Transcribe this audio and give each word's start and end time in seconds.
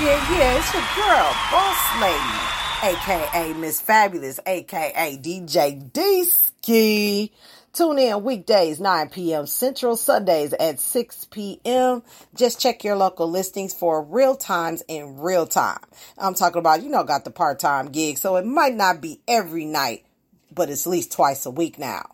Yeah, 0.00 0.38
yeah, 0.38 0.58
it's 0.58 0.72
your 0.72 0.82
girl, 0.96 1.30
Boss 1.50 2.00
Lady, 2.00 2.96
aka 2.96 3.52
Miss 3.52 3.82
Fabulous, 3.82 4.40
aka 4.46 5.18
DJ 5.18 5.92
D-Ski. 5.92 7.30
Tune 7.74 7.98
in 7.98 8.24
weekdays 8.24 8.80
9 8.80 9.10
p.m. 9.10 9.46
Central, 9.46 9.96
Sundays 9.96 10.54
at 10.54 10.80
6 10.80 11.26
p.m. 11.26 12.02
Just 12.34 12.58
check 12.58 12.82
your 12.82 12.96
local 12.96 13.30
listings 13.30 13.74
for 13.74 14.02
real 14.02 14.36
times 14.36 14.82
in 14.88 15.18
real 15.18 15.46
time. 15.46 15.80
I'm 16.16 16.32
talking 16.32 16.60
about, 16.60 16.82
you 16.82 16.88
know, 16.88 17.04
got 17.04 17.24
the 17.24 17.30
part-time 17.30 17.90
gig, 17.90 18.16
so 18.16 18.36
it 18.36 18.46
might 18.46 18.74
not 18.74 19.02
be 19.02 19.20
every 19.28 19.66
night, 19.66 20.06
but 20.50 20.70
it's 20.70 20.86
at 20.86 20.90
least 20.90 21.12
twice 21.12 21.44
a 21.44 21.50
week 21.50 21.78
now. 21.78 22.06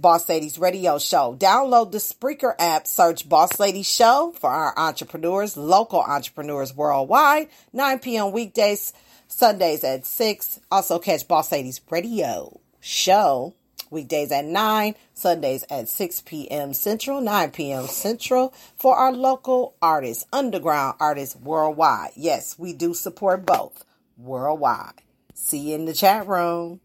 Boss 0.00 0.28
Ladies 0.28 0.58
Radio 0.58 0.98
Show. 0.98 1.36
Download 1.38 1.90
the 1.90 1.98
Spreaker 1.98 2.54
app, 2.58 2.86
search 2.86 3.28
Boss 3.28 3.58
Lady 3.58 3.82
Show 3.82 4.32
for 4.38 4.50
our 4.50 4.72
entrepreneurs, 4.78 5.56
local 5.56 6.00
entrepreneurs 6.00 6.74
worldwide. 6.74 7.48
9 7.72 7.98
p.m. 7.98 8.30
weekdays, 8.30 8.92
Sundays 9.26 9.82
at 9.82 10.06
6. 10.06 10.60
Also 10.70 10.98
catch 10.98 11.26
Boss 11.26 11.50
Ladies 11.50 11.80
Radio 11.90 12.60
Show 12.80 13.54
weekdays 13.90 14.30
at 14.30 14.44
9, 14.44 14.94
Sundays 15.14 15.64
at 15.70 15.88
6 15.88 16.22
p.m. 16.22 16.74
Central, 16.74 17.20
9 17.20 17.50
p.m. 17.50 17.86
Central 17.86 18.54
for 18.76 18.96
our 18.96 19.12
local 19.12 19.74
artists, 19.82 20.26
underground 20.32 20.96
artists 21.00 21.34
worldwide. 21.34 22.10
Yes, 22.14 22.58
we 22.58 22.72
do 22.72 22.94
support 22.94 23.44
both 23.44 23.84
worldwide. 24.16 25.02
See 25.34 25.70
you 25.70 25.74
in 25.74 25.86
the 25.86 25.94
chat 25.94 26.26
room. 26.26 26.80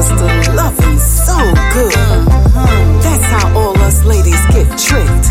Cause 0.00 0.08
the 0.16 0.52
loving's 0.56 1.04
so 1.04 1.36
good. 1.76 1.92
Uh-huh. 1.92 3.00
That's 3.04 3.24
how 3.36 3.52
all 3.52 3.76
us 3.80 4.02
ladies 4.02 4.40
get 4.48 4.64
tricked. 4.80 5.28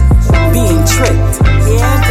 Being 0.53 0.85
tricked. 0.85 1.41
Yeah, 1.65 2.08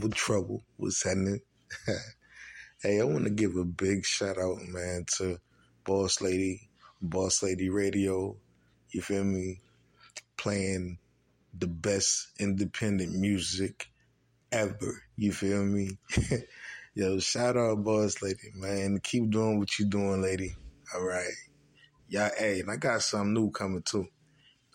Double 0.00 0.14
Trouble. 0.14 0.64
What's 0.78 1.04
happening? 1.04 1.40
hey, 2.82 3.00
I 3.02 3.04
want 3.04 3.24
to 3.24 3.30
give 3.30 3.54
a 3.56 3.66
big 3.66 4.06
shout 4.06 4.38
out, 4.38 4.56
man, 4.62 5.04
to 5.18 5.38
Boss 5.84 6.22
Lady, 6.22 6.70
Boss 7.02 7.42
Lady 7.42 7.68
Radio. 7.68 8.34
You 8.88 9.02
feel 9.02 9.24
me? 9.24 9.60
Playing 10.38 10.98
the 11.52 11.66
best 11.66 12.28
independent 12.40 13.12
music 13.12 13.90
ever. 14.50 15.02
You 15.16 15.32
feel 15.32 15.64
me? 15.64 15.98
Yo, 16.94 17.18
shout 17.18 17.58
out 17.58 17.84
Boss 17.84 18.22
Lady, 18.22 18.52
man. 18.54 19.00
Keep 19.02 19.28
doing 19.28 19.58
what 19.58 19.78
you're 19.78 19.90
doing, 19.90 20.22
lady. 20.22 20.56
All 20.94 21.04
right. 21.04 21.34
Y'all, 22.08 22.30
hey, 22.38 22.60
and 22.60 22.70
I 22.70 22.76
got 22.76 23.02
something 23.02 23.34
new 23.34 23.50
coming 23.50 23.82
too. 23.82 24.06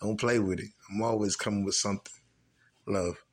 Don't 0.00 0.20
play 0.20 0.38
with 0.38 0.60
it. 0.60 0.70
I'm 0.88 1.02
always 1.02 1.34
coming 1.34 1.64
with 1.64 1.74
something. 1.74 2.14
Love. 2.86 3.25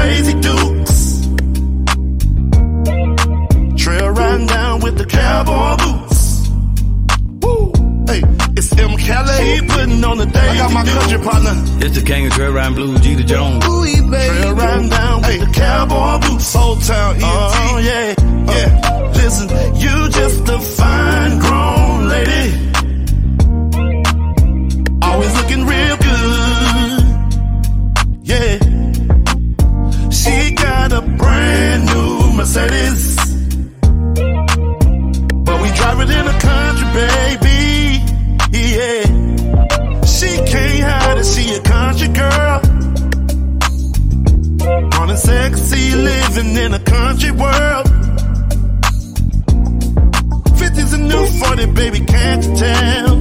Daisy 0.00 0.34
Dukes. 0.46 0.96
Trail 3.82 4.08
riding 4.10 4.46
down 4.46 4.80
with 4.80 4.96
the 4.96 5.06
cowboy 5.06 5.76
boots. 5.82 6.48
Woo! 7.42 7.72
Hey, 8.08 8.22
it's 8.56 8.72
M. 8.78 8.96
Kelly 8.96 9.60
putting 9.68 10.02
on 10.02 10.16
the 10.18 10.26
day. 10.26 10.48
I 10.48 10.56
got 10.56 10.72
my 10.72 10.84
country 10.84 11.18
partner. 11.18 11.54
It's 11.84 11.96
the 11.98 12.04
king 12.04 12.26
of 12.26 12.32
trail 12.32 12.52
riding 12.52 12.74
blues, 12.76 13.00
G 13.00 13.14
the 13.14 13.24
Jones. 13.24 13.62
Trail 13.64 14.54
riding 14.54 14.88
down 14.88 15.22
with 15.22 15.40
the 15.40 15.52
cowboy 15.52 16.18
boots. 16.26 16.56
Old 16.56 16.82
Town 16.82 17.14
ENT. 17.16 17.24
Oh, 17.24 17.78
yeah. 17.84 18.14
Uh. 18.18 18.52
Yeah. 18.56 19.10
Listen, 19.20 19.48
you 19.76 20.08
just 20.08 20.48
a 20.48 20.58
fine 20.58 21.38
grown 21.40 22.08
lady. 22.08 22.69
Living 46.30 46.56
in 46.56 46.74
a 46.74 46.78
country 46.78 47.30
world. 47.32 47.86
50's 50.60 50.92
a 50.92 50.98
new 50.98 51.26
40, 51.26 51.66
baby, 51.72 52.00
can't 52.00 52.44
you 52.44 52.56
tell? 52.56 53.14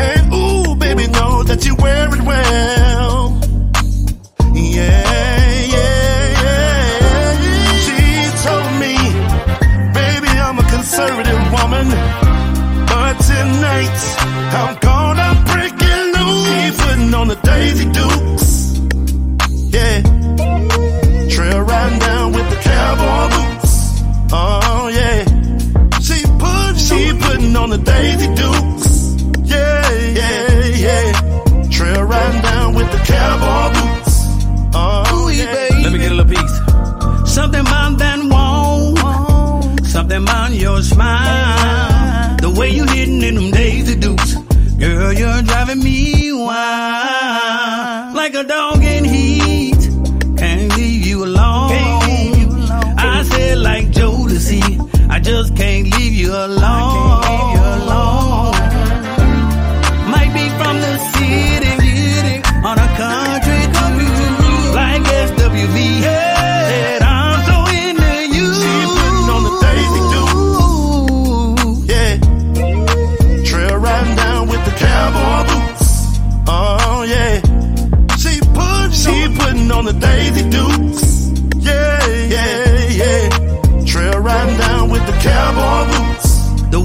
And 0.00 0.32
ooh, 0.32 0.76
baby, 0.76 1.06
know 1.08 1.42
that 1.44 1.64
you 1.66 1.74
wear 1.76 2.14
it 2.14 2.22
well. 2.22 3.40
Yeah, 4.54 5.62
yeah, 5.74 6.42
yeah. 6.44 7.28
She 7.84 8.00
told 8.46 8.72
me, 8.82 8.94
baby, 10.00 10.30
I'm 10.46 10.58
a 10.58 10.66
conservative 10.74 11.42
woman. 11.56 11.86
But 12.86 13.14
tonight, 13.30 13.98
I'm 14.60 14.76
gonna 14.88 15.30
break 15.50 15.74
it 15.76 16.04
loose. 16.16 16.46
She 16.46 16.82
putting 16.82 17.14
on 17.14 17.28
the 17.28 17.36
Daisy 17.36 17.86
Dukes. 17.90 18.47
Oh, 24.30 24.88
yeah. 24.92 25.24
She 26.00 26.22
put, 26.38 26.78
she 26.78 27.12
putting 27.18 27.56
on 27.56 27.70
the 27.70 27.78
Daisy 27.78 28.26
Dukes. 28.34 29.16
Yeah, 29.48 29.90
yeah, 30.20 30.64
yeah. 30.86 31.68
Trail 31.70 32.02
riding 32.02 32.42
down 32.42 32.74
with 32.74 32.90
the 32.92 32.98
cowboy 32.98 33.72
boots. 33.74 34.14
Oh, 34.74 35.30
yeah. 35.32 35.68
Let 35.82 35.92
me 35.92 35.98
get 35.98 36.12
a 36.12 36.14
little 36.14 36.30
piece. 36.30 36.56
Something 37.32 37.60
about 37.60 37.98
that 37.98 38.18
wall. 38.24 38.96
Something 39.84 40.22
about 40.22 40.52
your 40.52 40.82
smile. 40.82 42.36
The 42.36 42.50
way 42.50 42.70
you 42.70 42.84
hitting 42.84 43.22
in 43.22 43.34
them 43.34 43.50
Daisy 43.50 43.94
Dukes. 43.96 44.34
Girl, 44.78 45.12
you're 45.12 45.42
driving 45.42 45.82
me 45.82 46.32
wild. 46.32 48.14
Like 48.14 48.34
a 48.34 48.44
dog 48.44 48.77
I 55.18 55.20
just 55.20 55.56
can't 55.56 55.92
leave 55.96 56.12
you 56.12 56.30
alone. 56.30 57.07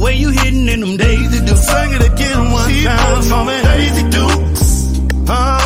Way 0.03 0.15
you 0.15 0.29
hitting 0.31 0.67
in 0.67 0.81
them 0.81 0.97
Daisy 0.97 1.39
Dukes. 1.45 1.65
Sing 1.65 1.93
it 1.93 2.03
again 2.11 2.51
one 2.51 2.69
She 2.69 2.83
time 2.83 3.21
for 3.23 3.33
on 3.35 3.47
me. 3.47 3.61
Daisy 3.63 4.03
Dukes. 4.09 4.99
Oh 5.29 5.62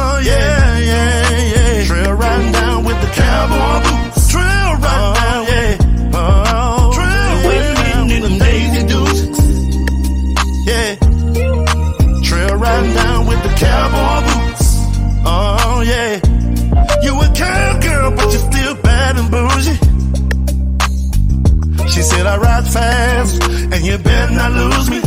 lose 24.49 24.89
me. 24.89 25.01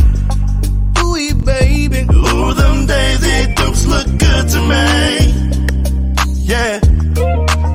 Ooh, 0.99 1.35
baby. 1.43 1.99
Ooh, 2.13 2.53
them 2.53 2.85
Daisy 2.85 3.53
Dukes 3.55 3.85
look 3.85 4.07
good 4.17 4.49
to 4.49 4.59
me. 4.71 5.33
Yeah. 6.51 6.79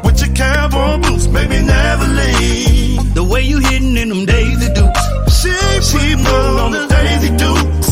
With 0.04 0.20
your 0.24 0.34
cowboy 0.34 0.98
boots, 1.02 1.26
baby, 1.26 1.60
never 1.64 2.06
leave. 2.06 3.14
The 3.14 3.24
way 3.24 3.42
you 3.42 3.58
hitting 3.58 3.96
in 3.96 4.08
them 4.08 4.24
Daisy 4.26 4.72
Dukes. 4.74 5.04
She, 5.40 5.52
she 5.82 6.16
put 6.16 6.60
on 6.64 6.72
the 6.72 6.86
Daisy 6.88 7.30
Dukes. 7.36 7.90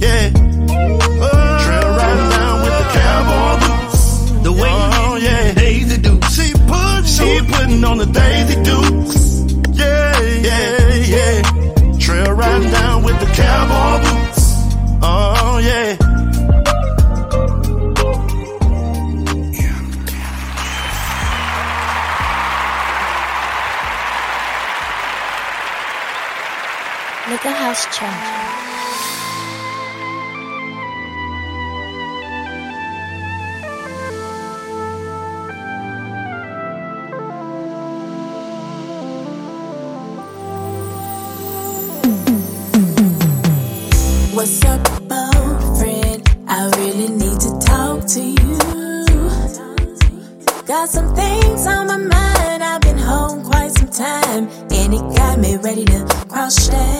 Yeah. 0.00 0.30
Trail 0.30 1.88
riding 1.98 2.26
oh, 2.26 2.36
down 2.36 2.56
with 2.64 2.76
the 2.80 2.86
cowboy 2.98 3.54
boots. 3.66 4.42
The 4.42 4.52
way 4.52 4.70
Oh, 4.72 5.14
hitting 5.14 5.24
yeah. 5.24 5.40
in 5.40 5.46
them 5.46 5.54
Daisy 5.56 5.98
Dukes. 6.02 6.34
She 6.34 6.52
put, 6.52 7.06
she 7.06 7.40
putting 7.52 7.84
on 7.84 7.98
the 7.98 8.06
Daisy 8.06 8.62
Dukes. 8.62 8.89
Cowboy 13.34 13.98
boots. 14.04 14.44
Oh, 15.02 15.58
yeah. 15.62 15.96
Little 27.28 27.52
House 27.52 27.86
Chant. 27.96 28.49
Ready 55.62 55.84
to 55.84 56.06
cross 56.28 56.68
that 56.68 56.99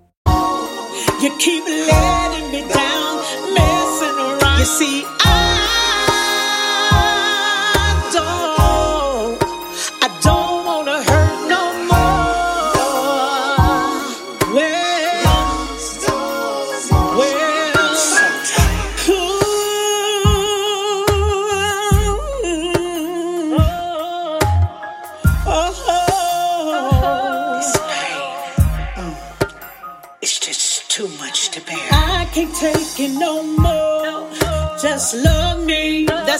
You 1.21 1.29
keep 1.37 1.63
letting 1.67 2.51
me 2.51 2.61
down, 2.67 3.17
messing 3.53 4.17
around. 4.17 4.57
You 4.57 4.65
see, 4.65 5.05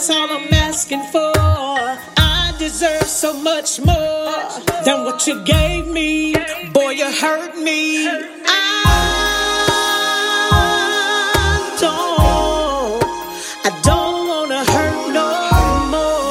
that's 0.01 0.17
all 0.17 0.31
I'm 0.31 0.51
asking 0.51 1.03
for. 1.12 1.31
I 1.36 2.55
deserve 2.58 3.03
so 3.03 3.34
much 3.34 3.79
more 3.81 4.34
than 4.84 5.05
what 5.05 5.27
you 5.27 5.43
gave 5.43 5.86
me. 5.86 6.34
Boy, 6.74 6.89
you 7.01 7.05
hurt 7.05 7.55
me. 7.60 8.08
I 8.08 8.17
don't, 11.79 13.03
I 13.67 13.70
don't 13.84 14.27
wanna 14.27 14.65
hurt 14.74 15.13
no 15.20 15.29
more. 15.93 16.25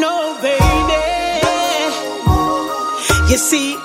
No, 0.00 0.14
baby. 0.40 1.04
You 3.30 3.36
see, 3.36 3.76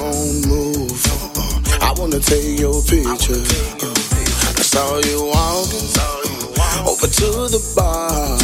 don't 0.00 0.48
move. 0.48 1.00
Uh, 1.36 1.86
I 1.86 1.92
wanna 1.98 2.20
take 2.20 2.58
your 2.58 2.80
picture. 2.88 3.44
I 4.60 4.64
saw 4.72 4.96
you 5.08 5.18
walking 5.28 5.88
over 6.88 7.08
to 7.20 7.28
the 7.54 7.60
bar. 7.76 8.38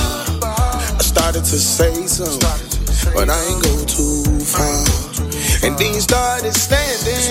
I 1.01 1.03
started 1.13 1.45
to 1.53 1.59
say 1.59 1.95
something, 2.07 2.69
but 3.15 3.31
I 3.31 3.39
ain't 3.49 3.63
go 3.65 3.75
too 3.89 4.25
far. 4.45 4.85
And 5.65 5.73
then 5.79 5.95
you 5.97 6.01
started 6.01 6.53
standing 6.53 7.25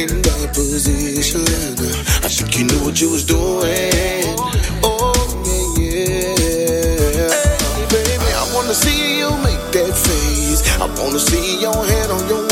in 0.00 0.22
that 0.22 0.48
position. 0.54 1.42
I 2.22 2.28
think 2.30 2.50
you 2.58 2.64
knew 2.70 2.80
what 2.86 3.00
you 3.00 3.10
was 3.10 3.24
doing. 3.24 4.22
Oh, 4.86 5.18
yeah, 5.74 6.30
yeah. 6.46 7.34
Baby, 7.90 8.28
I 8.42 8.44
wanna 8.54 8.74
see 8.74 9.18
you 9.18 9.30
make 9.42 9.64
that 9.74 9.94
face. 10.06 10.62
I 10.78 10.86
wanna 11.00 11.18
see 11.18 11.60
your 11.60 11.74
hand 11.74 12.12
on 12.12 12.28
your 12.28 12.45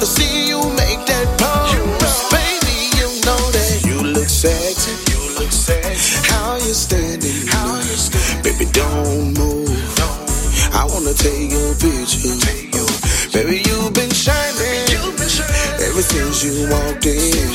I 0.00 0.02
wanna 0.02 0.16
see 0.16 0.48
you 0.48 0.56
make 0.80 1.04
that 1.12 1.28
pose. 1.36 2.32
Baby, 2.32 2.88
you 2.96 3.20
know 3.20 3.36
that 3.52 3.84
you 3.84 4.00
look 4.00 4.30
sexy. 4.30 4.96
You 5.12 5.20
look 5.38 5.52
sexy. 5.52 6.24
How 6.24 6.54
you 6.56 6.72
standing? 6.72 7.46
How 7.46 7.76
you 7.76 7.96
standing? 8.00 8.40
Baby, 8.42 8.64
don't 8.72 9.36
move. 9.36 9.68
Don't. 10.00 10.72
I 10.72 10.88
wanna 10.88 11.12
take 11.12 11.52
your 11.52 11.74
picture. 11.76 12.32
Take 12.40 12.72
your 12.74 12.88
picture. 12.88 13.44
Baby, 13.44 13.60
you've 13.68 13.92
been 13.92 14.08
shining. 14.08 14.88
You've 14.88 15.18
been 15.20 15.28
shining. 15.28 15.84
Ever 15.84 16.00
since 16.00 16.44
you 16.48 16.64
walked 16.72 17.04
in, 17.04 17.52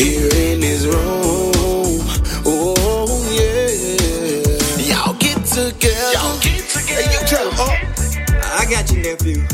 here 0.00 0.32
in 0.32 0.60
this 0.64 0.86
room. 0.88 2.00
Oh, 2.48 3.20
yeah. 3.36 4.80
Y'all 4.80 5.12
get 5.20 5.44
together. 5.44 6.12
Y'all 6.16 6.40
get 6.40 6.64
together. 6.72 7.04
Hey, 7.04 7.12
you 7.12 7.20
tell 7.28 7.44
'em, 7.44 7.60
oh. 7.60 7.76
I 8.60 8.64
got 8.64 8.90
you, 8.90 9.02
nephew. 9.04 9.44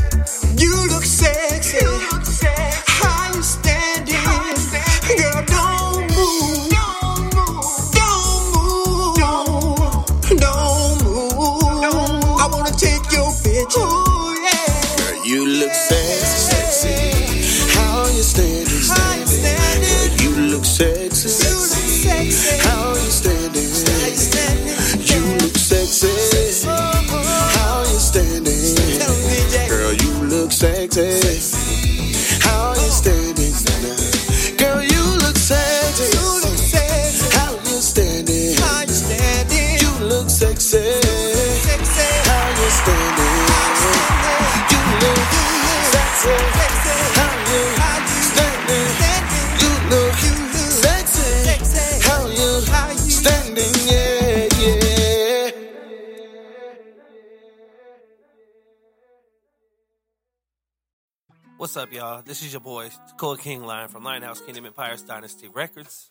Y'all? 62.03 62.23
This 62.23 62.43
is 62.43 62.53
your 62.53 62.61
boy, 62.61 62.89
Cole 63.17 63.37
King 63.37 63.63
Lion 63.63 63.89
from 63.89 64.03
Lionhouse 64.03 64.45
Kingdom 64.45 64.67
Empires 64.67 65.03
Dynasty 65.03 65.47
Records. 65.47 66.11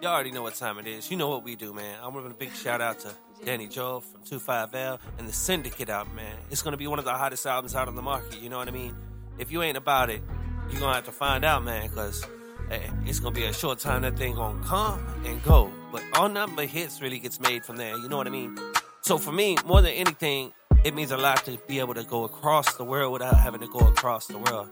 Y'all 0.00 0.14
already 0.14 0.30
know 0.30 0.42
what 0.42 0.54
time 0.54 0.78
it 0.78 0.86
is. 0.86 1.10
You 1.10 1.18
know 1.18 1.28
what 1.28 1.44
we 1.44 1.56
do, 1.56 1.74
man. 1.74 1.98
I'm 2.02 2.14
giving 2.14 2.30
a 2.30 2.34
big 2.34 2.54
shout 2.54 2.80
out 2.80 3.00
to 3.00 3.14
Danny 3.44 3.66
Joel 3.66 4.00
from 4.00 4.22
25L 4.22 4.98
and 5.18 5.28
the 5.28 5.34
Syndicate 5.34 5.90
out, 5.90 6.10
man. 6.14 6.34
It's 6.50 6.62
gonna 6.62 6.78
be 6.78 6.86
one 6.86 6.98
of 6.98 7.04
the 7.04 7.12
hottest 7.12 7.44
albums 7.44 7.74
out 7.74 7.86
on 7.86 7.96
the 7.96 8.02
market, 8.02 8.40
you 8.40 8.48
know 8.48 8.56
what 8.56 8.68
I 8.68 8.70
mean? 8.70 8.96
If 9.38 9.52
you 9.52 9.62
ain't 9.62 9.76
about 9.76 10.08
it, 10.08 10.22
you're 10.70 10.80
gonna 10.80 10.94
have 10.94 11.04
to 11.04 11.12
find 11.12 11.44
out, 11.44 11.62
man, 11.62 11.88
because 11.88 12.24
hey, 12.70 12.84
eh, 12.84 12.90
it's 13.04 13.20
gonna 13.20 13.34
be 13.34 13.44
a 13.44 13.52
short 13.52 13.78
time 13.78 14.02
that 14.02 14.16
thing 14.16 14.36
gonna 14.36 14.64
come 14.64 15.06
and 15.26 15.42
go. 15.42 15.70
But 15.92 16.02
all 16.14 16.30
number 16.30 16.64
hits 16.64 17.02
really 17.02 17.18
gets 17.18 17.40
made 17.40 17.62
from 17.62 17.76
there, 17.76 17.94
you 17.98 18.08
know 18.08 18.16
what 18.16 18.26
I 18.26 18.30
mean? 18.30 18.56
So 19.02 19.18
for 19.18 19.32
me, 19.32 19.58
more 19.66 19.82
than 19.82 19.92
anything, 19.92 20.54
it 20.82 20.94
means 20.94 21.10
a 21.10 21.18
lot 21.18 21.44
to 21.44 21.58
be 21.66 21.78
able 21.78 21.94
to 21.94 22.04
go 22.04 22.24
across 22.24 22.76
the 22.76 22.84
world 22.84 23.12
without 23.12 23.36
having 23.36 23.60
to 23.60 23.68
go 23.68 23.80
across 23.80 24.28
the 24.28 24.38
world. 24.38 24.70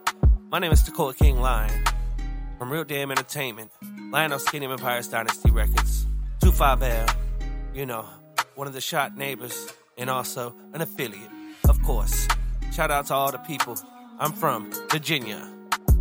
My 0.55 0.61
name 0.61 0.71
is 0.71 0.85
Dakota 0.85 1.19
King 1.19 1.41
Lion 1.41 1.69
from 2.61 2.71
Real 2.71 2.85
Damn 2.85 3.11
Entertainment, 3.11 3.73
Lionel 4.13 4.39
Skinny 4.39 4.67
Empires 4.67 5.09
Dynasty 5.09 5.51
Records, 5.51 6.07
25L, 6.43 7.13
you 7.75 7.85
know, 7.85 8.07
one 8.55 8.69
of 8.69 8.73
the 8.73 8.81
shot 8.81 9.17
neighbors, 9.17 9.73
and 9.99 10.09
also 10.09 10.55
an 10.73 10.81
affiliate, 10.81 11.29
of 11.69 11.83
course. 11.83 12.29
Shout 12.73 12.93
out 12.93 13.07
to 13.07 13.15
all 13.15 13.33
the 13.33 13.39
people. 13.39 13.77
I'm 14.21 14.31
from 14.31 14.71
Virginia, 14.93 15.45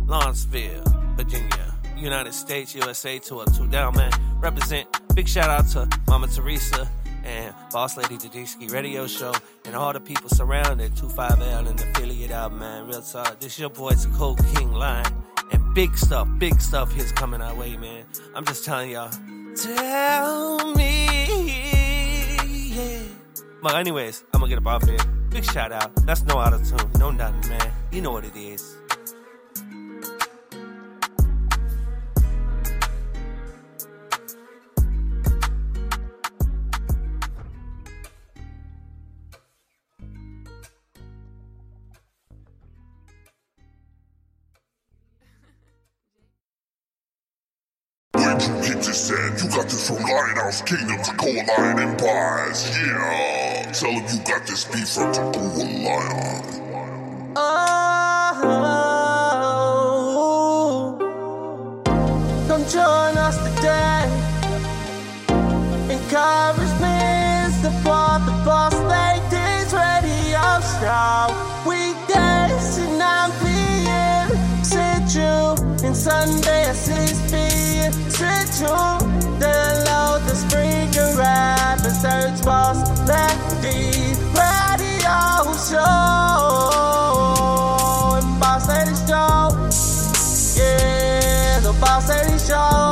Lawrenceville, 0.06 0.84
Virginia, 1.16 1.74
United 1.96 2.32
States, 2.32 2.76
USA, 2.76 3.18
to 3.18 3.40
a 3.40 3.46
two 3.46 3.66
down 3.66 3.96
man. 3.96 4.12
Represent. 4.38 4.86
Big 5.16 5.26
shout 5.26 5.50
out 5.50 5.66
to 5.70 5.88
Mama 6.06 6.28
Teresa 6.28 6.88
and 7.24 7.54
Boss 7.72 7.96
Lady 7.96 8.16
Tedeschi 8.16 8.70
Radio 8.70 9.06
Show 9.06 9.32
and 9.64 9.74
all 9.74 9.92
the 9.92 10.00
people 10.00 10.28
surrounding 10.28 10.90
25L 10.92 11.68
and 11.68 11.80
affiliate 11.80 12.30
out, 12.30 12.54
man. 12.54 12.86
Real 12.86 13.02
talk. 13.02 13.40
This 13.40 13.58
your 13.58 13.70
boy, 13.70 13.90
it's 13.90 14.06
Cold 14.06 14.40
King 14.54 14.72
Line. 14.72 15.06
And 15.52 15.74
big 15.74 15.96
stuff, 15.96 16.28
big 16.38 16.60
stuff 16.60 16.96
is 16.98 17.12
coming 17.12 17.40
our 17.40 17.54
way, 17.54 17.76
man. 17.76 18.04
I'm 18.34 18.44
just 18.44 18.64
telling 18.64 18.90
y'all. 18.90 19.10
Tell 19.56 20.74
me, 20.74 21.06
yeah. 22.74 23.02
But 23.62 23.76
anyways, 23.76 24.24
I'm 24.32 24.40
gonna 24.40 24.50
get 24.50 24.58
up 24.58 24.66
off 24.66 24.88
here. 24.88 24.98
Big 25.30 25.44
shout 25.44 25.72
out. 25.72 25.94
That's 26.06 26.22
no 26.22 26.34
auto 26.38 26.58
tune, 26.58 26.90
no 26.98 27.10
nothing, 27.10 27.50
man. 27.50 27.72
You 27.90 28.02
know 28.02 28.12
what 28.12 28.24
it 28.24 28.36
is. 28.36 28.73
You 49.44 49.50
got 49.50 49.64
this 49.64 49.88
from 49.88 49.98
Lionel's 50.02 50.62
kingdoms, 50.62 51.10
coal 51.18 51.34
lion 51.34 51.78
empires, 51.78 52.70
yeah. 52.78 53.70
Tell 53.72 53.90
him 53.90 54.04
you 54.08 54.18
got 54.24 54.46
this 54.46 54.64
beef 54.64 54.88
from 54.88 55.12
Tapua 55.12 55.84
Lion. 55.84 56.42
Oh, 57.36 57.76
come 62.48 62.64
join 62.68 63.18
us 63.18 63.36
today. 63.56 64.08
Encouragement 65.92 67.52
support 67.60 68.24
the 68.24 68.32
Boss 68.46 68.72
Ladies 68.88 69.74
Radio 69.74 70.60
Show. 70.80 71.34
Weekdays 71.68 72.78
at 72.78 72.92
9 72.96 73.30
p.m. 73.42 74.26
Sit 74.64 75.14
you, 75.20 75.36
and 75.86 75.94
Sunday 75.94 76.62
at 76.64 76.76
6 76.76 77.30
p.m. 77.30 77.92
Sit 78.08 78.62
you. 78.66 79.23
Download 79.40 80.20
the 80.26 80.34
Spreaker 80.34 81.18
app 81.22 81.84
and 81.84 81.96
search 81.96 82.44
Boss 82.44 82.78
Lady 83.08 84.14
Radio 84.32 85.52
Show. 85.68 85.80
And 88.16 88.40
Boss 88.40 88.68
Lady 88.68 88.94
Show. 89.06 89.50
Yeah, 90.56 91.60
the 91.60 91.72
Boss 91.80 92.08
Lady 92.08 92.38
Show. 92.38 92.83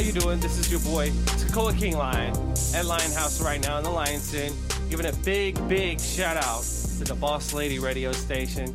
You 0.00 0.12
doing? 0.12 0.40
This 0.40 0.58
is 0.58 0.70
your 0.70 0.80
boy 0.80 1.10
Tacoa 1.36 1.78
King 1.78 1.96
Lion 1.96 2.34
at 2.74 2.86
Lion 2.86 3.12
House 3.12 3.40
right 3.42 3.60
now 3.60 3.78
in 3.78 3.84
the 3.84 3.90
Lion's 3.90 4.32
Den, 4.32 4.52
giving 4.88 5.06
a 5.06 5.12
big, 5.24 5.56
big 5.68 6.00
shout 6.00 6.36
out 6.36 6.62
to 6.62 7.04
the 7.04 7.14
Boss 7.14 7.52
Lady 7.52 7.78
radio 7.78 8.10
station. 8.12 8.74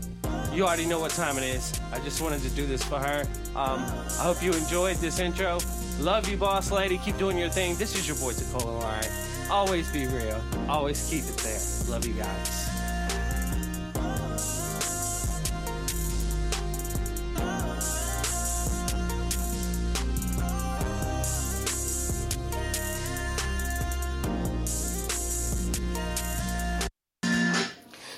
You 0.54 0.66
already 0.66 0.86
know 0.86 1.00
what 1.00 1.12
time 1.12 1.38
it 1.38 1.44
is. 1.44 1.80
I 1.92 2.00
just 2.00 2.22
wanted 2.22 2.42
to 2.42 2.50
do 2.50 2.68
this 2.68 2.84
for 2.84 3.00
her. 3.00 3.22
Um, 3.56 3.80
I 4.20 4.24
hope 4.24 4.44
you 4.44 4.54
enjoyed 4.54 4.98
this 4.98 5.20
intro. 5.20 5.60
Love 6.00 6.30
you, 6.30 6.38
Boss 6.38 6.72
Lady. 6.72 6.98
Keep 7.00 7.18
doing 7.18 7.38
your 7.38 7.50
thing. 7.50 7.76
This 7.76 7.96
is 7.96 8.08
your 8.08 8.18
boy 8.18 8.34
Tacoa 8.34 8.82
Lion. 8.82 9.12
Always 9.50 9.92
be 9.92 10.06
real. 10.06 10.42
Always 10.70 11.10
keep 11.10 11.24
it 11.24 11.38
there. 11.38 11.60
Love 11.90 12.06
you 12.06 12.14
guys. 12.14 12.65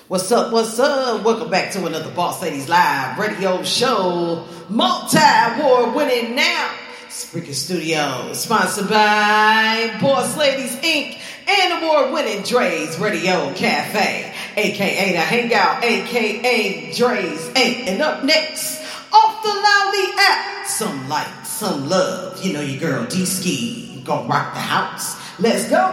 What's 0.08 0.32
up? 0.32 0.54
What's 0.54 0.78
up? 0.78 1.22
Welcome 1.22 1.50
back 1.50 1.70
to 1.72 1.84
another 1.84 2.10
Boss 2.10 2.40
Ladies 2.40 2.66
Live 2.66 3.18
radio 3.18 3.62
show. 3.62 4.46
Multi 4.70 5.18
award 5.18 5.94
winning 5.94 6.34
now. 6.34 6.74
Spreaker 7.10 7.52
Studio, 7.52 8.32
sponsored 8.32 8.88
by 8.88 9.98
Boss 10.00 10.34
Ladies 10.38 10.74
Inc. 10.76 11.20
and 11.46 11.82
award 11.82 12.14
winning 12.14 12.42
Dre's 12.42 12.98
Radio 12.98 13.52
Cafe, 13.52 14.34
aka 14.56 15.12
The 15.12 15.18
Hangout, 15.18 15.84
aka 15.84 16.92
Dre's 16.94 17.48
Inc. 17.50 17.88
And 17.88 18.00
up 18.00 18.24
next, 18.24 18.80
off 19.12 19.42
the 19.42 19.50
Loudly 19.50 20.14
app, 20.20 20.66
some 20.66 21.06
light, 21.10 21.44
some 21.44 21.86
love. 21.86 22.42
You 22.42 22.54
know 22.54 22.62
your 22.62 22.80
girl 22.80 23.04
D 23.04 23.26
Ski 23.26 24.00
gonna 24.06 24.26
rock 24.26 24.54
the 24.54 24.60
house. 24.60 25.20
Let's 25.38 25.68
go. 25.68 25.92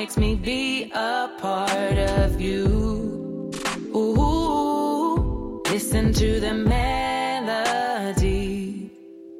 makes 0.00 0.16
me 0.16 0.34
be 0.34 0.90
a 0.94 1.30
part 1.36 1.98
of 2.20 2.40
you. 2.40 3.50
Ooh, 3.94 5.60
listen 5.66 6.10
to 6.14 6.40
the 6.40 6.54
melody 6.54 7.70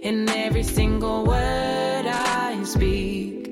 in 0.02 0.28
every 0.28 0.62
single 0.62 1.24
word 1.24 2.04
I 2.06 2.62
speak. 2.64 3.48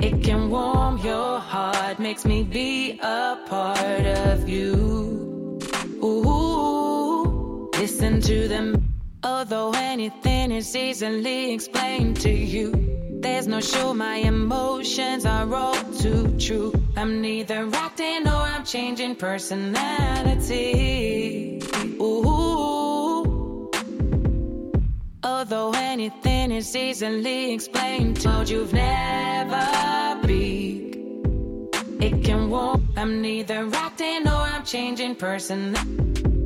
It 0.00 0.24
can 0.24 0.48
warm 0.48 0.96
your 1.04 1.40
heart, 1.40 1.98
makes 1.98 2.24
me 2.24 2.42
be 2.42 2.98
a 3.02 3.36
part 3.46 4.06
of 4.30 4.48
you. 4.48 5.58
Ooh, 6.02 7.68
listen 7.74 8.22
to 8.22 8.48
them. 8.48 8.87
Although 9.24 9.72
anything 9.72 10.52
is 10.52 10.76
easily 10.76 11.52
explained 11.52 12.20
to 12.20 12.30
you. 12.30 12.72
There's 13.20 13.48
no 13.48 13.60
show, 13.60 13.92
my 13.92 14.14
emotions 14.16 15.26
are 15.26 15.52
all 15.52 15.74
too 15.98 16.38
true. 16.38 16.72
I'm 16.96 17.20
neither 17.20 17.68
acting 17.72 18.28
or 18.28 18.42
I'm 18.54 18.64
changing 18.64 19.16
personality. 19.16 21.60
Ooh. 22.00 23.68
Although 25.24 25.72
anything 25.72 26.52
is 26.52 26.76
easily 26.76 27.54
explained, 27.54 28.20
told 28.20 28.48
you've 28.48 28.72
never 28.72 30.20
been. 30.24 31.68
It 32.00 32.22
can 32.22 32.50
walk. 32.50 32.80
I'm 32.96 33.20
neither 33.20 33.68
acting 33.74 34.28
or 34.28 34.30
I'm 34.30 34.64
changing 34.64 35.16
personality. 35.16 36.37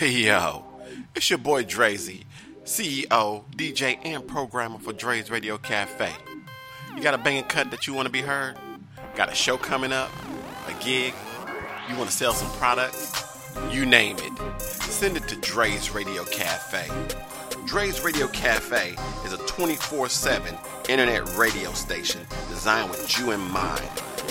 Yo, 0.00 0.64
it's 1.14 1.28
your 1.28 1.38
boy 1.38 1.62
Drezey, 1.62 2.24
CEO, 2.64 3.44
DJ, 3.54 3.98
and 4.02 4.26
programmer 4.26 4.78
for 4.78 4.94
Dre's 4.94 5.30
Radio 5.30 5.58
Cafe. 5.58 6.10
You 6.96 7.02
got 7.02 7.12
a 7.12 7.18
banging 7.18 7.44
cut 7.44 7.70
that 7.70 7.86
you 7.86 7.92
want 7.92 8.06
to 8.06 8.10
be 8.10 8.22
heard? 8.22 8.56
Got 9.14 9.30
a 9.30 9.34
show 9.34 9.58
coming 9.58 9.92
up? 9.92 10.10
A 10.68 10.72
gig? 10.82 11.12
You 11.90 11.96
want 11.96 12.08
to 12.08 12.16
sell 12.16 12.32
some 12.32 12.50
products? 12.52 13.52
You 13.70 13.84
name 13.84 14.16
it. 14.20 14.62
Send 14.62 15.18
it 15.18 15.28
to 15.28 15.36
Dre's 15.36 15.90
Radio 15.90 16.24
Cafe. 16.24 16.88
Dre's 17.66 18.02
Radio 18.02 18.26
Cafe 18.28 18.96
is 19.26 19.34
a 19.34 19.38
24 19.46 20.08
7 20.08 20.56
internet 20.88 21.36
radio 21.36 21.72
station 21.72 22.22
designed 22.48 22.88
with 22.88 23.18
you 23.18 23.32
in 23.32 23.40
mind 23.50 23.90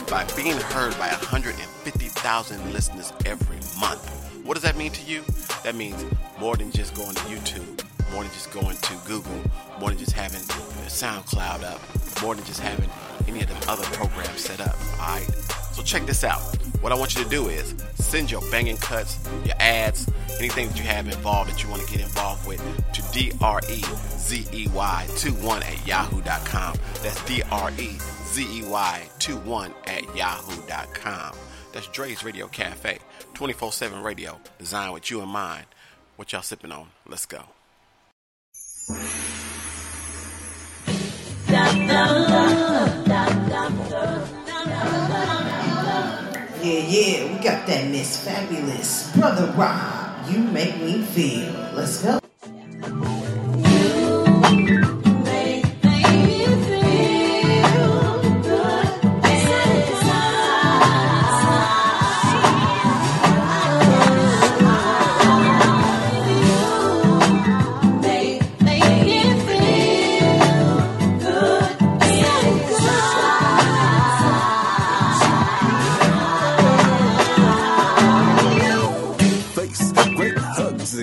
by 0.10 0.26
being 0.36 0.58
heard 0.58 0.98
by 0.98 1.10
150,000 1.10 2.74
listeners 2.74 3.14
every 3.24 3.58
month. 3.80 4.09
What 4.50 4.56
does 4.56 4.64
that 4.64 4.78
mean 4.78 4.92
to 4.94 5.04
you? 5.04 5.22
That 5.64 5.76
means 5.76 6.04
more 6.40 6.58
than 6.58 6.72
just 6.72 6.96
going 6.96 7.14
to 7.14 7.22
YouTube, 7.22 7.86
more 8.12 8.24
than 8.24 8.34
just 8.34 8.52
going 8.52 8.78
to 8.78 8.94
Google, 9.06 9.40
more 9.80 9.90
than 9.90 10.00
just 10.00 10.14
having 10.14 10.42
SoundCloud 10.88 11.64
up, 11.64 11.80
more 12.24 12.34
than 12.34 12.44
just 12.46 12.60
having 12.60 12.90
any 13.28 13.42
of 13.42 13.48
the 13.48 13.70
other 13.70 13.84
programs 13.94 14.42
set 14.42 14.60
up. 14.60 14.76
Alright? 14.94 15.30
So 15.72 15.84
check 15.84 16.08
this 16.08 16.24
out. 16.24 16.42
What 16.82 16.92
I 16.92 16.96
want 16.96 17.16
you 17.16 17.24
to 17.24 17.30
do 17.30 17.50
is 17.50 17.76
send 17.94 18.32
your 18.32 18.42
banging 18.50 18.78
cuts, 18.78 19.20
your 19.46 19.54
ads, 19.60 20.10
anything 20.40 20.70
that 20.70 20.78
you 20.80 20.84
have 20.84 21.06
involved 21.06 21.52
that 21.52 21.62
you 21.62 21.70
want 21.70 21.84
to 21.84 21.92
get 21.92 22.02
involved 22.02 22.48
with 22.48 22.60
to 22.94 23.04
D-R-E-Z-E-Y21 23.14 25.64
at 25.64 25.88
yahoo.com. 25.88 26.76
That's 27.04 27.24
D-R-E-Z-E-Y21 27.26 29.74
at 29.86 30.16
yahoo.com. 30.16 31.36
That's 31.72 31.88
Dre's 31.90 32.24
Radio 32.24 32.48
Cafe, 32.48 32.98
24-7 33.40 34.04
radio, 34.04 34.38
designed 34.58 34.94
with 34.94 35.10
you 35.10 35.22
in 35.22 35.30
mind. 35.30 35.66
What 36.18 36.34
y'all 36.34 36.42
sipping 36.42 36.74
on? 36.74 36.90
Let's 37.08 37.26
go. 37.26 37.42
Yeah, 46.62 46.80
yeah, 46.90 47.32
we 47.32 47.42
got 47.42 47.66
that 47.66 47.88
Miss 47.90 48.22
Fabulous. 48.26 49.16
Brother 49.16 49.54
Rob, 49.56 50.30
you 50.30 50.40
make 50.40 50.76
me 50.82 51.02
feel. 51.04 51.54
Let's 51.74 52.04
go. 52.04 52.19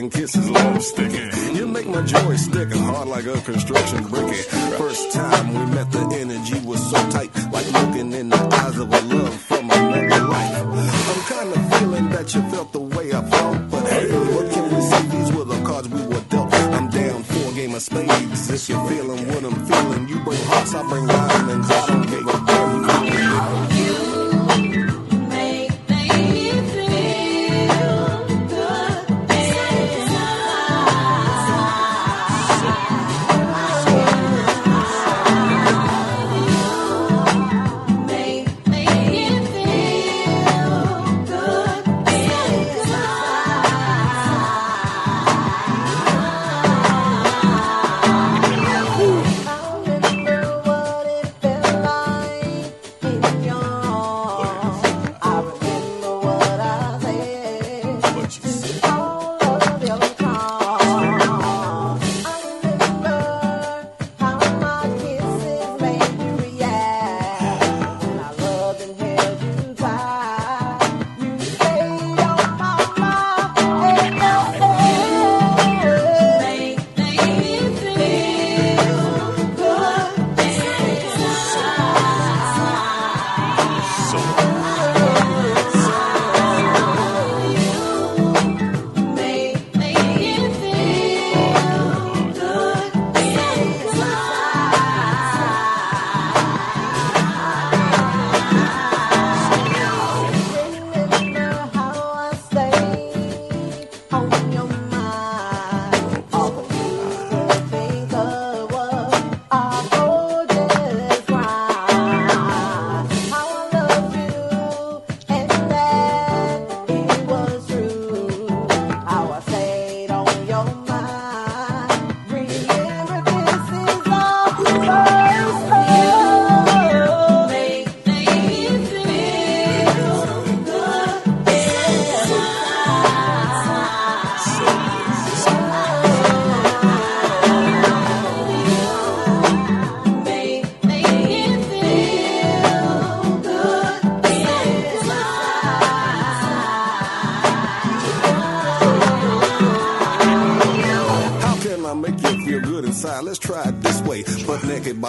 And 0.07 0.13
kisses, 0.13 0.49
love 0.51 0.83
sticky. 0.83 1.57
You 1.57 1.67
make 1.67 1.87
my 1.89 2.03
joy 2.03 2.37
stick 2.37 2.71
hard 2.73 3.09
like 3.09 3.27
a 3.27 3.41
construction 3.41 4.05
bricky. 4.09 4.43
First 4.79 5.13
time 5.13 5.49
we 5.49 5.75
met, 5.75 5.91
the 5.91 6.03
energy 6.21 6.59
was 6.61 6.81
so 6.91 6.99
tight, 7.11 7.31
like 7.53 7.67
looking 7.73 8.13
in 8.13 8.29
the 8.29 8.43
eyes 8.61 8.79
of 8.79 8.89
a 8.93 9.01
love 9.15 9.35
from 9.35 9.71
another 9.71 10.25
life. 10.29 10.57
I'm 11.13 11.23
kind 11.35 11.51
of 11.57 11.79
feeling 11.79 12.09
that 12.11 12.35
you 12.35 12.43
felt 12.51 12.73
the 12.73 12.81
way 12.81 13.13
I 13.13 13.23
felt, 13.31 13.71
but 13.71 13.85
hey, 13.89 14.07
what 14.35 14.53
can 14.53 14.65
we 14.75 14.81
see? 14.81 15.07
These 15.17 15.33
were 15.33 15.45
the 15.45 15.61
cards 15.65 15.89
we 15.89 16.03
were 16.07 16.25
dealt. 16.31 16.55
I'm 16.55 16.89
down 16.89 17.23
for 17.25 17.51
a 17.51 17.55
game 17.55 17.75
of 17.75 17.83
spades. 17.83 18.51
If 18.51 18.69
you're 18.69 18.89
feeling 18.89 19.27
what 19.29 19.45
I'm 19.45 19.67
feeling, 19.67 20.09
you 20.09 20.19
bring 20.21 20.43
hearts, 20.45 20.75
I 20.75 20.83
bring 20.89 21.07
diamonds. 21.07 21.71
I 21.71 21.87
don't 21.87 22.07
give 22.07 22.27
a 22.29 22.47
damn. 22.47 23.76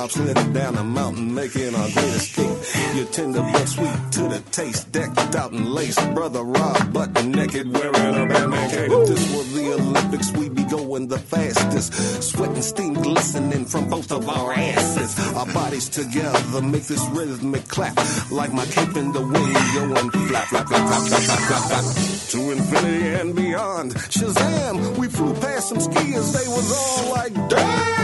Slid 0.10 0.54
down 0.54 0.78
a 0.78 0.84
mountain, 0.84 1.34
making 1.34 1.76
our 1.76 1.90
great 1.90 2.16
escape. 2.16 2.58
You're 2.96 3.06
tender 3.08 3.42
but 3.42 3.66
sweet 3.66 4.12
to 4.12 4.22
the 4.24 4.42
taste, 4.52 4.92
decked 4.92 5.36
out 5.36 5.52
in 5.52 5.74
lace. 5.74 6.00
Brother 6.14 6.44
Rob, 6.44 6.94
butt 6.94 7.26
naked, 7.26 7.72
wearing 7.74 8.16
a 8.16 8.26
Batman 8.26 8.70
cape. 8.70 8.92
If 8.92 9.08
this 9.08 9.36
were 9.36 9.44
the 9.60 9.74
Olympics, 9.74 10.32
we'd 10.34 10.56
be 10.56 10.64
going 10.64 11.08
the 11.08 11.20
fastest. 11.20 11.94
Sweat 12.24 12.50
and 12.50 12.64
steam 12.64 12.94
glistening 12.94 13.66
from 13.66 13.90
both 13.90 14.12
of 14.12 14.28
our 14.30 14.54
asses. 14.54 15.18
Our 15.36 15.46
bodies 15.54 15.90
together 15.90 16.62
make 16.62 16.84
this 16.84 17.06
rhythmic 17.10 17.68
clap, 17.68 17.98
like 18.32 18.54
my 18.54 18.66
cape 18.66 18.96
in 18.96 19.12
the 19.12 19.22
wind 19.22 19.56
going 19.74 20.10
flap, 20.28 20.48
flap, 20.48 20.68
flap, 20.68 20.88
flap, 20.88 21.02
flap, 21.08 21.22
flap, 21.22 21.40
flap, 21.48 21.84
flap. 21.84 21.86
To 22.32 22.52
infinity 22.52 23.08
and 23.08 23.36
beyond. 23.36 23.94
Shazam! 23.96 24.98
We 24.98 25.08
flew 25.08 25.34
past 25.36 25.70
some 25.70 25.78
skiers, 25.78 26.34
they 26.34 26.48
was 26.48 26.72
all 26.72 27.14
like, 27.14 27.34
damn! 27.50 27.98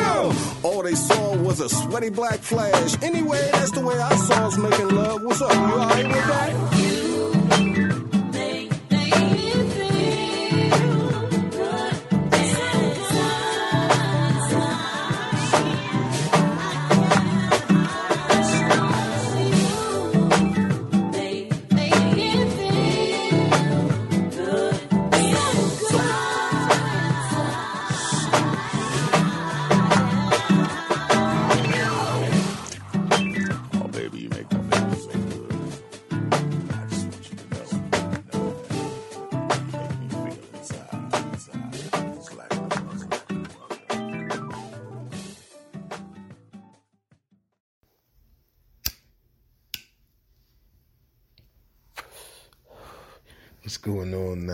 All 0.84 0.90
they 0.90 0.96
saw 0.96 1.38
was 1.38 1.62
a 1.62 1.70
sweaty 1.70 2.10
black 2.10 2.40
flash. 2.40 3.02
Anyway, 3.02 3.40
that's 3.54 3.72
the 3.72 3.80
way 3.80 3.98
I 3.98 4.14
saw 4.18 4.48
us 4.48 4.58
making 4.58 4.90
love. 4.90 5.24
What's 5.24 5.42
up? 5.42 5.54
You 5.54 5.60
alright 5.60 6.08
with 6.08 6.16
that? 6.16 7.03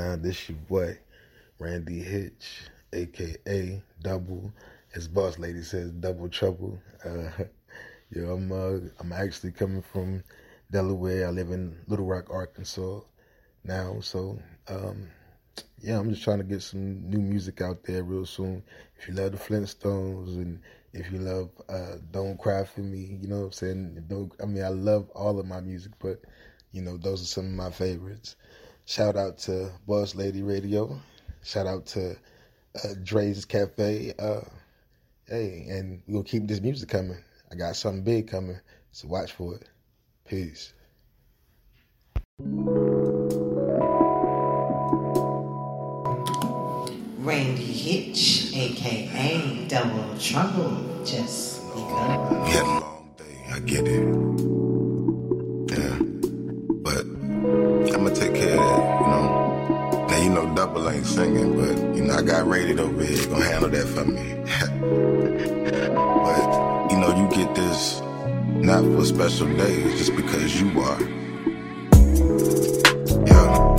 Now? 0.10 0.16
This 0.16 0.50
your 0.50 0.58
boy, 0.58 0.98
Randy 1.60 2.00
Hitch, 2.00 2.62
aka 2.94 3.84
Double. 4.02 4.52
As 4.96 5.08
boss 5.08 5.38
lady 5.38 5.62
says, 5.62 5.92
Double 5.92 6.28
Trouble. 6.30 6.80
Uh, 7.06 7.30
I'm 8.16 8.52
uh, 8.52 8.80
I'm 9.00 9.14
actually 9.14 9.52
coming 9.52 9.84
from 9.84 10.24
Delaware. 10.72 11.28
I 11.28 11.30
live 11.30 11.52
in 11.52 11.78
Little 11.88 12.08
Rock, 12.08 12.32
Arkansas 12.32 13.02
now. 13.64 14.00
So 14.00 14.40
um, 14.68 15.10
yeah, 15.80 16.00
I'm 16.00 16.10
just 16.10 16.24
trying 16.24 16.40
to 16.40 16.44
get 16.44 16.64
some 16.64 17.08
new 17.08 17.20
music 17.20 17.62
out 17.62 17.84
there 17.84 18.04
real 18.04 18.26
soon. 18.26 18.64
If 18.98 19.08
you 19.08 19.14
love 19.14 19.34
the 19.34 19.38
Flintstones 19.38 20.38
and 20.38 20.60
if 20.92 21.12
you 21.12 21.20
love 21.20 21.52
uh, 21.70 21.98
Don't 22.10 22.40
Cry 22.40 22.64
for 22.64 22.82
Me, 22.82 23.20
you 23.22 23.28
know 23.28 23.42
what 23.42 23.46
I'm 23.46 23.52
saying? 23.52 24.04
Don't, 24.08 24.34
I 24.42 24.48
mean, 24.48 24.64
I 24.64 24.70
love 24.70 25.08
all 25.12 25.40
of 25.40 25.46
my 25.46 25.62
music, 25.62 25.92
but 26.00 26.20
you 26.72 26.82
know, 26.82 26.98
those 26.98 27.22
are 27.22 27.26
some 27.28 27.46
of 27.46 27.52
my 27.52 27.70
favorites. 27.70 28.36
Shout 28.90 29.16
out 29.16 29.38
to 29.42 29.70
Boss 29.86 30.16
Lady 30.16 30.42
Radio. 30.42 31.00
Shout 31.44 31.68
out 31.68 31.86
to 31.86 32.16
uh, 32.84 32.96
Dre's 33.04 33.46
Cafe. 33.46 34.16
Uh, 34.18 34.42
hey, 35.28 35.68
and 35.70 36.02
we'll 36.08 36.24
keep 36.24 36.48
this 36.48 36.60
music 36.60 36.90
coming. 36.90 37.20
I 37.52 37.56
got 37.56 37.76
something 37.76 38.04
big 38.04 38.28
coming, 38.28 38.60
so 38.92 39.08
watch 39.08 39.34
for 39.34 39.54
it. 39.54 39.70
Peace. 40.28 40.74
Randy 47.20 47.62
Hitch, 47.62 48.56
aka 48.56 49.68
Double 49.68 50.18
Trouble, 50.18 51.06
just 51.06 51.62
begun. 51.76 52.44
We 52.44 52.50
had 52.50 52.64
a 52.64 52.66
long 52.66 53.14
day, 53.20 53.54
I 53.54 53.60
get 53.60 53.88
it. 53.88 54.49
You 60.80 60.90
ain't 60.90 61.06
singing, 61.06 61.56
but 61.56 61.96
you 61.96 62.04
know, 62.04 62.16
I 62.16 62.22
got 62.22 62.48
rated 62.48 62.80
over 62.80 63.04
here, 63.04 63.28
gonna 63.28 63.46
handle 63.46 63.70
that 63.70 63.88
for 63.88 64.06
me. 64.06 64.36
but 66.24 66.92
you 66.92 66.98
know, 67.00 67.16
you 67.16 67.28
get 67.36 67.54
this 67.56 68.02
not 68.46 68.84
for 68.84 69.06
special 69.06 69.48
days, 69.58 69.98
just 69.98 70.16
because 70.16 70.62
you 70.62 70.68
are. 70.82 71.02
Yeah. 73.28 73.76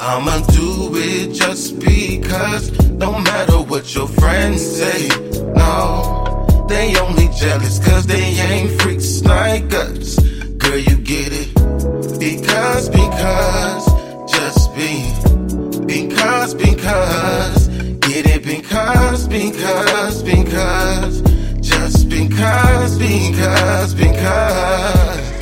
I'ma 0.00 0.38
do 0.52 0.92
it 0.94 1.32
just 1.32 1.78
because 1.80 2.70
no 2.90 3.18
matter 3.18 3.60
what 3.60 3.94
your 3.94 4.08
friends 4.08 4.62
say. 4.64 5.08
No, 5.54 6.66
they 6.68 6.96
only 6.98 7.28
jealous 7.36 7.78
cause 7.84 8.06
they 8.06 8.22
ain't 8.22 8.80
freaks 8.82 9.22
like 9.22 9.72
us. 9.74 10.18
Girl, 10.58 10.78
you 10.78 10.96
get 10.96 11.32
it. 11.32 11.54
Because, 12.18 12.88
because, 12.88 14.32
just 14.32 14.74
be. 14.74 15.25
Because, 15.86 16.52
because, 16.52 17.68
get 18.00 18.26
it. 18.26 18.44
Because, 18.44 19.28
because, 19.28 20.22
because, 20.22 21.22
just 21.60 22.08
because, 22.08 22.98
because, 22.98 23.94
because. 23.94 25.36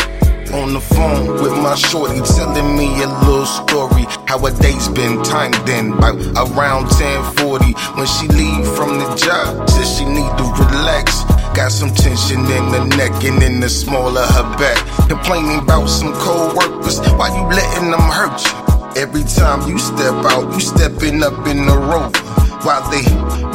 On 0.53 0.75
the 0.75 0.81
phone 0.81 1.29
with 1.43 1.53
my 1.63 1.75
shorty, 1.75 2.21
telling 2.21 2.77
me 2.77 3.03
a 3.03 3.09
little 3.25 3.47
story. 3.47 4.05
How 4.29 4.39
her 4.39 4.53
day's 4.61 4.89
been 4.89 5.23
timed 5.23 5.67
in 5.69 5.97
by 5.99 6.11
around 6.37 6.85
1040. 6.93 7.73
When 7.97 8.07
she 8.07 8.29
leave 8.29 8.67
from 8.77 8.99
the 8.99 9.15
job, 9.17 9.69
says 9.71 9.97
she 9.97 10.05
need 10.05 10.31
to 10.37 10.45
relax. 10.61 11.25
Got 11.55 11.73
some 11.73 11.91
tension 11.95 12.41
in 12.41 12.71
the 12.71 12.85
neck 12.97 13.25
and 13.25 13.43
in 13.43 13.61
the 13.61 13.71
small 13.71 14.17
of 14.17 14.29
her 14.29 14.59
back. 14.59 15.09
Complaining 15.09 15.59
about 15.61 15.87
some 15.87 16.13
co-workers, 16.15 17.01
why 17.17 17.35
you 17.35 17.45
letting 17.49 17.91
them 17.91 18.01
hurt 18.01 18.45
you? 18.45 18.64
Every 18.97 19.25
time 19.25 19.69
you 19.69 19.77
step 19.77 20.15
out, 20.31 20.55
you 20.55 20.61
stepping 20.61 21.23
up 21.25 21.47
in 21.49 21.67
the 21.67 21.75
rover. 21.75 22.15
While 22.63 22.87
they 22.95 23.03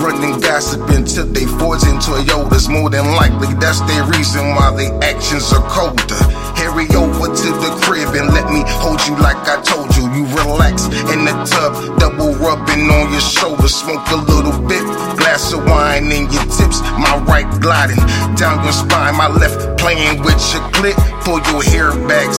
running 0.04 0.38
gossip 0.42 0.84
until 0.90 1.26
they 1.26 1.46
Fords 1.58 1.84
and 1.84 1.98
Toyotas, 1.98 2.68
more 2.68 2.90
than 2.90 3.08
likely 3.16 3.56
that's 3.56 3.80
their 3.88 4.04
reason 4.12 4.44
why 4.54 4.76
their 4.76 4.92
actions 5.02 5.52
are 5.54 5.64
colder. 5.72 6.20
Hurry 6.60 6.92
over 6.92 7.32
to 7.32 7.50
the 7.56 7.72
crib 7.82 8.14
and 8.20 8.34
let 8.36 8.52
me 8.52 8.68
hold 8.84 9.00
you 9.08 9.16
like 9.16 9.40
I 9.48 9.64
told 9.64 9.96
you. 9.96 10.12
You 10.12 10.28
relax 10.36 10.92
in 11.16 11.24
the 11.24 11.32
tub, 11.48 11.98
double 12.00 12.36
rubbing 12.36 12.92
on 12.92 13.10
your 13.10 13.24
shoulder. 13.24 13.70
Smoke 13.70 14.06
a 14.12 14.20
little 14.20 14.60
bit, 14.68 14.84
glass 15.18 15.54
of 15.54 15.64
wine 15.64 16.12
in 16.12 16.30
your 16.36 16.46
tips. 16.52 16.84
My 17.00 17.16
right 17.26 17.48
gliding 17.62 18.04
down 18.36 18.62
your 18.64 18.74
spine, 18.74 19.16
my 19.16 19.30
left 19.30 19.80
playing 19.80 20.20
with 20.20 20.36
your 20.52 20.64
clit. 20.76 21.00
Pull 21.24 21.40
your 21.48 21.64
hair 21.64 21.96
back. 22.10 22.39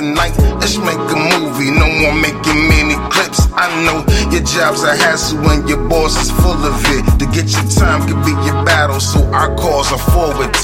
tonight. 0.00 0.34
Let's 0.60 0.78
make 0.78 0.96
a 0.96 1.18
movie. 1.30 1.70
No 1.70 1.86
more 2.00 2.16
making 2.16 2.60
many 2.72 2.96
clips. 3.12 3.40
I 3.52 3.68
know 3.84 4.00
your 4.32 4.42
job's 4.42 4.82
a 4.82 4.96
hassle 4.96 5.38
when 5.44 5.68
your 5.68 5.82
boss 5.88 6.16
is 6.16 6.30
full 6.40 6.60
of 6.64 6.76
it. 6.96 7.04
To 7.20 7.26
get 7.36 7.46
your 7.52 7.68
time 7.68 8.08
could 8.08 8.22
be 8.24 8.32
your 8.48 8.64
battle, 8.64 9.00
so 9.00 9.20
our 9.32 9.54
calls 9.56 9.92
are 9.92 10.04
forwarded. 10.10 10.56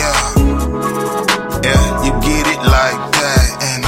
Yeah, 0.00 0.18
yeah, 1.66 1.82
you 2.04 2.12
get 2.26 2.44
it 2.54 2.62
like 2.76 3.00
that, 3.20 3.48
and 3.70 3.82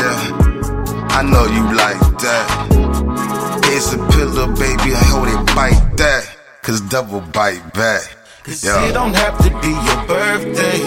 yeah, 0.00 1.18
I 1.18 1.22
know 1.22 1.46
you 1.56 1.64
like 1.84 2.02
that. 2.26 2.46
It's 3.74 3.92
a 3.92 3.98
pillow, 4.12 4.48
baby. 4.54 4.94
I 4.94 5.04
hold 5.12 5.28
it, 5.28 5.54
bite 5.54 5.96
that, 5.96 6.24
cause 6.62 6.80
double 6.80 7.20
bite 7.20 7.62
back. 7.74 8.02
Cause 8.46 8.62
it 8.62 8.92
don't 8.94 9.12
have 9.12 9.38
to 9.38 9.50
be 9.60 9.70
your 9.70 10.06
birthday, 10.06 10.78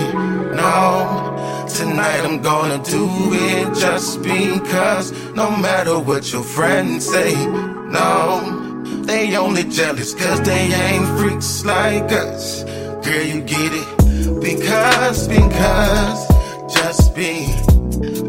no. 0.56 1.66
Tonight 1.68 2.22
I'm 2.24 2.42
gonna 2.42 2.82
do 2.86 3.06
it 3.34 3.78
just 3.78 4.24
because. 4.24 5.12
No 5.34 5.52
matter 5.58 6.00
what 6.00 6.32
your 6.32 6.44
friends 6.44 7.06
say, 7.12 7.34
no. 7.46 8.80
They 9.04 9.36
only 9.36 9.66
jealous 9.66 10.14
cause 10.14 10.42
they 10.44 10.72
ain't 10.72 11.06
freaks 11.20 11.66
like 11.66 12.10
us. 12.14 12.64
Girl, 13.04 13.24
you 13.24 13.42
get 13.42 13.74
it. 13.74 14.40
Because, 14.40 15.28
because, 15.28 16.28
just 16.74 17.14
be. 17.14 17.46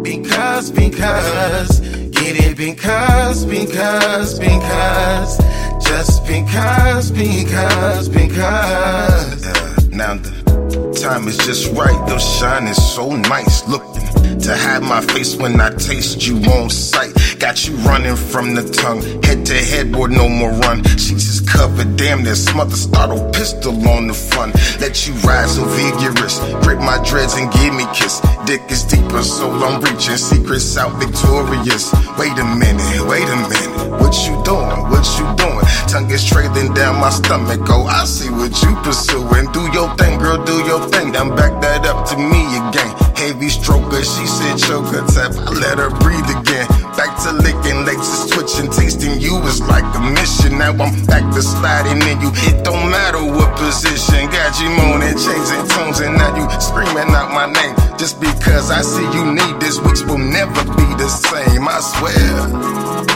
Because, 0.03 0.72
because, 0.72 1.78
get 2.11 2.35
it. 2.37 2.57
Because, 2.57 3.45
because, 3.45 4.41
because, 4.41 5.39
just 5.83 6.26
because, 6.26 7.11
because, 7.11 8.09
because. 8.09 9.47
Uh, 9.47 9.81
now 9.91 10.14
the 10.14 11.01
time 11.01 11.28
is 11.28 11.37
just 11.39 11.72
right. 11.72 12.07
Those 12.09 12.24
shining 12.39 12.74
so 12.74 13.16
nice 13.16 13.66
looking. 13.68 14.09
To 14.31 14.55
have 14.57 14.83
my 14.83 15.01
face 15.01 15.37
when 15.37 15.61
I 15.61 15.70
taste 15.70 16.26
you 16.26 16.37
on 16.53 16.70
sight. 16.70 17.12
Got 17.39 17.66
you 17.66 17.74
running 17.78 18.16
from 18.16 18.55
the 18.55 18.62
tongue, 18.62 19.03
head 19.24 19.45
to 19.47 19.55
head, 19.55 19.93
boy, 19.93 20.07
no 20.07 20.28
more 20.28 20.53
run. 20.53 20.85
Sheets 20.85 21.28
is 21.28 21.41
covered, 21.41 21.97
damn, 21.97 22.22
there's 22.22 22.45
smother 22.45 22.76
startle 22.76 23.28
pistol 23.31 23.72
on 23.89 24.07
the 24.07 24.14
front. 24.14 24.55
Let 24.81 25.07
you 25.07 25.14
ride 25.26 25.49
so 25.49 25.64
vigorous, 25.64 26.39
grip 26.62 26.78
my 26.78 27.03
dreads 27.05 27.35
and 27.35 27.51
give 27.53 27.74
me 27.74 27.85
kiss. 27.93 28.20
Dick 28.47 28.62
is 28.70 28.85
deeper, 28.85 29.22
so 29.22 29.51
I'm 29.51 29.81
reaching 29.83 30.16
secrets 30.16 30.76
out 30.76 30.93
victorious. 31.01 31.93
Wait 32.18 32.37
a 32.39 32.45
minute, 32.45 33.09
wait 33.09 33.28
a 33.28 33.37
minute, 33.49 34.01
what 34.01 34.14
you 34.28 34.37
doing? 34.45 34.81
What 34.93 35.05
you 35.18 35.26
doing? 35.37 35.66
Tongue 35.89 36.11
is 36.11 36.24
trailing 36.24 36.72
down 36.72 37.01
my 37.01 37.11
stomach. 37.11 37.61
Oh, 37.68 37.87
I 37.87 38.05
see 38.05 38.31
what 38.31 38.55
you 38.62 38.74
pursuing. 38.83 39.51
Do 39.53 39.62
your 39.72 39.91
thing, 39.97 40.18
girl, 40.18 40.45
do 40.45 40.57
your 40.64 40.87
thing. 40.89 41.11
Then 41.12 41.35
back 41.35 41.61
that 41.62 41.87
up 41.87 42.07
to 42.11 42.16
me 42.16 42.43
again. 42.68 42.95
Heavy 43.16 43.49
stroker, 43.51 44.05
she 44.20 44.26
said 44.26 44.56
choker 44.60 45.00
tap. 45.08 45.32
I 45.32 45.50
let 45.56 45.78
her 45.80 45.88
breathe 46.04 46.28
again. 46.28 46.68
Back 46.92 47.16
to 47.24 47.32
licking, 47.32 47.88
legs 47.88 48.04
is 48.04 48.28
twitching, 48.28 48.68
tasting 48.68 49.16
you 49.20 49.40
is 49.48 49.60
like 49.64 49.86
a 49.96 50.00
mission. 50.12 50.58
Now 50.58 50.76
I'm 50.76 50.92
back 51.08 51.24
to 51.32 51.40
sliding 51.40 52.04
in 52.04 52.20
you. 52.20 52.30
It 52.52 52.62
don't 52.62 52.90
matter 52.92 53.24
what 53.24 53.56
position. 53.56 54.28
Got 54.28 54.60
you 54.60 54.68
moaning, 54.76 55.16
changing 55.16 55.64
tones, 55.72 56.00
and 56.04 56.20
now 56.20 56.36
you 56.36 56.44
screaming 56.60 57.08
out 57.16 57.32
my 57.32 57.48
name. 57.48 57.74
Just 57.96 58.20
because 58.20 58.70
I 58.70 58.82
see 58.82 59.08
you 59.16 59.24
need 59.32 59.56
this, 59.60 59.80
weeks 59.80 60.02
will 60.04 60.20
never 60.20 60.62
be 60.76 60.88
the 61.00 61.08
same. 61.08 61.64
I 61.64 61.80
swear. 61.80 62.36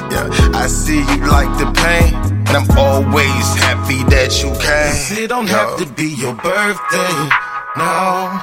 Yeah, 0.08 0.56
I 0.56 0.66
see 0.68 1.04
you 1.04 1.20
like 1.28 1.52
the 1.60 1.68
pain, 1.84 2.14
and 2.48 2.54
I'm 2.56 2.70
always 2.78 3.46
happy 3.60 4.00
that 4.08 4.40
you 4.40 4.48
came. 4.56 5.24
It 5.24 5.28
don't 5.28 5.48
have 5.48 5.76
to 5.78 5.86
be 5.86 6.08
your 6.16 6.34
birthday, 6.34 7.14
no. 7.76 8.40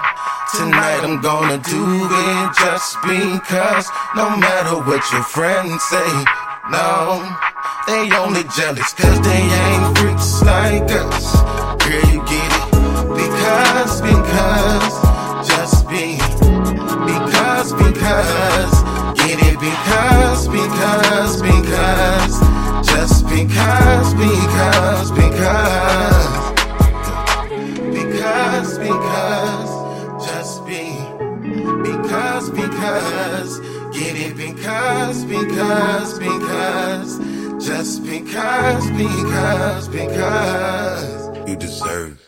Tonight 0.53 0.99
I'm 1.03 1.21
gonna 1.21 1.57
do 1.57 1.83
it 1.87 2.55
just 2.59 2.97
because. 3.01 3.87
No 4.15 4.35
matter 4.35 4.75
what 4.83 5.01
your 5.11 5.23
friends 5.23 5.81
say, 5.83 6.11
no. 6.69 7.23
They 7.87 8.11
only 8.15 8.43
jealous 8.55 8.93
cause 8.93 9.21
they 9.21 9.41
ain't 9.41 9.97
freaks 9.97 10.41
like 10.43 10.83
us. 10.91 11.35
Girl, 11.81 12.05
you 12.11 12.19
get 12.27 12.51
it? 12.51 12.71
Because, 13.15 14.01
because, 14.01 14.95
just 15.47 15.87
be. 15.87 16.19
Because, 17.07 17.73
because, 17.73 18.73
get 19.15 19.39
it? 19.39 19.59
Because, 19.59 20.47
because, 20.47 21.41
because, 21.41 22.39
just 22.85 23.27
because, 23.27 24.13
because, 24.13 25.11
because. 25.11 26.20
Because, 28.91 29.69
because, 29.71 30.25
just 30.27 30.65
be. 30.65 30.83
Because, 31.81 32.49
because, 32.49 33.59
get 33.97 34.17
it? 34.17 34.35
Because, 34.35 35.23
because, 35.23 36.19
because, 36.19 37.65
just 37.65 38.03
because, 38.05 38.91
because, 38.91 39.87
because. 39.87 41.49
You 41.49 41.55
deserve. 41.55 42.19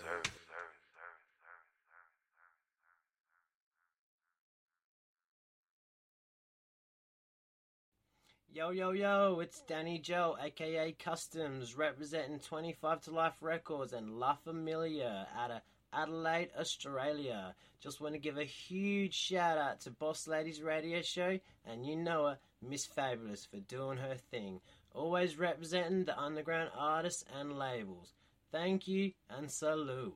Yo, 8.54 8.70
yo, 8.70 8.92
yo, 8.92 9.40
it's 9.42 9.62
Danny 9.62 10.00
Joe, 10.00 10.38
aka 10.42 10.94
Customs, 10.94 11.76
representing 11.76 12.40
25 12.40 13.02
to 13.02 13.12
Life 13.12 13.34
Records 13.42 13.92
and 13.92 14.18
La 14.18 14.36
Familia 14.36 15.28
out 15.38 15.52
of 15.52 15.62
Adelaide, 15.96 16.50
Australia. 16.60 17.56
Just 17.82 18.02
want 18.02 18.14
to 18.14 18.20
give 18.20 18.38
a 18.38 18.44
huge 18.44 19.14
shout 19.14 19.58
out 19.58 19.82
to 19.82 19.92
Boss 19.92 20.28
Ladies 20.28 20.62
Radio 20.62 21.02
Show, 21.02 21.40
and 21.66 21.86
you 21.86 21.96
know 21.96 22.28
her, 22.28 22.38
Miss 22.62 22.86
Fabulous, 22.86 23.46
for 23.46 23.58
doing 23.58 23.98
her 23.98 24.16
thing. 24.32 24.62
Always 24.94 25.38
representing 25.38 26.06
the 26.06 26.18
underground 26.20 26.70
artists 26.78 27.26
and 27.40 27.58
labels. 27.58 28.14
Thank 28.52 28.88
you 28.88 29.12
and 29.30 29.52
salute. 29.52 30.16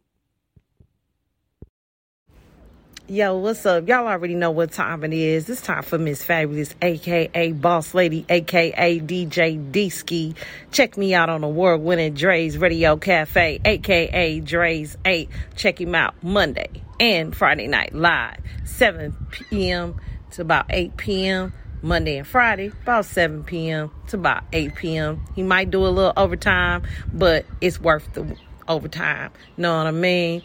Yo, 3.10 3.38
what's 3.38 3.66
up? 3.66 3.88
Y'all 3.88 4.05
already 4.05 4.36
know 4.36 4.51
what 4.51 4.70
time 4.70 5.01
it 5.05 5.14
is. 5.14 5.49
It's 5.49 5.62
time 5.62 5.82
for 5.82 5.97
Miss 5.97 6.22
Fabulous, 6.22 6.76
aka 6.82 7.53
Boss 7.53 7.93
Lady, 7.93 8.26
aka 8.28 8.99
DJ 8.99 9.72
D-Ski. 9.72 10.36
Check 10.74 10.97
me 10.97 11.14
out 11.14 11.30
on 11.30 11.41
award 11.41 11.80
winning 11.80 12.16
Dre's 12.16 12.58
Radio 12.58 12.97
Cafe, 12.97 13.62
aka 13.64 14.41
Dre's 14.41 14.97
8. 15.05 15.30
Check 15.55 15.80
him 15.80 15.95
out 15.95 16.22
Monday 16.22 16.84
and 16.99 17.34
Friday 17.34 17.68
night 17.68 17.95
live, 17.95 18.41
7 18.66 19.16
p.m. 19.32 20.01
to 20.32 20.41
about 20.41 20.66
8 20.70 20.97
p.m. 20.97 21.53
Monday 21.82 22.18
and 22.18 22.28
Friday, 22.28 22.74
about 22.84 23.05
7 23.05 23.45
p.m. 23.45 23.89
to 24.10 24.18
about 24.18 24.43
8 24.51 24.76
p.m. 24.76 25.24
He 25.34 25.43
might 25.43 25.72
do 25.72 25.86
a 25.86 25.88
little 25.88 26.12
overtime, 26.18 26.84
but 27.14 27.45
it's 27.62 27.80
worth 27.80 28.12
the 28.16 28.36
overtime. 28.68 29.32
Know 29.55 29.78
what 29.78 29.88
I 29.88 29.91
mean? 29.91 30.43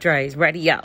Dre's 0.00 0.34
Radio. 0.34 0.80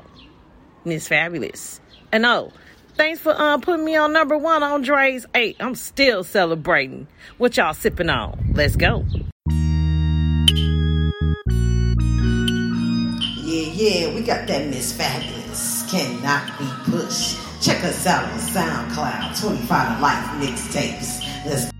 Miss 0.86 1.08
Fabulous. 1.08 1.80
And 2.12 2.26
oh, 2.26 2.52
thanks 2.96 3.20
for 3.20 3.32
uh, 3.32 3.58
putting 3.58 3.86
me 3.86 3.96
on 3.96 4.14
number 4.14 4.38
one 4.38 4.64
on 4.64 4.82
Dre's 4.82 5.26
8. 5.34 5.58
I'm 5.60 5.76
still 5.76 6.24
celebrating. 6.24 7.08
What 7.38 7.58
y'all 7.58 7.74
sipping 7.74 8.10
on? 8.10 8.54
Let's 8.54 8.76
go. 8.76 9.06
Yeah, 13.44 13.68
yeah, 13.74 14.16
we 14.16 14.22
got 14.22 14.48
that 14.48 14.68
Miss 14.70 14.94
Fabulous. 14.94 15.90
Cannot 15.92 16.58
be 16.58 16.92
pushed. 16.92 17.38
Check 17.62 17.84
us 17.84 18.08
out 18.08 18.24
on 18.24 18.40
SoundCloud, 18.40 19.40
25 19.42 19.98
to 19.98 20.02
Life 20.02 20.26
mixtapes. 20.40 21.46
Let's 21.46 21.71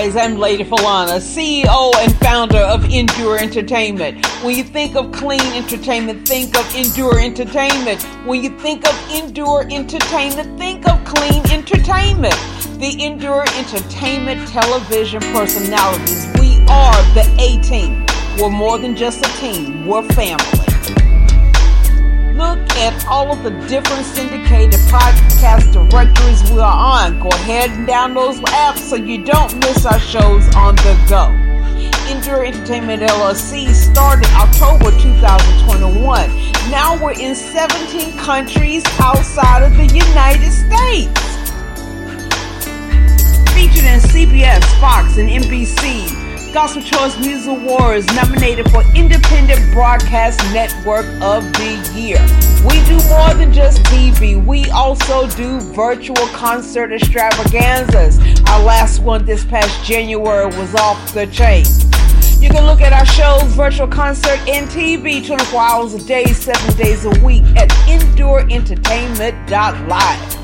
guys, 0.00 0.16
I'm 0.16 0.38
Lady 0.38 0.64
Falana, 0.64 1.20
CEO 1.20 1.94
and 1.96 2.16
founder 2.20 2.56
of 2.56 2.90
Endure 2.90 3.36
Entertainment. 3.36 4.24
When 4.42 4.56
you 4.56 4.64
think 4.64 4.96
of 4.96 5.12
clean 5.12 5.42
entertainment, 5.52 6.26
think 6.26 6.56
of 6.56 6.74
Endure 6.74 7.20
Entertainment. 7.20 8.02
When 8.24 8.42
you 8.42 8.48
think 8.60 8.88
of 8.88 9.10
Endure 9.10 9.66
Entertainment, 9.70 10.58
think 10.58 10.88
of 10.88 11.04
clean 11.04 11.42
entertainment. 11.50 12.32
The 12.80 12.96
Endure 13.04 13.44
Entertainment 13.58 14.48
television 14.48 15.20
personalities. 15.34 16.28
We 16.40 16.64
are 16.70 16.96
the 17.12 17.28
A 17.38 17.60
team. 17.60 18.06
We're 18.40 18.48
more 18.48 18.78
than 18.78 18.96
just 18.96 19.18
a 19.18 19.28
team, 19.36 19.86
we're 19.86 20.08
family. 20.12 20.59
Look 22.40 22.70
at 22.76 23.06
all 23.06 23.30
of 23.30 23.42
the 23.42 23.50
different 23.68 24.06
syndicated 24.06 24.80
podcast 24.88 25.74
directories 25.74 26.42
we 26.50 26.58
are 26.58 26.72
on. 26.72 27.20
Go 27.20 27.28
ahead 27.28 27.68
and 27.68 27.86
download 27.86 28.40
those 28.40 28.40
apps 28.48 28.78
so 28.78 28.96
you 28.96 29.22
don't 29.22 29.54
miss 29.56 29.84
our 29.84 30.00
shows 30.00 30.48
on 30.56 30.74
the 30.76 30.96
go. 31.06 31.28
Endure 32.10 32.46
Entertainment 32.46 33.02
LLC 33.02 33.68
started 33.74 34.26
October 34.30 34.90
2021. 35.02 36.00
Now 36.70 36.96
we're 37.04 37.12
in 37.12 37.34
17 37.34 38.16
countries 38.16 38.84
outside 38.98 39.62
of 39.62 39.76
the 39.76 39.84
United 39.94 40.50
States. 40.50 41.20
Featured 43.52 43.84
in 43.84 44.00
CBS, 44.00 44.64
Fox, 44.80 45.18
and 45.18 45.28
NBC. 45.28 46.19
Gospel 46.52 46.82
Choice 46.82 47.16
Music 47.20 47.48
Awards 47.48 48.06
nominated 48.08 48.68
for 48.72 48.82
Independent 48.96 49.72
Broadcast 49.72 50.40
Network 50.52 51.06
of 51.22 51.44
the 51.52 51.78
Year. 51.94 52.18
We 52.68 52.84
do 52.86 52.98
more 53.08 53.32
than 53.34 53.52
just 53.52 53.84
TV. 53.84 54.44
We 54.44 54.68
also 54.70 55.28
do 55.28 55.60
virtual 55.60 56.26
concert 56.34 56.90
extravaganzas. 56.92 58.18
Our 58.48 58.64
last 58.64 58.98
one 58.98 59.24
this 59.24 59.44
past 59.44 59.84
January 59.84 60.46
was 60.46 60.74
off 60.74 61.14
the 61.14 61.28
chain. 61.28 61.64
You 62.42 62.50
can 62.50 62.66
look 62.66 62.80
at 62.80 62.92
our 62.92 63.06
shows, 63.06 63.44
virtual 63.54 63.86
concert, 63.86 64.40
and 64.48 64.68
TV 64.68 65.24
24 65.24 65.60
hours 65.60 65.94
a 65.94 66.02
day, 66.04 66.24
7 66.24 66.76
days 66.76 67.04
a 67.04 67.10
week 67.20 67.44
at 67.56 67.68
endureentertainment.live. 67.86 70.39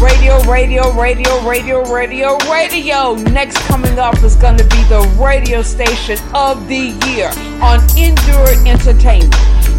Radio, 0.00 0.40
radio, 0.44 0.92
radio, 0.92 1.40
radio, 1.44 1.82
radio, 1.92 2.38
radio. 2.48 3.14
Next 3.32 3.58
coming 3.66 3.98
up 3.98 4.22
is 4.22 4.36
going 4.36 4.56
to 4.56 4.62
be 4.62 4.80
the 4.84 5.00
radio 5.20 5.60
station 5.60 6.16
of 6.32 6.68
the 6.68 6.94
year 7.08 7.30
on 7.60 7.80
Endure 7.98 8.54
Entertainment. 8.64 9.34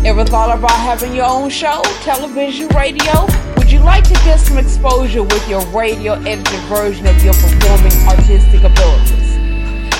Ever 0.05 0.25
thought 0.25 0.57
about 0.57 0.71
having 0.71 1.15
your 1.15 1.23
own 1.25 1.49
show, 1.49 1.81
television, 2.01 2.67
radio? 2.75 3.27
Would 3.55 3.71
you 3.71 3.79
like 3.79 4.03
to 4.09 4.13
get 4.25 4.41
some 4.41 4.57
exposure 4.57 5.23
with 5.23 5.47
your 5.47 5.65
radio 5.67 6.15
edited 6.15 6.59
version 6.67 7.07
of 7.07 7.23
your 7.23 7.33
performing 7.35 7.93
artistic 8.05 8.63
abilities? 8.63 9.37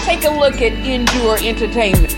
Take 0.03 0.26
a 0.26 0.32
look 0.32 0.55
at 0.55 0.74
Endure 0.74 1.38
Entertainment. 1.41 2.13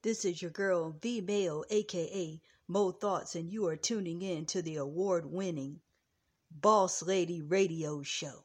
This 0.00 0.24
is 0.24 0.40
your 0.40 0.50
girl, 0.50 0.96
V 1.02 1.20
Mail, 1.20 1.64
aka 1.70 2.40
Mo 2.72 2.90
Thoughts, 2.90 3.34
and 3.34 3.52
you 3.52 3.66
are 3.66 3.76
tuning 3.76 4.22
in 4.22 4.46
to 4.46 4.62
the 4.62 4.76
award 4.76 5.26
winning 5.26 5.80
Boss 6.50 7.02
Lady 7.02 7.42
Radio 7.42 8.02
Show. 8.02 8.44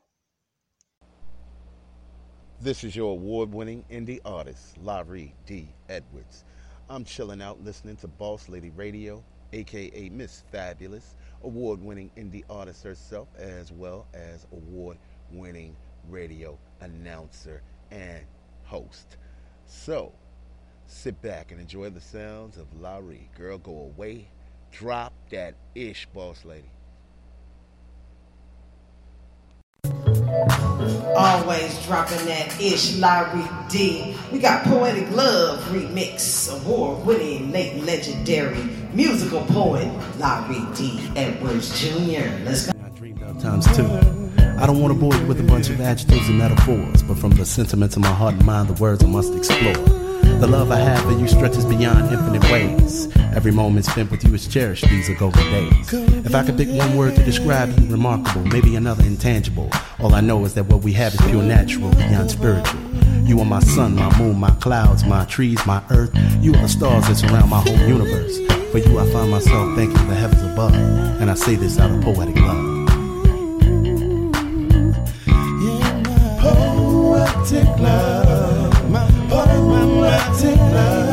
This 2.59 2.83
is 2.83 2.93
your 2.93 3.13
award 3.13 3.53
winning 3.53 3.85
indie 3.89 4.19
artist, 4.25 4.77
Larry 4.79 5.33
D. 5.45 5.69
Edwards. 5.87 6.43
I'm 6.89 7.05
chilling 7.05 7.41
out 7.41 7.63
listening 7.63 7.95
to 7.97 8.09
Boss 8.09 8.49
Lady 8.49 8.69
Radio, 8.71 9.23
aka 9.53 10.09
Miss 10.09 10.43
Fabulous, 10.51 11.15
award 11.43 11.81
winning 11.81 12.11
indie 12.17 12.43
artist 12.49 12.83
herself, 12.83 13.29
as 13.37 13.71
well 13.71 14.07
as 14.13 14.45
award 14.51 14.97
winning 15.31 15.73
radio 16.09 16.59
announcer 16.81 17.61
and 17.91 18.25
host. 18.65 19.15
So, 19.67 20.11
sit 20.87 21.21
back 21.21 21.51
and 21.51 21.59
enjoy 21.59 21.89
the 21.89 22.01
sounds 22.01 22.57
of 22.57 22.65
Larry. 22.81 23.29
Girl, 23.37 23.57
go 23.57 23.71
away. 23.71 24.27
Drop 24.71 25.13
that 25.29 25.55
ish, 25.75 26.07
boss 26.13 26.43
lady. 26.45 26.69
Always 31.15 31.85
dropping 31.85 32.25
that 32.25 32.59
ish 32.61 32.95
Larry 32.97 33.47
D. 33.69 34.15
We 34.31 34.39
got 34.39 34.63
Poetic 34.65 35.09
Love 35.11 35.59
remix, 35.65 36.53
award 36.61 37.05
winning, 37.05 37.51
late 37.51 37.83
legendary 37.83 38.63
musical 38.93 39.41
poet 39.45 39.87
Larry 40.17 40.61
D. 40.75 40.99
Edwards 41.15 41.79
Jr. 41.79 42.29
Let's 42.43 42.71
go. 42.71 43.33
times 43.39 43.65
two. 43.75 43.85
I 44.59 44.65
don't 44.65 44.81
want 44.81 44.93
to 44.93 44.99
bore 44.99 45.15
you 45.15 45.25
with 45.27 45.39
a 45.39 45.43
bunch 45.43 45.69
of 45.69 45.79
adjectives 45.79 46.27
and 46.27 46.37
metaphors, 46.37 47.03
but 47.03 47.17
from 47.17 47.31
the 47.31 47.45
sentiments 47.45 47.95
of 47.95 48.01
my 48.01 48.13
heart 48.13 48.33
and 48.33 48.45
mind, 48.45 48.69
the 48.69 48.81
words 48.81 49.03
I 49.03 49.07
must 49.07 49.33
explore. 49.35 50.06
The 50.39 50.47
love 50.47 50.71
I 50.71 50.77
have 50.77 51.01
for 51.01 51.13
you 51.13 51.27
stretches 51.27 51.65
beyond 51.65 52.11
infinite 52.11 52.43
ways. 52.51 53.07
Every 53.35 53.51
moment 53.51 53.85
spent 53.85 54.11
with 54.11 54.23
you 54.23 54.33
is 54.35 54.47
cherished, 54.47 54.87
these 54.87 55.09
are 55.09 55.15
golden 55.15 55.43
days. 55.51 55.93
If 55.93 56.35
I 56.35 56.43
could 56.45 56.57
pick 56.57 56.69
one 56.69 56.95
word 56.95 57.15
to 57.15 57.23
describe 57.23 57.69
you, 57.79 57.87
remarkable, 57.87 58.45
maybe 58.45 58.75
another 58.75 59.03
intangible. 59.03 59.69
All 59.99 60.13
I 60.13 60.21
know 60.21 60.45
is 60.45 60.53
that 60.53 60.65
what 60.65 60.83
we 60.83 60.93
have 60.93 61.13
is 61.15 61.21
pure 61.21 61.41
natural, 61.41 61.89
beyond 61.91 62.29
spiritual. 62.29 62.79
You 63.27 63.39
are 63.39 63.45
my 63.45 63.59
sun, 63.61 63.95
my 63.95 64.15
moon, 64.19 64.39
my 64.39 64.51
clouds, 64.51 65.03
my 65.05 65.25
trees, 65.25 65.59
my 65.65 65.83
earth. 65.89 66.11
You 66.39 66.53
are 66.53 66.61
the 66.61 66.69
stars 66.69 67.07
that 67.07 67.15
surround 67.15 67.49
my 67.49 67.59
whole 67.59 67.87
universe. 67.87 68.37
For 68.71 68.77
you, 68.77 68.99
I 68.99 69.11
find 69.11 69.31
myself 69.31 69.75
thanking 69.75 70.07
the 70.07 70.15
heavens 70.15 70.43
above, 70.43 70.73
and 70.73 71.31
I 71.31 71.33
say 71.33 71.55
this 71.55 71.79
out 71.79 71.89
of 71.89 72.01
poetic 72.01 72.35
love. 72.35 72.87
Poetic 76.39 77.79
love, 77.79 78.26
poetic 80.07 80.57
love. 80.57 81.06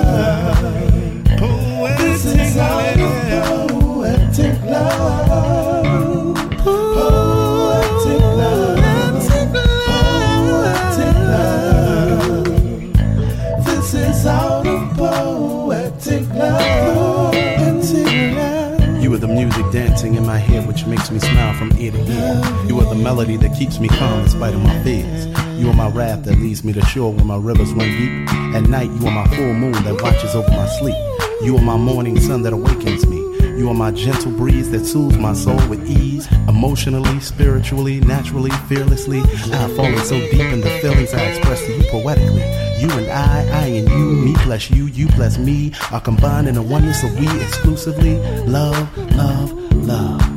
Makes 20.95 21.11
me 21.11 21.19
smile 21.19 21.53
from 21.55 21.77
ear 21.77 21.91
to 21.91 21.99
ear. 21.99 22.67
You 22.69 22.79
are 22.79 22.85
the 22.85 22.95
melody 22.95 23.37
that 23.39 23.57
keeps 23.59 23.81
me 23.81 23.89
calm 23.89 24.21
in 24.21 24.29
spite 24.29 24.55
of 24.55 24.63
my 24.63 24.83
fears. 24.85 25.27
You 25.59 25.69
are 25.69 25.75
my 25.75 25.89
raft 25.89 26.25
that 26.25 26.39
leads 26.39 26.63
me 26.63 26.73
to 26.73 26.83
shore 26.83 27.13
when 27.13 27.27
my 27.27 27.37
rivers 27.37 27.73
run 27.73 27.89
deep. 27.89 28.33
At 28.55 28.69
night, 28.69 28.91
you 28.91 29.07
are 29.09 29.11
my 29.11 29.27
full 29.35 29.55
moon 29.55 29.73
that 29.73 30.01
watches 30.01 30.37
over 30.37 30.49
my 30.51 30.69
sleep. 30.79 30.95
You 31.43 31.57
are 31.57 31.63
my 31.63 31.77
morning 31.77 32.21
sun 32.21 32.43
that 32.43 32.53
awakens 32.53 33.07
me. 33.07 33.19
You 33.59 33.69
are 33.71 33.75
my 33.75 33.91
gentle 33.91 34.31
breeze 34.31 34.71
that 34.71 34.85
soothes 34.85 35.19
my 35.19 35.33
soul 35.33 35.57
with 35.69 35.85
ease. 35.89 36.31
Emotionally, 36.49 37.19
spiritually, 37.19 37.99
naturally, 38.01 38.53
fearlessly. 38.69 39.21
I 39.53 39.57
have 39.57 39.75
fallen 39.75 39.99
so 39.99 40.21
deep 40.21 40.53
in 40.53 40.61
the 40.61 40.71
feelings 40.81 41.13
I 41.13 41.23
express 41.25 41.61
to 41.67 41.77
you 41.77 41.91
poetically. 41.91 42.45
You 42.81 42.91
and 42.91 43.11
I, 43.11 43.49
I 43.51 43.67
and 43.67 43.89
you, 43.89 44.13
me 44.27 44.35
plus 44.45 44.71
you, 44.71 44.87
you 44.87 45.09
plus 45.09 45.39
me, 45.39 45.73
are 45.91 46.01
combined 46.01 46.47
in 46.47 46.57
a 46.57 46.63
oneness 46.63 47.03
of 47.03 47.19
we 47.19 47.27
exclusively. 47.43 48.17
Love, 48.47 48.97
love, 49.17 49.53
love. 49.75 50.34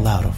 All 0.00 0.08
out 0.08 0.29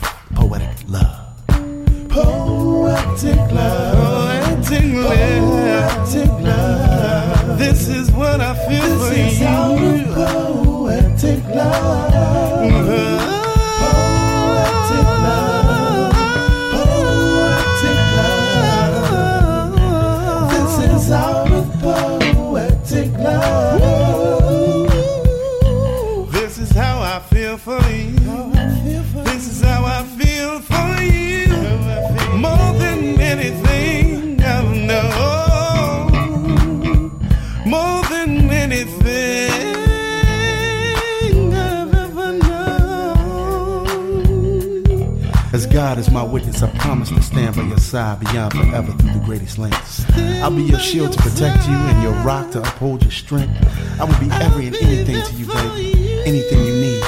I 46.63 46.71
promise 46.79 47.09
to 47.09 47.21
stand 47.21 47.57
by 47.57 47.63
your 47.63 47.79
side 47.79 48.21
beyond 48.21 48.53
forever 48.55 48.93
through 48.93 49.13
the 49.13 49.25
greatest 49.25 49.59
lengths. 49.59 50.05
I'll 50.43 50.55
be 50.55 50.63
your 50.63 50.79
shield 50.79 51.13
to 51.13 51.19
protect 51.21 51.67
you 51.67 51.75
and 51.75 52.03
your 52.03 52.13
rock 52.23 52.53
to 52.53 52.61
uphold 52.61 53.03
your 53.03 53.11
strength. 53.11 53.59
I 54.01 54.05
will 54.05 54.19
be 54.21 54.31
every 54.35 54.69
and 54.69 54.77
anything 54.77 55.21
to 55.23 55.35
you, 55.35 55.47
baby. 55.47 56.23
Anything 56.25 56.65
you 56.65 56.75
need. 56.75 57.03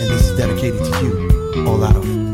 And 0.00 0.10
this 0.10 0.28
is 0.28 0.36
dedicated 0.36 0.80
to 0.92 1.04
you, 1.04 1.66
all 1.68 1.84
out 1.84 1.94
of 1.94 2.25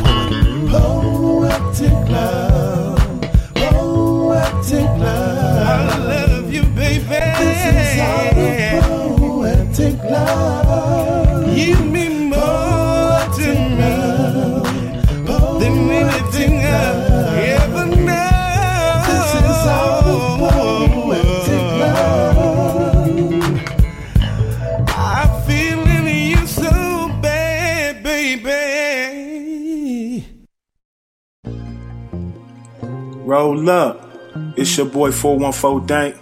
Up. 33.68 34.08
It's 34.56 34.76
your 34.76 34.86
boy 34.86 35.12
414 35.12 35.86
Dank, 35.86 36.16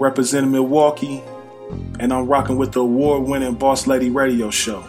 representing 0.00 0.52
Milwaukee, 0.52 1.22
and 2.00 2.12
I'm 2.12 2.26
rocking 2.26 2.56
with 2.56 2.72
the 2.72 2.80
award 2.80 3.24
winning 3.24 3.54
Boss 3.54 3.86
Lady 3.86 4.10
Radio 4.10 4.48
Show. 4.50 4.82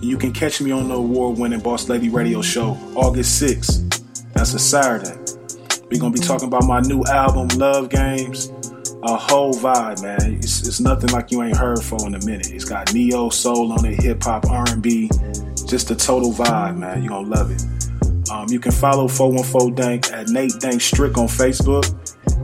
You 0.00 0.16
can 0.16 0.32
catch 0.32 0.60
me 0.60 0.70
on 0.70 0.88
the 0.88 0.94
award 0.94 1.38
winning 1.38 1.60
Boss 1.60 1.88
Lady 1.88 2.08
Radio 2.08 2.40
Show 2.40 2.78
August 2.94 3.42
6th. 3.42 4.32
That's 4.32 4.54
a 4.54 4.58
Saturday. 4.58 5.18
We're 5.90 6.00
going 6.00 6.14
to 6.14 6.20
be 6.20 6.26
talking 6.26 6.48
about 6.48 6.64
my 6.64 6.80
new 6.80 7.04
album, 7.04 7.48
Love 7.58 7.90
Games. 7.90 8.50
A 9.02 9.16
whole 9.16 9.52
vibe, 9.54 10.02
man. 10.02 10.34
It's, 10.36 10.66
it's 10.66 10.80
nothing 10.80 11.10
like 11.10 11.30
you 11.30 11.42
ain't 11.42 11.56
heard 11.56 11.82
for 11.82 12.06
in 12.06 12.14
a 12.14 12.24
minute. 12.24 12.50
It's 12.50 12.64
got 12.64 12.94
neo 12.94 13.28
soul 13.28 13.72
on 13.72 13.84
it, 13.84 14.02
hip 14.02 14.22
hop, 14.22 14.48
R&B, 14.48 15.10
just 15.66 15.90
a 15.90 15.96
total 15.96 16.32
vibe, 16.32 16.78
man. 16.78 17.02
You're 17.02 17.10
gonna 17.10 17.28
love 17.28 17.50
it. 17.50 17.62
Um, 18.30 18.46
you 18.48 18.60
can 18.60 18.72
follow 18.72 19.08
414 19.08 19.74
Dank 19.74 20.12
at 20.12 20.28
Nate 20.28 20.52
Dank 20.60 20.80
Strick 20.80 21.16
on 21.16 21.26
Facebook 21.28 21.84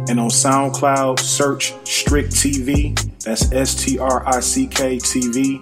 and 0.09 0.19
on 0.21 0.29
SoundCloud, 0.29 1.19
search 1.21 1.75
Strick 1.87 2.27
TV. 2.27 2.95
That's 3.23 3.51
S 3.53 3.85
T 3.85 3.99
R 3.99 4.27
I 4.27 4.41
C 4.41 4.67
K 4.67 4.97
TV. 4.99 5.61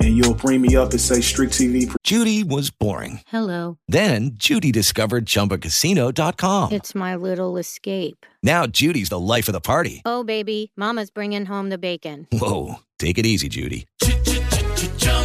And 0.00 0.16
you'll 0.16 0.34
bring 0.34 0.60
me 0.60 0.74
up 0.74 0.90
and 0.90 1.00
say 1.00 1.20
Strick 1.20 1.50
TV. 1.50 1.94
Judy 2.02 2.42
was 2.42 2.70
boring. 2.70 3.20
Hello. 3.28 3.78
Then 3.86 4.32
Judy 4.34 4.72
discovered 4.72 5.26
ChumbaCasino.com. 5.26 6.72
It's 6.72 6.94
my 6.94 7.14
little 7.14 7.56
escape. 7.56 8.26
Now 8.42 8.66
Judy's 8.66 9.10
the 9.10 9.20
life 9.20 9.48
of 9.48 9.52
the 9.52 9.60
party. 9.60 10.02
Oh, 10.04 10.24
baby, 10.24 10.72
Mama's 10.76 11.10
bringing 11.10 11.46
home 11.46 11.68
the 11.68 11.78
bacon. 11.78 12.26
Whoa, 12.32 12.80
take 12.98 13.16
it 13.16 13.26
easy, 13.26 13.48
Judy. 13.48 13.86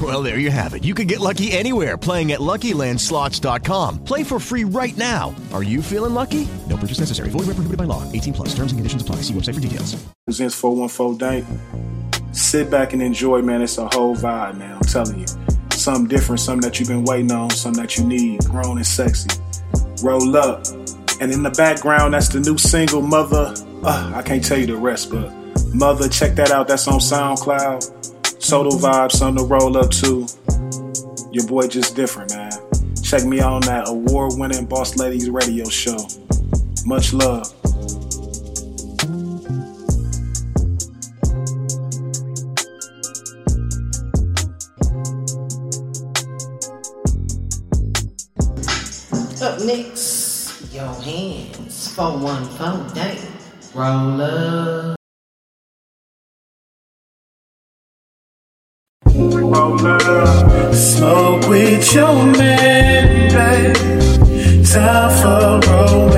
Well, 0.00 0.22
there 0.22 0.38
you 0.38 0.52
have 0.52 0.74
it. 0.74 0.84
You 0.84 0.94
can 0.94 1.06
get 1.08 1.18
lucky 1.18 1.50
anywhere 1.50 1.96
playing 1.96 2.30
at 2.30 2.38
LuckyLandSlots.com. 2.40 4.04
Play 4.04 4.22
for 4.22 4.38
free 4.38 4.64
right 4.64 4.96
now. 4.96 5.34
Are 5.52 5.64
you 5.64 5.82
feeling 5.82 6.14
lucky? 6.14 6.46
No 6.68 6.76
purchase 6.76 7.00
necessary. 7.00 7.30
Void 7.30 7.48
where 7.48 7.54
prohibited 7.56 7.78
by 7.78 7.84
law. 7.84 8.04
18 8.12 8.34
plus. 8.34 8.48
Terms 8.50 8.70
and 8.70 8.78
conditions 8.78 9.02
apply. 9.02 9.16
See 9.22 9.34
website 9.34 9.54
for 9.54 9.60
details. 9.60 9.96
Presents 10.24 10.54
414 10.54 11.18
Dank. 11.18 11.44
Sit 12.32 12.70
back 12.70 12.92
and 12.92 13.02
enjoy, 13.02 13.42
man. 13.42 13.62
It's 13.62 13.78
a 13.78 13.88
whole 13.88 14.14
vibe, 14.14 14.58
man. 14.58 14.76
I'm 14.76 14.80
telling 14.82 15.18
you. 15.18 15.26
Something 15.70 16.06
different, 16.06 16.40
something 16.40 16.68
that 16.68 16.78
you've 16.78 16.88
been 16.88 17.04
waiting 17.04 17.32
on, 17.32 17.50
something 17.50 17.82
that 17.82 17.96
you 17.96 18.04
need, 18.04 18.44
grown 18.44 18.76
and 18.76 18.86
sexy. 18.86 19.30
Roll 20.02 20.36
up. 20.36 20.66
And 21.20 21.32
in 21.32 21.42
the 21.42 21.50
background, 21.56 22.14
that's 22.14 22.28
the 22.28 22.40
new 22.40 22.58
single, 22.58 23.02
Mother. 23.02 23.54
Uh, 23.82 24.12
I 24.14 24.22
can't 24.22 24.44
tell 24.44 24.58
you 24.58 24.66
the 24.66 24.76
rest, 24.76 25.10
but 25.10 25.32
Mother, 25.74 26.08
check 26.08 26.34
that 26.36 26.50
out. 26.50 26.68
That's 26.68 26.86
on 26.86 27.00
SoundCloud. 27.00 28.17
Soda 28.38 28.70
Vibe, 28.70 29.12
something 29.12 29.44
to 29.44 29.48
roll 29.48 29.76
up 29.76 29.90
to. 29.90 30.26
Your 31.32 31.46
boy 31.46 31.66
just 31.66 31.94
different, 31.94 32.34
man. 32.34 32.52
Check 33.02 33.24
me 33.24 33.40
out 33.40 33.52
on 33.52 33.60
that 33.62 33.88
award 33.88 34.34
winning 34.36 34.66
Boss 34.66 34.96
Ladies 34.96 35.28
radio 35.28 35.68
show. 35.68 35.96
Much 36.84 37.12
love. 37.12 37.52
Up 49.40 49.60
next, 49.64 50.74
your 50.74 50.92
hands. 51.02 51.94
414 51.94 52.94
Dank. 52.94 53.20
Roll 53.74 54.20
up. 54.20 54.97
Smoke 60.72 61.46
with 61.48 61.94
your 61.94 62.24
man, 62.24 63.28
babe. 63.30 64.64
Time 64.64 65.10
for 65.20 65.70
romance. 65.70 66.17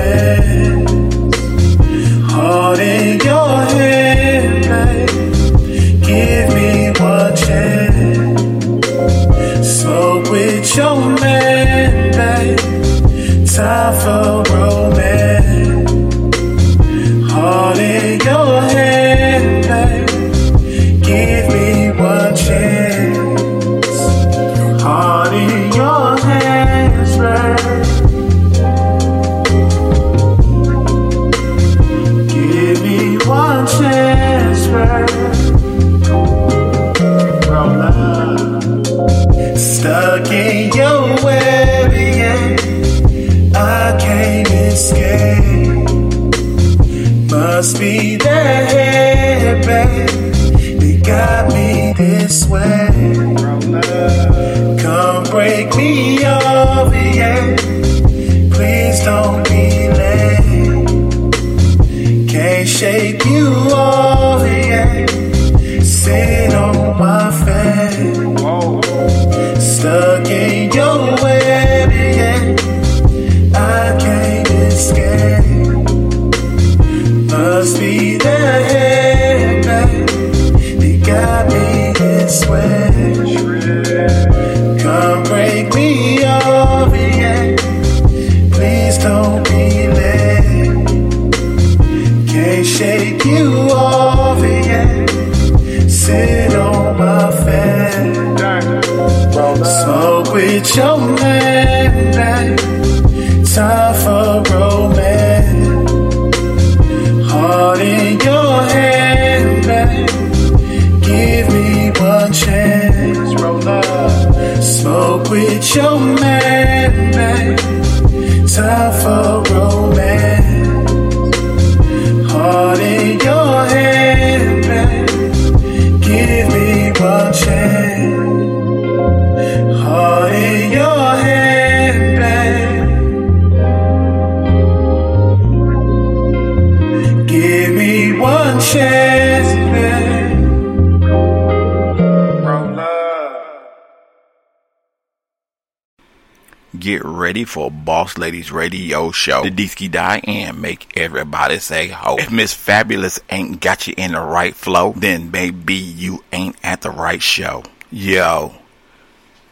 Ready 147.41 147.49
for 147.49 147.71
Boss 147.71 148.19
Ladies 148.19 148.51
Radio 148.51 149.09
Show. 149.09 149.41
The 149.41 149.49
Disky 149.49 149.89
Die 149.89 150.21
and 150.25 150.61
make 150.61 150.95
everybody 150.95 151.57
say 151.57 151.87
ho. 151.87 152.17
If 152.19 152.31
Miss 152.31 152.53
Fabulous 152.53 153.19
ain't 153.31 153.59
got 153.59 153.87
you 153.87 153.95
in 153.97 154.11
the 154.11 154.21
right 154.21 154.53
flow, 154.53 154.93
then 154.95 155.31
maybe 155.31 155.73
you 155.73 156.23
ain't 156.31 156.55
at 156.61 156.81
the 156.81 156.91
right 156.91 157.21
show. 157.21 157.63
Yo, 157.89 158.53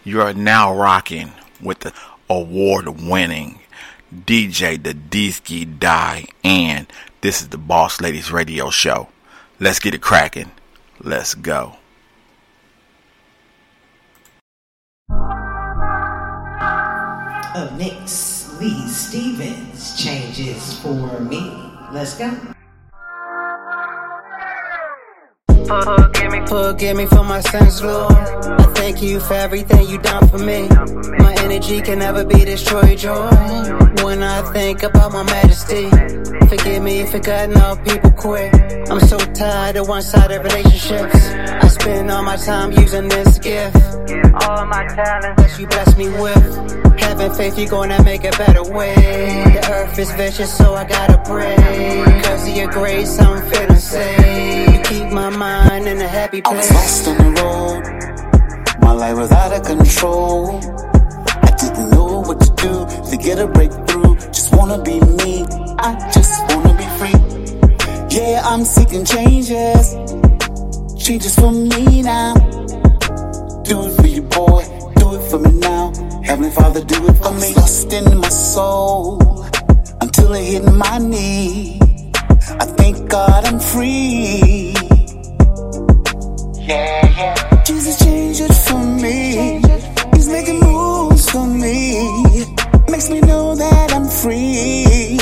you 0.04 0.22
are 0.22 0.36
now 0.36 0.72
rocking 0.72 1.32
with 1.60 1.80
the 1.80 1.92
award 2.30 3.02
winning 3.02 3.60
DJ 4.14 4.82
The 4.82 4.94
Disky 4.94 5.80
Die 5.80 6.26
and 6.44 6.86
this 7.22 7.42
is 7.42 7.50
the 7.50 7.58
Boss 7.58 8.00
Ladies 8.02 8.32
Radio 8.32 8.70
Show. 8.70 9.08
Let's 9.60 9.80
get 9.80 9.96
it 9.96 10.02
cracking. 10.02 10.52
Let's 11.02 11.34
go. 11.34 11.79
Up 17.60 17.74
next, 17.74 18.58
Lee 18.62 18.88
Stevens 18.88 20.02
changes 20.02 20.80
for 20.80 21.20
me. 21.20 21.52
Let's 21.92 22.18
go. 22.18 22.32
Forgive 25.70 26.32
me, 26.32 26.48
forgive 26.48 26.98
me 26.98 27.06
for 27.06 27.24
my 27.24 27.42
sins, 27.42 27.84
Lord. 27.84 28.12
I 28.12 28.64
thank 28.74 29.04
you 29.04 29.20
for 29.20 29.36
everything 29.36 29.88
you 29.88 30.00
done 30.00 30.28
for 30.28 30.40
me. 30.40 30.68
My 31.20 31.36
energy 31.44 31.80
can 31.82 32.00
never 32.00 32.26
be 32.26 32.44
destroyed, 32.44 32.98
joy. 32.98 33.30
When 34.04 34.24
I 34.24 34.42
think 34.52 34.82
about 34.82 35.12
my 35.12 35.22
majesty, 35.22 35.88
forgive 36.48 36.82
me 36.82 37.02
it 37.02 37.24
got 37.24 37.50
no 37.50 37.76
people 37.86 38.10
quit. 38.14 38.52
I'm 38.90 39.00
so 39.00 39.20
tired 39.20 39.76
of 39.76 39.88
one-sided 39.88 40.42
relationships. 40.42 41.16
I 41.16 41.68
spend 41.68 42.10
all 42.10 42.24
my 42.24 42.38
time 42.38 42.72
using 42.72 43.08
this 43.08 43.38
gift. 43.38 43.76
All 44.42 44.66
my 44.66 44.88
talents 44.88 45.40
that 45.40 45.56
you 45.60 45.68
bless 45.68 45.96
me 45.96 46.10
with. 46.10 47.00
Having 47.00 47.34
faith 47.34 47.60
you're 47.60 47.70
gonna 47.70 48.04
make 48.04 48.24
a 48.24 48.32
better 48.32 48.64
way. 48.64 48.96
The 48.96 49.70
earth 49.72 50.00
is 50.00 50.12
vicious, 50.14 50.52
so 50.52 50.74
I 50.74 50.84
gotta 50.86 51.22
pray. 51.26 51.56
Cause 52.24 52.48
of 52.50 52.58
your 52.58 52.72
grace, 52.72 53.20
I'm 53.20 53.48
feeling 53.52 53.78
safe. 53.78 54.79
Keep 54.90 55.12
my 55.12 55.30
mind 55.30 55.88
in 55.88 56.02
a 56.02 56.08
happy 56.08 56.42
I 56.44 56.50
was 56.56 56.68
place. 56.68 57.06
lost 57.06 57.08
on 57.10 57.18
the 57.18 57.42
road. 57.44 58.82
My 58.82 58.92
life 58.92 59.18
was 59.18 59.32
out 59.32 59.54
of 59.54 59.64
control. 59.64 60.60
I 61.44 61.52
didn't 61.62 61.92
know 61.92 62.22
what 62.22 62.40
to 62.42 62.50
do 62.56 62.88
to 63.12 63.18
get 63.18 63.38
a 63.38 63.46
breakthrough. 63.48 64.16
Just 64.34 64.56
wanna 64.56 64.82
be 64.82 65.00
me. 65.22 65.46
I 65.78 65.94
just 66.12 66.34
wanna 66.50 66.74
be 66.74 66.88
free. 66.98 67.20
Yeah, 68.10 68.42
I'm 68.44 68.66
seeking 68.66 69.06
changes. 69.06 69.94
Changes 70.98 71.36
for 71.36 71.52
me 71.52 72.02
now. 72.02 72.34
Do 73.70 73.86
it 73.86 73.94
for 73.96 74.08
you, 74.08 74.24
boy. 74.24 74.64
Do 74.96 75.16
it 75.18 75.24
for 75.30 75.38
me 75.38 75.52
now. 75.60 75.94
Heavenly 76.24 76.50
Father, 76.50 76.84
do 76.84 76.96
it 77.10 77.18
for 77.18 77.32
me. 77.34 77.54
Lost 77.54 77.94
in 77.94 78.18
my 78.18 78.30
soul 78.30 79.22
until 80.02 80.34
it 80.34 80.46
hit 80.46 80.64
my 80.74 80.98
knee. 80.98 81.80
I 82.60 82.66
thank 82.80 83.08
God 83.08 83.46
I'm 83.46 83.60
free. 83.60 84.79
Jesus 86.70 87.98
changed 87.98 88.42
it 88.42 88.54
for 88.54 88.78
me. 88.78 89.60
He's 90.14 90.28
making 90.30 90.60
moves 90.60 91.28
for 91.28 91.48
me. 91.48 92.46
Makes 92.88 93.10
me 93.10 93.22
know 93.22 93.56
that 93.56 93.92
I'm 93.92 94.08
free. 94.08 95.18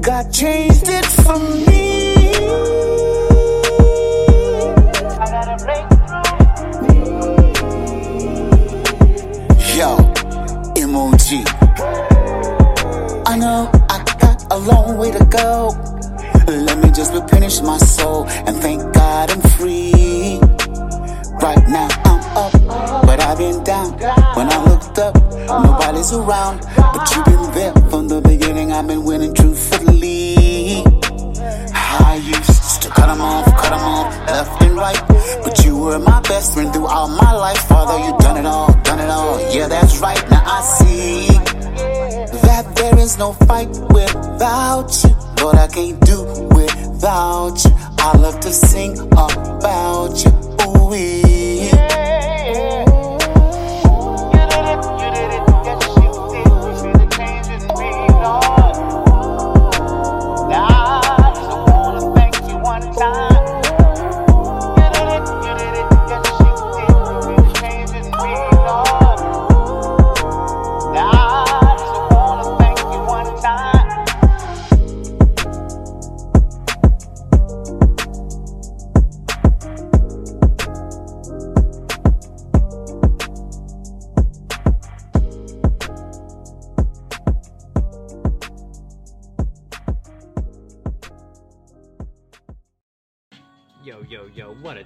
God 0.00 0.32
changed 0.32 0.88
it 0.88 1.04
for 1.04 1.38
me. 1.66 2.14
Yo. 9.76 10.12
I 13.26 13.36
know 13.36 13.70
I 13.90 14.04
got 14.18 14.44
a 14.50 14.58
long 14.58 14.96
way 14.96 15.10
to 15.10 15.24
go. 15.26 15.91
Just 16.94 17.14
replenish 17.14 17.60
my 17.62 17.78
soul 17.78 18.26
and 18.28 18.54
thank 18.58 18.80
God 18.92 19.30
I'm 19.30 19.40
free. 19.56 20.38
Right 21.40 21.68
now 21.68 21.88
I'm 22.04 22.20
up, 22.36 22.52
but 23.06 23.18
I've 23.20 23.38
been 23.38 23.64
down. 23.64 23.92
When 24.36 24.52
I 24.52 24.64
looked 24.64 24.98
up, 24.98 25.14
nobody's 25.48 26.12
around. 26.12 26.60
But 26.76 27.10
you've 27.14 27.24
been 27.24 27.50
there 27.54 27.72
from 27.90 28.08
the 28.08 28.20
beginning. 28.20 28.72
I've 28.72 28.86
been 28.86 29.04
winning 29.04 29.34
truthfully. 29.34 30.84
I 31.74 32.20
used 32.22 32.82
to 32.82 32.88
cut 32.90 33.08
'em 33.08 33.20
off, 33.20 33.46
cut 33.56 33.72
'em 33.72 33.80
off, 33.80 34.14
left 34.28 34.62
and 34.62 34.76
right. 34.76 35.02
But 35.44 35.64
you 35.64 35.76
were 35.76 35.98
my 35.98 36.20
best 36.20 36.52
friend 36.52 36.72
throughout 36.74 37.08
my 37.08 37.32
life. 37.32 37.62
Father, 37.68 37.98
you 38.04 38.12
done 38.18 38.36
it 38.36 38.46
all, 38.46 38.70
done 38.84 39.00
it 39.00 39.08
all. 39.08 39.40
Yeah, 39.50 39.66
that's 39.68 39.98
right. 39.98 40.22
Now 40.30 40.42
I 40.44 40.60
see 40.60 41.51
that 42.62 42.76
there 42.76 42.98
is 42.98 43.18
no 43.18 43.32
fight 43.32 43.68
without 43.90 44.90
you. 45.02 45.10
Lord, 45.42 45.56
I 45.56 45.68
can't 45.68 46.00
do 46.00 46.22
without 46.54 47.64
you. 47.64 47.70
I 47.98 48.16
love 48.18 48.40
to 48.40 48.52
sing 48.52 48.98
about 48.98 50.24
you. 50.24 50.30
Ooh, 50.66 51.31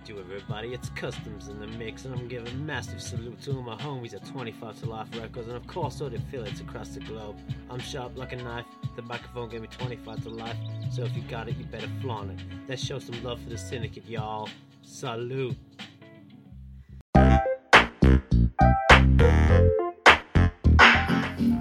do, 0.07 0.21
everybody? 0.21 0.73
It's 0.73 0.89
Customs 0.91 1.49
in 1.49 1.59
the 1.59 1.67
mix, 1.67 2.05
and 2.05 2.15
I'm 2.15 2.29
giving 2.29 2.65
massive 2.65 3.03
salute 3.03 3.43
to 3.43 3.57
all 3.57 3.63
my 3.63 3.75
homies 3.77 4.15
at 4.15 4.25
25 4.25 4.81
to 4.81 4.87
Life 4.87 5.09
Records, 5.19 5.49
and 5.49 5.57
of 5.57 5.67
course, 5.67 6.01
all 6.01 6.09
the 6.09 6.17
affiliates 6.17 6.61
across 6.61 6.91
the 6.91 7.01
globe. 7.01 7.37
I'm 7.69 7.81
sharp 7.81 8.17
like 8.17 8.33
a 8.33 8.37
knife, 8.37 8.67
the 8.95 9.03
microphone 9.03 9.49
gave 9.49 9.63
me 9.63 9.69
25 9.69 10.23
to 10.23 10.29
life, 10.31 10.57
so 10.93 11.03
if 11.03 11.17
you 11.17 11.23
got 11.23 11.49
it, 11.49 11.57
you 11.57 11.65
better 11.65 11.89
flaunt 12.01 12.31
it. 12.31 12.47
Let's 12.69 12.85
show 12.85 13.01
some 13.01 13.21
love 13.25 13.41
for 13.43 13.51
the 13.51 13.59
syndicate, 13.59 14.09
y'all. 14.09 14.49
Salute. 14.83 15.57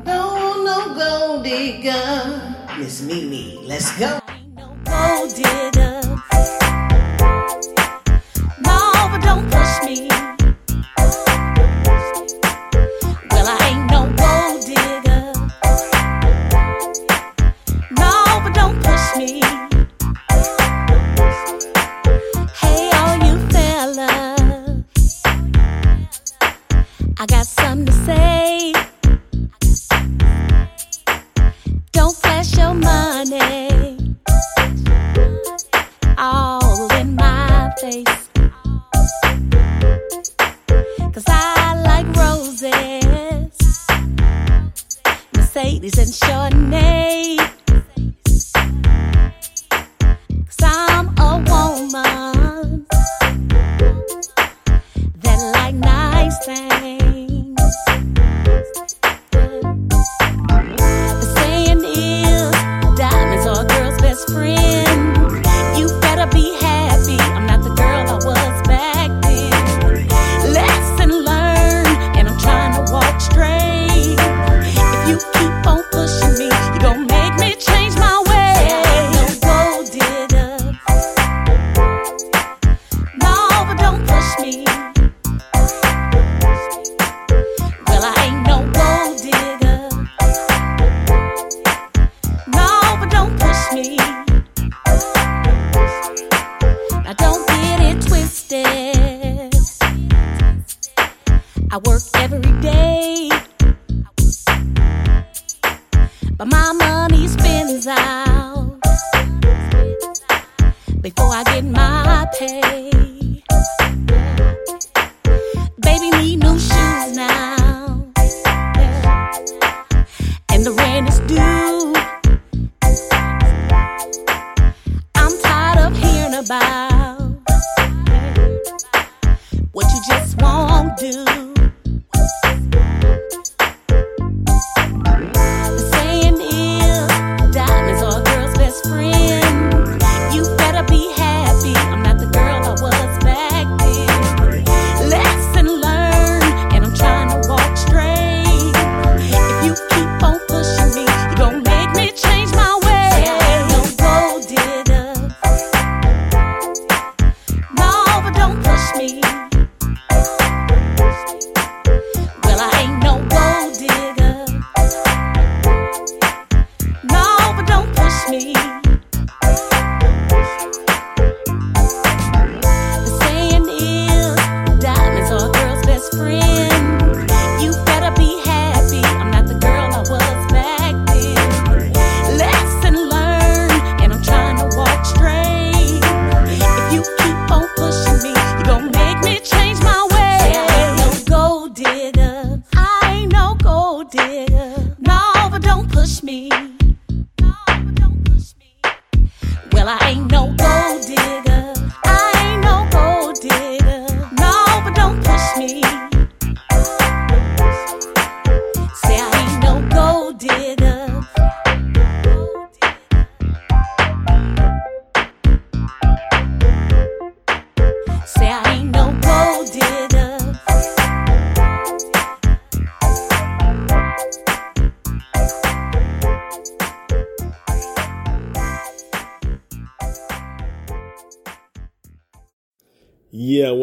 No, 0.06 0.64
no 0.64 0.94
gold 0.96 1.44
digger. 1.44 2.56
Miss 2.78 3.02
Mimi, 3.02 3.60
let's 3.66 3.98
go. 3.98 4.20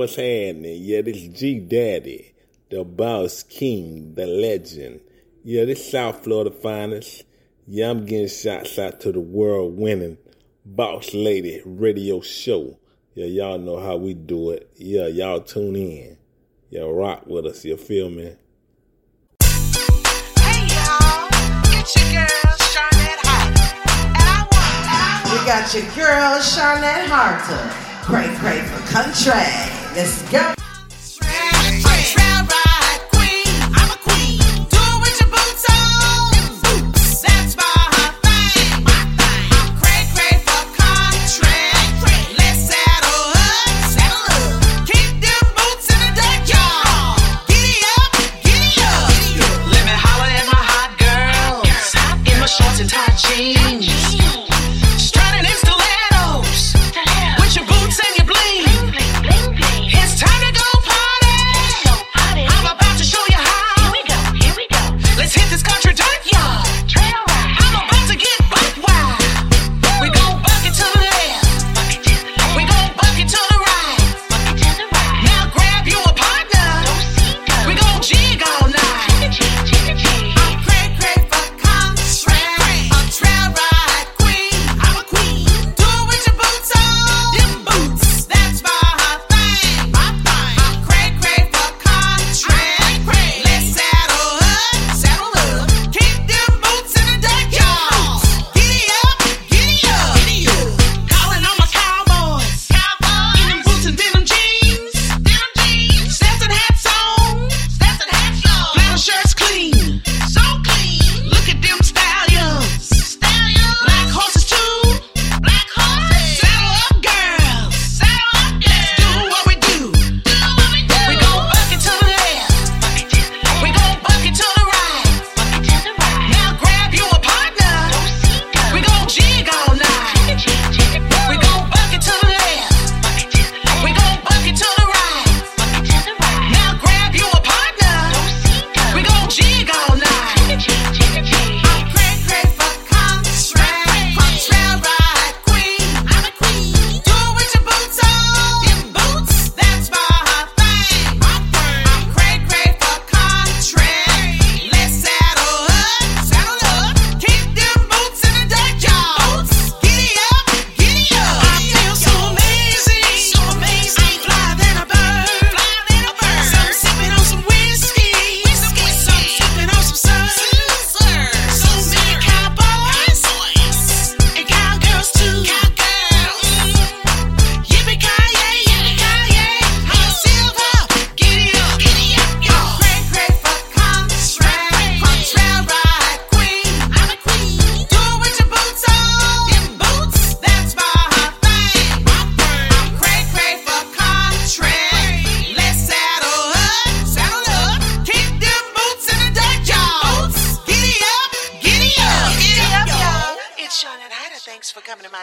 what's 0.03 0.17
happening. 0.17 0.83
Yeah, 0.83 1.03
this 1.03 1.29
G 1.29 1.61
Daddy, 1.61 2.35
the 2.71 2.83
boss 2.83 3.45
king, 3.45 4.15
the 4.15 4.27
legend. 4.27 5.01
Yeah, 5.45 5.65
this 5.65 5.93
South 5.93 6.25
Florida 6.25 6.51
finest. 6.51 7.23
Yeah, 7.69 7.91
I'm 7.91 8.05
getting 8.05 8.27
shots 8.27 8.81
out 8.81 8.99
to 9.03 9.13
the 9.13 9.21
world 9.21 9.79
winning 9.79 10.19
Boss 10.67 11.15
Lady 11.15 11.63
radio 11.65 12.21
show. 12.21 12.81
Yeah, 13.15 13.27
y'all 13.27 13.59
know 13.59 13.79
how 13.79 13.97
we 13.97 14.15
do 14.15 14.51
it. 14.51 14.73
Yeah, 14.75 15.07
y'all 15.07 15.41
tune 15.41 15.77
in. 15.77 16.19
Yeah, 16.71 16.83
rock 16.83 17.25
with 17.29 17.47
us. 17.47 17.65
You 17.65 17.77
feel 17.77 18.11
me? 18.11 18.35
Hey, 19.41 20.67
y'all. 20.67 21.29
It's 21.79 21.95
your 21.95 22.11
girl, 22.11 22.57
We 25.31 25.47
got 25.47 25.73
your 25.73 25.85
girl, 25.95 26.41
Charlotte 26.41 27.09
Harter. 27.09 27.71
Pray, 28.03 28.27
pray 28.41 28.63
for 28.63 28.81
country. 28.91 29.82
Let's 29.95 30.23
go. 30.33 30.72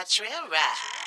Trail 0.04 0.48
ride. 0.50 0.99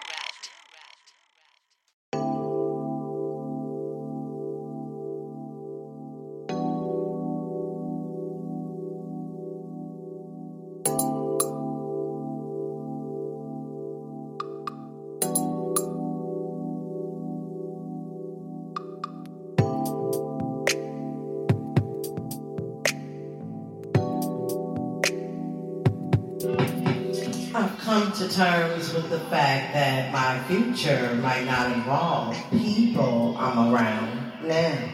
To 28.24 28.36
terms 28.36 28.94
with 28.94 29.10
the 29.10 29.20
fact 29.20 29.74
that 29.74 30.12
my 30.14 30.42
future 30.48 31.14
might 31.16 31.46
not 31.46 31.72
involve 31.74 32.38
people 32.52 33.36
I'm 33.38 33.74
around 33.74 34.48
now. 34.48 34.90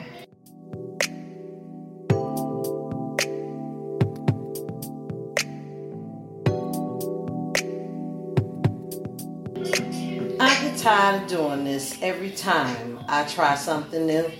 I 10.39 10.61
get 10.61 10.77
tired 10.80 11.23
of 11.23 11.27
doing 11.27 11.65
this 11.65 12.01
every 12.01 12.31
time 12.31 12.99
I 13.07 13.26
try 13.26 13.56
something 13.56 14.07
new. 14.07 14.31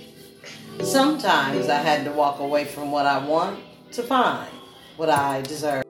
Sometimes 0.82 1.68
I 1.68 1.76
had 1.76 2.04
to 2.06 2.12
walk 2.12 2.40
away 2.40 2.64
from 2.64 2.90
what 2.90 3.06
I 3.06 3.24
want 3.24 3.60
to 3.92 4.02
find 4.02 4.50
what 4.96 5.10
I 5.10 5.42
deserve. 5.42 5.89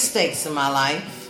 Mistakes 0.00 0.46
in 0.46 0.54
my 0.54 0.70
life. 0.70 1.28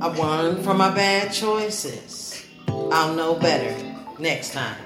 I 0.00 0.06
learned 0.06 0.62
from 0.62 0.76
my 0.76 0.94
bad 0.94 1.32
choices. 1.32 2.46
I'll 2.68 3.12
know 3.16 3.34
better 3.34 3.74
next 4.20 4.52
time. 4.52 4.78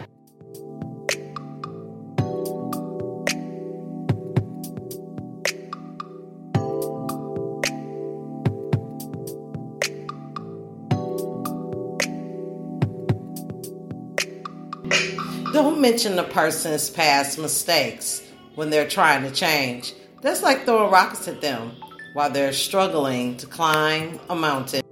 Don't 15.53 15.83
mention 15.83 16.17
the 16.17 16.27
person's 16.31 16.89
past 16.89 17.39
mistakes 17.39 18.23
when 18.55 18.71
they're 18.71 18.89
trying 18.89 19.23
to 19.25 19.31
change. 19.31 19.93
That's 20.23 20.43
like 20.43 20.65
throwing 20.65 20.91
rockets 20.91 21.29
at 21.29 21.43
them 21.43 21.73
while 22.13 22.31
they're 22.31 22.53
struggling 22.53 23.37
to 23.39 23.47
climb 23.47 24.21
a 24.29 24.37
mountain. 24.37 24.83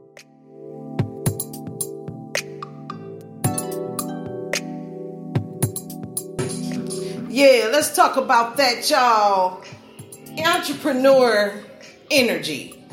Yeah, 7.29 7.69
let's 7.73 7.95
talk 7.95 8.17
about 8.17 8.57
that, 8.57 8.89
y'all. 8.91 9.63
Entrepreneur 10.45 11.63
energy. 12.11 12.85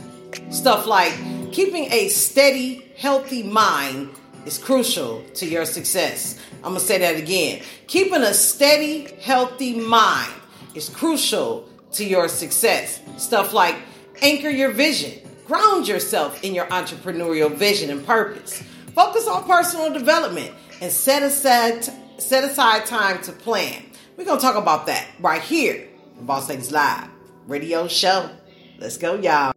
Stuff 0.49 0.85
like 0.85 1.13
keeping 1.51 1.91
a 1.91 2.09
steady, 2.09 2.91
healthy 2.97 3.43
mind 3.43 4.09
is 4.45 4.57
crucial 4.57 5.23
to 5.35 5.45
your 5.45 5.65
success. 5.65 6.39
I'm 6.57 6.71
going 6.71 6.75
to 6.75 6.85
say 6.85 6.99
that 6.99 7.15
again. 7.15 7.61
Keeping 7.87 8.21
a 8.21 8.33
steady, 8.33 9.07
healthy 9.21 9.79
mind 9.79 10.33
is 10.75 10.89
crucial 10.89 11.67
to 11.93 12.05
your 12.05 12.27
success. 12.27 13.01
Stuff 13.17 13.53
like 13.53 13.75
anchor 14.22 14.49
your 14.49 14.72
vision, 14.72 15.14
ground 15.45 15.88
yourself 15.88 16.44
in 16.44 16.53
your 16.53 16.65
entrepreneurial 16.68 17.53
vision 17.53 17.89
and 17.89 18.06
purpose. 18.06 18.64
Focus 18.95 19.27
on 19.27 19.44
personal 19.45 19.94
development 19.94 20.52
and 20.81 20.91
set 20.91 21.23
aside 21.23 21.88
set 22.18 22.44
aside 22.44 22.85
time 22.85 23.22
to 23.22 23.31
plan. 23.31 23.84
We're 24.18 24.26
going 24.26 24.39
to 24.39 24.41
talk 24.41 24.56
about 24.56 24.88
that 24.88 25.07
right 25.19 25.41
here 25.41 25.88
Boss 26.22 26.49
Ladies 26.49 26.72
Live 26.72 27.10
radio 27.48 27.88
show. 27.88 28.30
Let's 28.80 28.98
go, 28.98 29.15
y'all. 29.15 29.56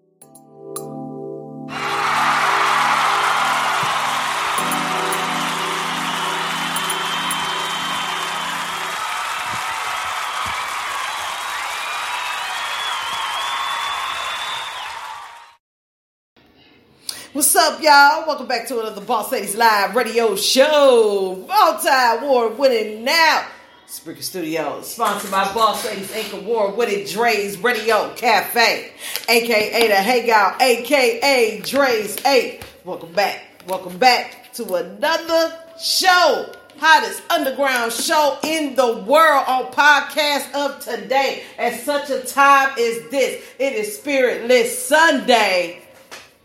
Up, 17.70 17.80
y'all? 17.80 18.26
Welcome 18.26 18.48
back 18.48 18.66
to 18.66 18.80
another 18.80 19.01
Boss 19.01 19.30
Ladies 19.30 19.55
Live 19.55 19.94
radio 19.94 20.34
show. 20.34 21.44
Multi 21.47 21.88
award 21.88 22.59
winning 22.59 23.05
now. 23.05 23.47
Spreaker 23.86 24.24
Studios, 24.24 24.92
sponsored 24.92 25.30
by 25.30 25.44
Boss 25.55 25.84
Ladies 25.84 26.10
Inc. 26.10 26.40
Award 26.40 26.76
winning 26.76 27.06
Dre's 27.06 27.59
Radio 27.59 28.12
Cafe, 28.14 28.90
aka 29.28 29.86
the 29.86 29.94
Hangout, 29.94 30.60
aka 30.60 31.60
Dre's 31.60 32.16
8. 32.26 32.60
Welcome 32.84 33.12
back. 33.12 33.40
Welcome 33.68 33.98
back 33.98 34.52
to 34.55 34.74
another 34.74 35.56
show. 35.80 36.52
Hottest 36.78 37.22
underground 37.30 37.92
show 37.92 38.36
in 38.42 38.74
the 38.74 38.97
world 38.97 39.44
on 39.47 39.66
podcast 39.66 40.52
of 40.55 40.80
today. 40.80 41.44
At 41.56 41.78
such 41.78 42.10
a 42.10 42.22
time 42.22 42.70
as 42.70 43.10
this, 43.10 43.44
it 43.60 43.74
is 43.74 43.97
Spiritless 43.97 44.86
Sunday. 44.86 45.84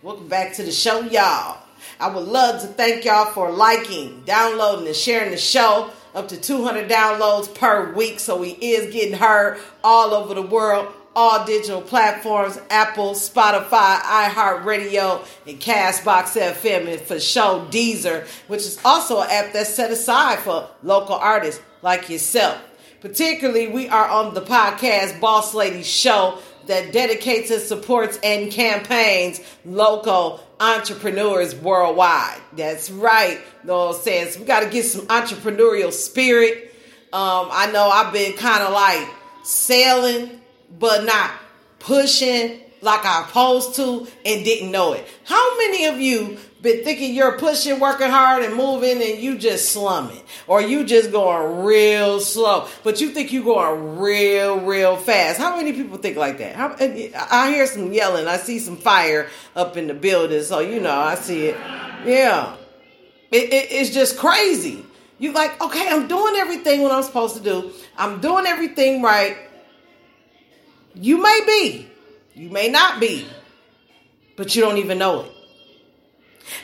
Welcome 0.02 0.28
back 0.28 0.54
to 0.56 0.64
the 0.64 0.72
show, 0.72 1.00
y'all. 1.00 1.58
I 2.00 2.10
would 2.10 2.28
love 2.28 2.62
to 2.62 2.68
thank 2.68 3.06
y'all 3.06 3.32
for 3.32 3.50
liking, 3.50 4.24
downloading, 4.26 4.86
and 4.86 4.96
sharing 4.96 5.32
the 5.32 5.38
show. 5.38 5.90
Up 6.14 6.28
to 6.28 6.38
200 6.38 6.90
downloads 6.90 7.54
per 7.56 7.92
week, 7.94 8.20
so 8.20 8.38
we 8.38 8.50
is 8.50 8.94
getting 8.94 9.18
heard 9.18 9.58
all 9.84 10.14
over 10.14 10.34
the 10.34 10.42
world. 10.42 10.94
All 11.16 11.46
digital 11.46 11.82
platforms, 11.82 12.60
Apple, 12.70 13.14
Spotify, 13.14 14.00
iHeartRadio, 14.00 15.26
and 15.48 15.60
Castbox 15.60 16.38
FM, 16.40 16.88
and 16.92 17.02
for 17.02 17.20
show 17.20 17.66
Deezer, 17.72 18.28
which 18.48 18.62
is 18.62 18.80
also 18.84 19.22
an 19.22 19.30
app 19.32 19.54
that's 19.54 19.74
set 19.74 19.92
aside 19.92 20.40
for 20.40 20.70
local 20.84 21.16
artists 21.16 21.62
like 21.82 22.10
yourself. 22.10 22.62
Particularly, 23.00 23.68
we 23.68 23.88
are 23.88 24.10
on 24.10 24.34
the 24.34 24.42
podcast 24.42 25.20
Boss 25.20 25.54
Lady 25.54 25.84
Show 25.84 26.40
that 26.68 26.92
dedicates 26.92 27.52
and 27.52 27.62
supports 27.62 28.20
and 28.24 28.52
campaigns 28.52 29.42
local 29.64 30.42
entrepreneurs 30.60 31.56
worldwide. 31.56 32.40
That's 32.54 32.90
right. 32.90 33.40
No 33.64 33.92
says. 33.94 34.38
We 34.38 34.46
got 34.46 34.62
to 34.62 34.70
get 34.70 34.86
some 34.86 35.06
entrepreneurial 35.08 35.92
spirit. 35.92 36.74
Um, 37.14 37.50
I 37.52 37.72
know 37.72 37.88
I've 37.88 38.12
been 38.12 38.34
kind 38.34 38.64
of 38.64 38.74
like 38.74 39.08
sailing, 39.44 40.42
but 40.80 41.06
not 41.06 41.32
pushing 41.80 42.60
like 42.86 43.06
I 43.06 43.26
supposed 43.26 43.76
to 43.76 44.08
and 44.26 44.46
didn't 44.46 44.72
know 44.72 44.94
it. 44.94 45.06
How 45.26 45.58
many 45.58 45.86
of 45.86 46.00
you 46.00 46.38
been 46.66 46.84
thinking 46.84 47.14
you're 47.14 47.38
pushing, 47.38 47.80
working 47.80 48.10
hard 48.10 48.44
and 48.44 48.56
moving 48.56 49.02
and 49.02 49.20
you 49.20 49.38
just 49.38 49.72
slumming 49.72 50.22
or 50.48 50.62
you 50.62 50.84
just 50.84 51.12
going 51.12 51.64
real 51.64 52.20
slow, 52.20 52.68
but 52.84 53.00
you 53.00 53.12
think 53.12 53.32
you're 53.32 53.44
going 53.44 54.00
real, 54.00 54.60
real 54.60 54.98
fast. 54.98 55.38
How 55.38 55.56
many 55.56 55.74
people 55.74 55.98
think 56.00 56.18
like 56.18 56.40
that? 56.40 56.56
How, 56.56 56.76
I 57.32 57.52
hear 57.52 57.68
some 57.68 57.94
yelling. 57.94 58.28
I 58.28 58.38
see 58.38 58.60
some 58.60 58.78
fire 58.78 59.30
up 59.56 59.78
in 59.78 59.88
the 59.88 59.94
building. 59.94 60.42
So, 60.42 60.60
you 60.60 60.80
know, 60.80 60.98
I 60.98 61.16
see 61.16 61.48
it. 61.48 61.56
Yeah. 62.06 62.56
It, 63.32 63.54
it, 63.54 63.72
it's 63.72 63.92
just 63.92 64.18
crazy. 64.18 64.84
You 65.20 65.32
like, 65.32 65.62
okay, 65.62 65.88
I'm 65.88 66.08
doing 66.08 66.36
everything 66.36 66.82
what 66.82 66.92
I'm 66.92 67.04
supposed 67.04 67.38
to 67.38 67.44
do. 67.44 67.72
I'm 67.96 68.20
doing 68.22 68.46
everything 68.46 69.02
right. 69.02 69.38
You 70.96 71.22
may 71.22 71.42
be, 71.46 71.90
you 72.36 72.50
may 72.50 72.68
not 72.68 73.00
be, 73.00 73.26
but 74.36 74.56
you 74.56 74.62
don't 74.62 74.78
even 74.78 74.98
know 74.98 75.22
it. 75.22 75.32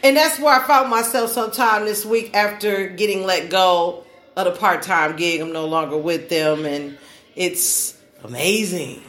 And 0.04 0.16
that's 0.18 0.40
where 0.40 0.54
I 0.54 0.68
found 0.68 0.90
myself 0.90 1.32
sometime 1.32 1.86
this 1.86 2.06
week 2.06 2.36
after 2.36 2.88
getting 2.88 3.26
let 3.26 3.50
go 3.50 4.04
of 4.36 4.46
the 4.46 4.52
part 4.52 4.84
time 4.84 5.16
gig. 5.16 5.42
I'm 5.42 5.54
no 5.54 5.66
longer 5.66 5.98
with 5.98 6.30
them, 6.30 6.66
and 6.66 6.98
it's 7.36 7.98
amazing. 8.24 9.02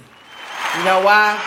You 0.78 0.84
know 0.84 1.02
why? 1.04 1.42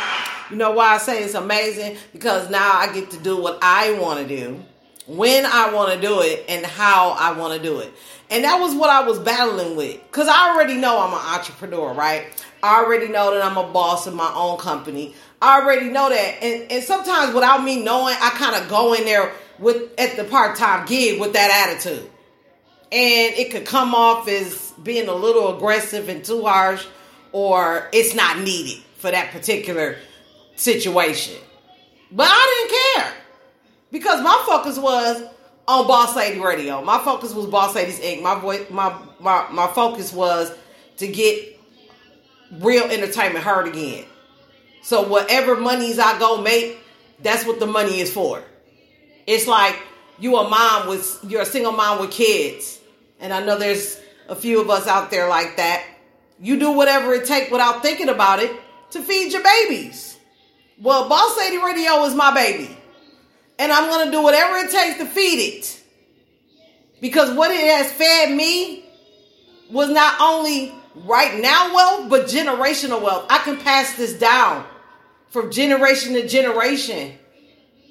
You 0.52 0.58
know 0.58 0.72
why 0.72 0.96
I 0.96 0.98
say 1.00 1.24
it's 1.24 1.34
amazing? 1.34 1.98
Because 2.14 2.50
now 2.50 2.74
I 2.74 2.94
get 2.94 3.12
to 3.12 3.18
do 3.18 3.42
what 3.42 3.58
I 3.62 3.98
want 3.98 4.20
to 4.20 4.28
do, 4.28 4.64
when 5.08 5.46
I 5.46 5.74
want 5.74 5.94
to 5.94 6.00
do 6.00 6.22
it, 6.22 6.46
and 6.48 6.66
how 6.66 7.12
I 7.12 7.32
want 7.38 7.54
to 7.54 7.68
do 7.68 7.80
it. 7.80 7.92
And 8.30 8.44
that 8.44 8.60
was 8.60 8.76
what 8.76 8.90
I 8.90 9.08
was 9.08 9.18
battling 9.20 9.76
with. 9.76 10.02
Because 10.04 10.28
I 10.28 10.54
already 10.54 10.76
know 10.76 11.00
I'm 11.00 11.14
an 11.14 11.40
entrepreneur, 11.40 11.94
right? 11.94 12.45
I 12.66 12.84
already 12.84 13.08
know 13.08 13.32
that 13.32 13.44
I'm 13.44 13.58
a 13.58 13.72
boss 13.72 14.08
in 14.08 14.16
my 14.16 14.32
own 14.36 14.58
company. 14.58 15.14
I 15.42 15.62
already 15.62 15.90
know 15.90 16.10
that. 16.10 16.44
And, 16.44 16.72
and 16.72 16.84
sometimes 16.84 17.34
without 17.34 17.64
me 17.64 17.84
knowing, 17.84 18.16
I 18.20 18.32
kind 18.32 18.56
of 18.56 18.68
go 18.70 18.94
in 18.94 19.06
there 19.06 19.32
with 19.60 19.92
at 20.00 20.18
the 20.18 20.24
part-time 20.24 20.86
gig 20.88 21.20
with 21.20 21.34
that 21.34 21.70
attitude. 21.70 22.10
And 22.92 23.36
it 23.36 23.52
could 23.52 23.66
come 23.66 23.94
off 23.94 24.28
as 24.28 24.74
being 24.82 25.08
a 25.08 25.14
little 25.14 25.56
aggressive 25.56 26.10
and 26.10 26.24
too 26.24 26.44
harsh, 26.44 26.88
or 27.32 27.88
it's 27.92 28.16
not 28.16 28.40
needed 28.40 28.84
for 28.98 29.12
that 29.12 29.32
particular 29.32 29.98
situation. 30.56 31.36
But 32.12 32.28
I 32.32 32.68
didn't 32.68 33.04
care 33.04 33.22
because 33.92 34.22
my 34.22 34.44
focus 34.48 34.80
was 34.80 35.24
on 35.68 35.88
Boss 35.88 36.16
Lady 36.16 36.40
Radio. 36.40 36.82
My 36.84 37.00
focus 37.00 37.34
was 37.34 37.46
Boss 37.48 37.76
Ladies 37.76 38.00
Inc. 38.00 38.22
My 38.22 38.40
voice, 38.40 38.66
my 38.70 38.98
my 39.20 39.48
my 39.52 39.68
focus 39.68 40.14
was 40.14 40.52
to 40.98 41.08
get 41.08 41.55
real 42.52 42.86
entertainment 42.86 43.44
heard 43.44 43.68
again. 43.68 44.06
So 44.84 45.08
whatever 45.08 45.56
monies 45.56 46.00
I 46.00 46.20
go 46.20 46.42
make, 46.42 46.80
that's 47.22 47.46
what 47.46 47.60
the 47.60 47.66
money 47.66 48.00
is 48.00 48.12
for. 48.12 48.44
It's 49.26 49.48
like 49.48 49.80
you 50.20 50.38
a 50.38 50.50
mom 50.50 50.88
with 50.88 51.20
you're 51.28 51.42
a 51.42 51.46
single 51.46 51.72
mom 51.72 52.00
with 52.00 52.12
kids, 52.12 52.80
and 53.20 53.34
I 53.34 53.44
know 53.44 53.58
there's 53.58 54.00
a 54.30 54.36
few 54.36 54.62
of 54.62 54.70
us 54.70 54.88
out 54.88 55.12
there 55.12 55.28
like 55.28 55.58
that. 55.58 55.84
You 56.40 56.60
do 56.60 56.72
whatever 56.72 57.14
it 57.14 57.26
takes 57.26 57.52
without 57.52 57.82
thinking 57.82 58.10
about 58.10 58.40
it 58.40 58.52
to 58.92 59.02
feed 59.02 59.34
your 59.34 59.44
babies. 59.44 60.18
Well, 60.82 61.08
Boss 61.08 61.38
Lady 61.38 61.58
Radio 61.58 62.04
is 62.04 62.14
my 62.14 62.34
baby. 62.34 62.78
And 63.58 63.72
I'm 63.72 63.90
to 64.06 64.12
do 64.12 64.22
whatever 64.22 64.58
it 64.58 64.72
takes 64.72 64.98
to 64.98 65.06
feed 65.06 65.40
it. 65.40 65.82
Because 67.00 67.36
what 67.36 67.52
it 67.52 67.62
has 67.62 67.92
fed 67.92 68.36
me 68.36 68.84
was 69.70 69.90
not 69.90 70.20
only 70.20 70.74
right 70.96 71.40
now 71.40 71.74
wealth, 71.74 72.10
but 72.10 72.26
generational 72.28 73.02
wealth. 73.02 73.26
I 73.30 73.40
can 73.40 73.58
pass 73.58 73.96
this 73.96 74.14
down 74.14 74.66
from 75.30 75.52
generation 75.52 76.14
to 76.14 76.28
generation. 76.28 77.14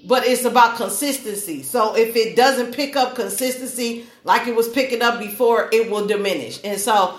But 0.06 0.26
it's 0.26 0.44
about 0.44 0.76
consistency. 0.76 1.62
So 1.62 1.97
if 1.97 2.14
it 2.14 2.36
doesn't 2.36 2.74
pick 2.74 2.94
up 2.94 3.14
consistency 3.14 4.06
like 4.22 4.47
it 4.47 4.55
was 4.55 4.68
picking 4.68 5.01
up 5.01 5.18
before, 5.18 5.70
it 5.72 5.90
will 5.90 6.06
diminish. 6.06 6.60
And 6.62 6.78
so 6.78 7.18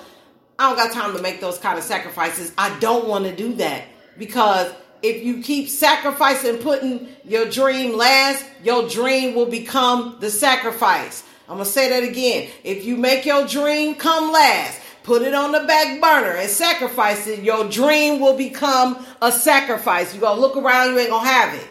I 0.59 0.69
don't 0.69 0.77
got 0.77 0.93
time 0.93 1.15
to 1.15 1.21
make 1.21 1.41
those 1.41 1.57
kind 1.57 1.79
of 1.79 1.83
sacrifices. 1.83 2.51
I 2.57 2.77
don't 2.79 3.07
want 3.07 3.25
to 3.25 3.35
do 3.35 3.53
that 3.55 3.85
because 4.19 4.71
if 5.01 5.23
you 5.23 5.41
keep 5.41 5.69
sacrificing, 5.69 6.57
putting 6.57 7.07
your 7.23 7.49
dream 7.49 7.97
last, 7.97 8.45
your 8.63 8.87
dream 8.87 9.35
will 9.35 9.45
become 9.47 10.17
the 10.19 10.29
sacrifice. 10.29 11.23
I'm 11.47 11.57
going 11.57 11.65
to 11.65 11.71
say 11.71 11.89
that 11.89 12.03
again. 12.07 12.49
If 12.63 12.85
you 12.85 12.97
make 12.97 13.25
your 13.25 13.45
dream 13.47 13.95
come 13.95 14.31
last, 14.31 14.79
put 15.05 15.21
it 15.21 15.35
on 15.35 15.51
the 15.51 15.59
back 15.59 16.01
burner 16.01 16.35
and 16.35 16.49
sacrifice 16.49 17.27
it, 17.27 17.43
your 17.43 17.69
dream 17.69 18.19
will 18.19 18.35
become 18.35 19.05
a 19.21 19.31
sacrifice. 19.31 20.13
You're 20.13 20.21
going 20.21 20.35
to 20.35 20.41
look 20.41 20.57
around, 20.57 20.93
you 20.93 20.99
ain't 20.99 21.11
going 21.11 21.23
to 21.23 21.29
have 21.29 21.53
it. 21.53 21.67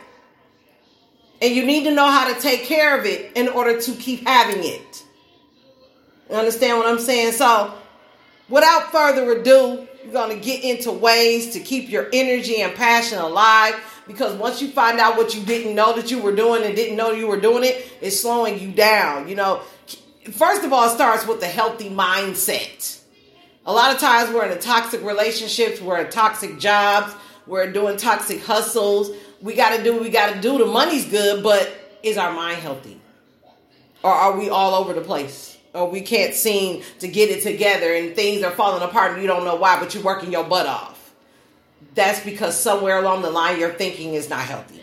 And 1.43 1.55
you 1.55 1.66
need 1.66 1.82
to 1.85 1.90
know 1.90 2.06
how 2.06 2.32
to 2.32 2.40
take 2.40 2.62
care 2.62 2.97
of 2.97 3.05
it 3.05 3.32
in 3.36 3.48
order 3.48 3.81
to 3.81 3.93
keep 3.97 4.24
having 4.27 4.62
it. 4.62 5.02
You 6.31 6.36
understand 6.36 6.78
what 6.78 6.86
I'm 6.86 7.01
saying? 7.01 7.32
So, 7.32 7.74
without 8.48 8.93
further 8.93 9.32
ado, 9.32 9.89
you're 10.05 10.12
going 10.12 10.39
to 10.39 10.43
get 10.43 10.62
into 10.62 10.93
ways 10.93 11.55
to 11.55 11.61
keep 11.61 11.90
your 11.90 12.09
energy 12.12 12.62
and 12.62 12.73
passion 12.73 13.19
alive 13.19 13.74
because 14.06 14.36
once 14.36 14.62
you 14.62 14.69
find 14.69 15.01
out 15.01 15.16
what 15.16 15.35
you 15.35 15.43
didn't 15.43 15.74
know 15.74 15.97
that 15.97 16.09
you 16.09 16.23
were 16.23 16.35
doing 16.36 16.62
and 16.62 16.77
didn't 16.77 16.97
know 16.97 17.11
you 17.11 17.27
were 17.27 17.40
doing 17.40 17.65
it, 17.65 17.85
it's 18.01 18.20
slowing 18.20 18.61
you 18.61 18.70
down. 18.70 19.28
You 19.28 19.35
know, 19.35 19.62
first 20.31 20.62
of 20.62 20.73
all, 20.73 20.89
it 20.89 20.94
starts 20.94 21.27
with 21.27 21.43
a 21.43 21.48
healthy 21.48 21.90
mindset. 21.90 23.01
A 23.66 23.73
lot 23.73 23.95
of 23.95 24.01
times 24.01 24.31
we're 24.31 24.45
in 24.45 24.59
toxic 24.59 25.03
relationships, 25.03 25.81
we're 25.81 25.99
in 25.99 26.11
toxic 26.11 26.59
jobs, 26.59 27.15
we're 27.47 27.73
doing 27.73 27.97
toxic 27.97 28.43
hustles. 28.43 29.11
We 29.41 29.55
got 29.55 29.77
to 29.77 29.82
do 29.82 29.95
what 29.95 30.03
we 30.03 30.11
got 30.11 30.35
to 30.35 30.41
do. 30.41 30.59
The 30.59 30.66
money's 30.66 31.07
good, 31.07 31.43
but 31.43 31.73
is 32.03 32.19
our 32.19 32.32
mind 32.32 32.59
healthy? 32.59 33.01
Or 34.03 34.11
are 34.11 34.39
we 34.39 34.51
all 34.51 34.74
over 34.74 34.93
the 34.93 35.01
place? 35.01 35.57
Or 35.73 35.91
we 35.91 36.03
can't 36.03 36.35
seem 36.35 36.82
to 37.01 37.09
get 37.09 37.31
it 37.31 37.43
together 37.43 37.93
and 37.95 38.15
things 38.15 38.43
are 38.43 38.51
falling 38.51 38.82
apart 38.82 39.12
and 39.12 39.23
you 39.23 39.27
don't 39.27 39.45
know 39.45 39.57
why, 39.57 39.81
but 39.81 39.95
you're 39.95 40.05
working 40.05 40.31
your 40.31 40.45
butt 40.45 40.66
off. 40.66 41.15
That's 41.95 42.23
because 42.24 42.59
somewhere 42.59 42.99
along 42.99 43.23
the 43.23 43.31
line 43.31 43.59
your 43.59 43.73
thinking 43.73 44.15
is 44.15 44.28
not 44.28 44.41
healthy. 44.41 44.82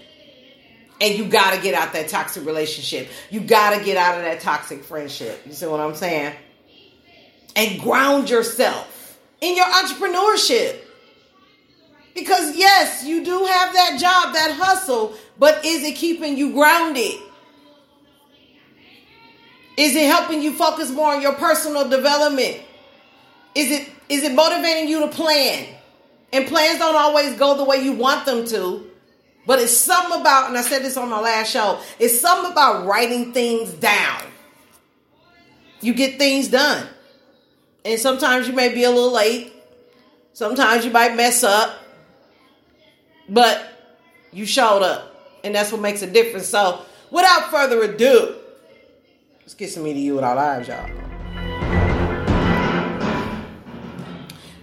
And 1.00 1.18
you 1.18 1.26
got 1.26 1.56
to 1.56 1.62
get 1.62 1.74
out 1.74 1.94
that 1.94 2.10
toxic 2.10 2.46
relationship. 2.46 3.10
You 3.30 3.42
got 3.42 3.78
to 3.78 3.84
get 3.84 3.98
out 3.98 4.18
of 4.18 4.24
that 4.24 4.42
toxic 4.42 4.84
friendship. 4.84 5.42
You 5.46 5.54
see 5.54 5.66
what 5.66 5.80
I'm 5.80 5.96
saying? 5.96 6.36
And 7.56 7.82
ground 7.82 8.30
yourself 8.30 9.18
in 9.42 9.56
your 9.56 9.66
entrepreneurship. 9.66 10.80
Because 12.14 12.56
yes, 12.56 13.06
you 13.06 13.24
do 13.24 13.46
have 13.46 13.74
that 13.74 13.98
job, 14.00 14.34
that 14.34 14.56
hustle, 14.58 15.16
but 15.40 15.66
is 15.66 15.84
it 15.84 15.96
keeping 15.96 16.38
you 16.38 16.54
grounded? 16.54 17.16
Is 19.78 19.96
it 19.96 20.06
helping 20.06 20.42
you 20.42 20.54
focus 20.54 20.92
more 20.92 21.16
on 21.16 21.22
your 21.22 21.34
personal 21.34 21.88
development? 21.90 22.62
Is 23.56 23.72
it 23.72 23.90
is 24.10 24.24
it 24.24 24.34
motivating 24.34 24.90
you 24.90 25.00
to 25.00 25.08
plan? 25.08 25.68
And 26.34 26.48
plans 26.48 26.80
don't 26.80 26.96
always 26.96 27.38
go 27.38 27.58
the 27.58 27.64
way 27.64 27.78
you 27.78 27.94
want 27.94 28.26
them 28.26 28.46
to. 28.48 28.88
But 29.46 29.60
it's 29.60 29.76
something 29.76 30.22
about, 30.22 30.50
and 30.50 30.58
I 30.58 30.62
said 30.62 30.84
this 30.84 30.98
on 30.98 31.10
my 31.10 31.20
last 31.20 31.52
show, 31.52 31.80
it's 32.00 32.20
something 32.20 32.52
about 32.52 32.86
writing 32.86 33.34
things 33.34 33.72
down. 33.74 34.22
You 35.82 35.94
get 35.94 36.20
things 36.20 36.48
done. 36.48 36.88
And 37.84 38.00
sometimes 38.00 38.48
you 38.48 38.54
may 38.54 38.74
be 38.74 38.84
a 38.84 38.90
little 38.90 39.12
late. 39.12 39.54
Sometimes 40.34 40.86
you 40.86 40.92
might 40.92 41.16
mess 41.16 41.44
up. 41.44 41.80
But 43.28 43.68
you 44.32 44.46
showed 44.46 44.84
up. 44.84 45.08
And 45.44 45.56
that's 45.56 45.72
what 45.72 45.82
makes 45.82 46.02
a 46.02 46.12
difference. 46.12 46.48
So, 46.48 46.82
without 47.10 47.50
further 47.50 47.82
ado, 47.82 48.36
let's 49.42 49.56
get 49.56 49.72
some 49.72 49.88
you 49.88 50.16
with 50.16 50.24
our 50.24 50.36
lives, 50.36 50.68
y'all. 50.68 50.90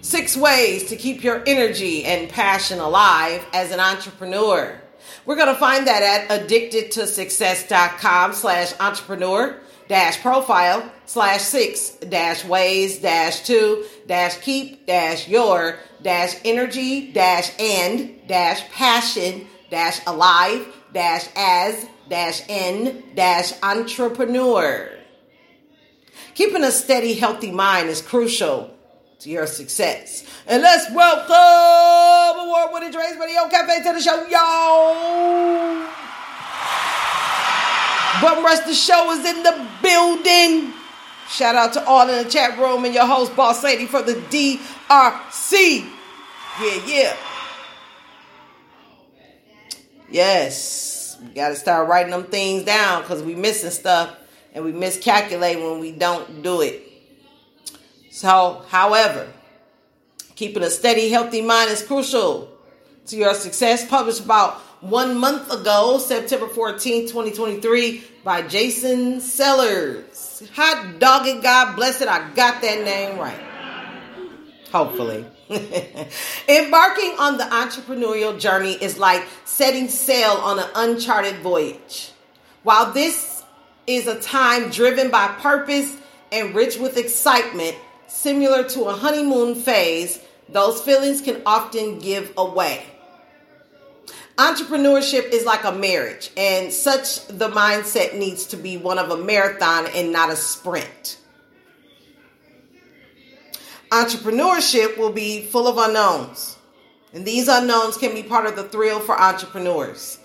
Six 0.00 0.36
ways 0.36 0.88
to 0.88 0.96
keep 0.96 1.22
your 1.22 1.42
energy 1.46 2.04
and 2.04 2.30
passion 2.30 2.78
alive 2.78 3.44
as 3.52 3.72
an 3.72 3.80
entrepreneur. 3.80 4.80
We're 5.26 5.36
going 5.36 5.52
to 5.52 5.60
find 5.60 5.86
that 5.86 6.02
at 6.02 6.48
addictedtosuccess.com 6.48 8.32
slash 8.32 8.72
entrepreneur 8.80 9.60
dash 9.88 10.20
profile 10.20 10.90
slash 11.06 11.40
six 11.40 11.90
dash 12.08 12.44
ways 12.44 12.98
dash 12.98 13.42
two 13.44 13.84
dash 14.06 14.36
keep 14.38 14.86
dash 14.86 15.26
your 15.28 15.78
dash 16.02 16.34
energy 16.44 17.10
dash 17.12 17.50
and 17.58 18.14
dash 18.28 18.68
passion 18.70 19.46
dash 19.70 20.00
alive 20.06 20.66
dash 20.92 21.28
as 21.36 21.86
dash 22.08 22.42
n 22.48 23.02
dash 23.14 23.52
entrepreneur. 23.62 24.90
Keeping 26.34 26.64
a 26.64 26.70
steady, 26.70 27.14
healthy 27.14 27.50
mind 27.50 27.88
is 27.88 28.00
crucial 28.00 28.70
to 29.20 29.30
your 29.30 29.46
success. 29.46 30.24
And 30.46 30.62
let's 30.62 30.88
welcome 30.94 32.46
award 32.46 32.70
winning 32.72 32.92
Dre's 32.92 33.18
Radio 33.18 33.48
Cafe 33.48 33.82
to 33.82 33.92
the 33.92 34.00
show, 34.00 34.24
y'all. 34.26 36.07
Bum 38.20 38.44
Rush 38.44 38.66
the 38.66 38.74
show 38.74 39.12
is 39.12 39.24
in 39.24 39.42
the 39.42 39.66
building. 39.82 40.72
Shout 41.28 41.54
out 41.54 41.72
to 41.74 41.84
all 41.84 42.08
in 42.08 42.24
the 42.24 42.30
chat 42.30 42.58
room 42.58 42.84
and 42.84 42.94
your 42.94 43.06
host, 43.06 43.36
Boss 43.36 43.62
Lady, 43.62 43.86
for 43.86 44.02
the 44.02 44.14
DRC. 44.14 45.86
Yeah, 46.60 46.86
yeah. 46.86 47.16
Yes, 50.10 51.18
we 51.22 51.28
got 51.34 51.50
to 51.50 51.56
start 51.56 51.88
writing 51.88 52.10
them 52.10 52.24
things 52.24 52.64
down 52.64 53.02
because 53.02 53.22
we 53.22 53.34
missing 53.34 53.70
stuff 53.70 54.16
and 54.54 54.64
we 54.64 54.72
miscalculate 54.72 55.60
when 55.60 55.78
we 55.78 55.92
don't 55.92 56.42
do 56.42 56.62
it. 56.62 56.82
So, 58.10 58.64
however, 58.68 59.28
keeping 60.34 60.62
a 60.62 60.70
steady, 60.70 61.10
healthy 61.10 61.42
mind 61.42 61.70
is 61.70 61.82
crucial 61.82 62.50
to 63.06 63.16
your 63.16 63.34
success. 63.34 63.86
Published 63.86 64.24
about 64.24 64.60
one 64.80 65.18
month 65.18 65.52
ago, 65.52 65.98
September 65.98 66.46
14th, 66.46 67.08
2023, 67.08 68.04
by 68.24 68.42
Jason 68.42 69.20
Sellers. 69.20 70.42
Hot 70.54 70.98
dog 70.98 71.42
God 71.42 71.76
bless 71.76 72.00
it. 72.00 72.08
I 72.08 72.30
got 72.34 72.62
that 72.62 72.84
name 72.84 73.18
right. 73.18 73.40
Hopefully. 74.72 75.24
Embarking 76.48 77.14
on 77.18 77.38
the 77.38 77.44
entrepreneurial 77.44 78.38
journey 78.38 78.74
is 78.74 78.98
like 78.98 79.26
setting 79.44 79.88
sail 79.88 80.32
on 80.32 80.58
an 80.58 80.68
uncharted 80.74 81.36
voyage. 81.36 82.12
While 82.62 82.92
this 82.92 83.42
is 83.86 84.06
a 84.06 84.20
time 84.20 84.70
driven 84.70 85.10
by 85.10 85.28
purpose 85.40 85.96
and 86.30 86.54
rich 86.54 86.76
with 86.76 86.98
excitement, 86.98 87.76
similar 88.06 88.62
to 88.68 88.84
a 88.84 88.92
honeymoon 88.92 89.54
phase, 89.54 90.20
Those 90.50 90.80
feelings 90.80 91.20
can 91.20 91.42
often 91.44 91.98
give 91.98 92.32
away. 92.36 92.82
Entrepreneurship 94.38 95.30
is 95.32 95.44
like 95.44 95.64
a 95.64 95.72
marriage, 95.72 96.30
and 96.36 96.72
such 96.72 97.26
the 97.26 97.48
mindset 97.48 98.16
needs 98.16 98.46
to 98.46 98.56
be 98.56 98.76
one 98.76 98.96
of 98.96 99.10
a 99.10 99.16
marathon 99.16 99.86
and 99.96 100.12
not 100.12 100.30
a 100.30 100.36
sprint. 100.36 101.18
Entrepreneurship 103.90 104.96
will 104.96 105.10
be 105.10 105.42
full 105.42 105.66
of 105.66 105.76
unknowns, 105.76 106.56
and 107.12 107.26
these 107.26 107.48
unknowns 107.48 107.96
can 107.96 108.14
be 108.14 108.22
part 108.22 108.46
of 108.46 108.54
the 108.54 108.62
thrill 108.62 109.00
for 109.00 109.20
entrepreneurs. 109.20 110.20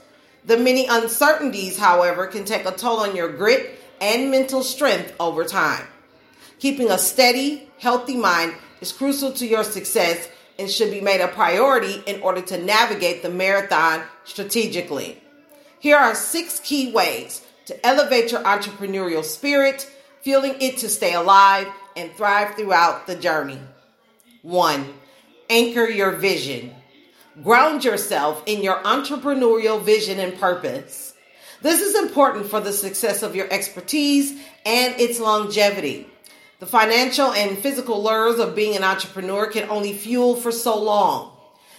The 0.46 0.58
many 0.58 0.86
uncertainties, 0.86 1.80
however, 1.80 2.28
can 2.28 2.46
take 2.46 2.68
a 2.68 2.72
toll 2.72 3.00
on 3.00 3.16
your 3.16 3.32
grit 3.32 3.80
and 4.00 4.30
mental 4.30 4.62
strength 4.62 5.16
over 5.20 5.44
time. 5.44 5.88
Keeping 6.60 6.92
a 6.92 7.00
steady, 7.00 7.68
healthy 7.80 8.16
mind 8.16 8.54
is 8.80 8.92
crucial 8.92 9.32
to 9.32 9.48
your 9.48 9.64
success 9.64 10.30
and 10.64 10.72
should 10.72 10.92
be 10.92 11.02
made 11.02 11.20
a 11.20 11.28
priority 11.28 12.02
in 12.08 12.22
order 12.22 12.40
to 12.40 12.58
navigate 12.58 13.22
the 13.22 13.30
marathon 13.30 14.02
strategically. 14.24 15.22
Here 15.80 15.98
are 15.98 16.16
six 16.16 16.62
key 16.62 16.94
ways 16.94 17.46
to 17.66 17.86
elevate 17.86 18.32
your 18.32 18.42
entrepreneurial 18.44 19.26
spirit, 19.26 19.92
fueling 20.22 20.56
it 20.62 20.78
to 20.78 20.88
stay 20.88 21.14
alive 21.14 21.68
and 21.98 22.14
thrive 22.14 22.56
throughout 22.56 23.08
the 23.08 23.16
journey. 23.16 23.60
One, 24.42 24.94
anchor 25.50 25.90
your 25.90 26.12
vision. 26.12 26.74
Ground 27.44 27.84
yourself 27.84 28.42
in 28.46 28.64
your 28.64 28.82
entrepreneurial 28.84 29.82
vision 29.84 30.18
and 30.18 30.40
purpose. 30.40 31.14
This 31.62 31.82
is 31.82 31.96
important 31.96 32.46
for 32.46 32.62
the 32.62 32.72
success 32.72 33.22
of 33.22 33.36
your 33.36 33.52
expertise 33.52 34.32
and 34.66 34.98
its 34.98 35.20
longevity. 35.20 36.08
The 36.64 36.70
financial 36.70 37.34
and 37.34 37.58
physical 37.58 38.02
lures 38.02 38.40
of 38.40 38.56
being 38.56 38.78
an 38.78 38.86
entrepreneur 38.86 39.48
can 39.48 39.70
only 39.70 39.92
fuel 39.92 40.34
for 40.34 40.50
so 40.50 40.82
long. 40.82 41.36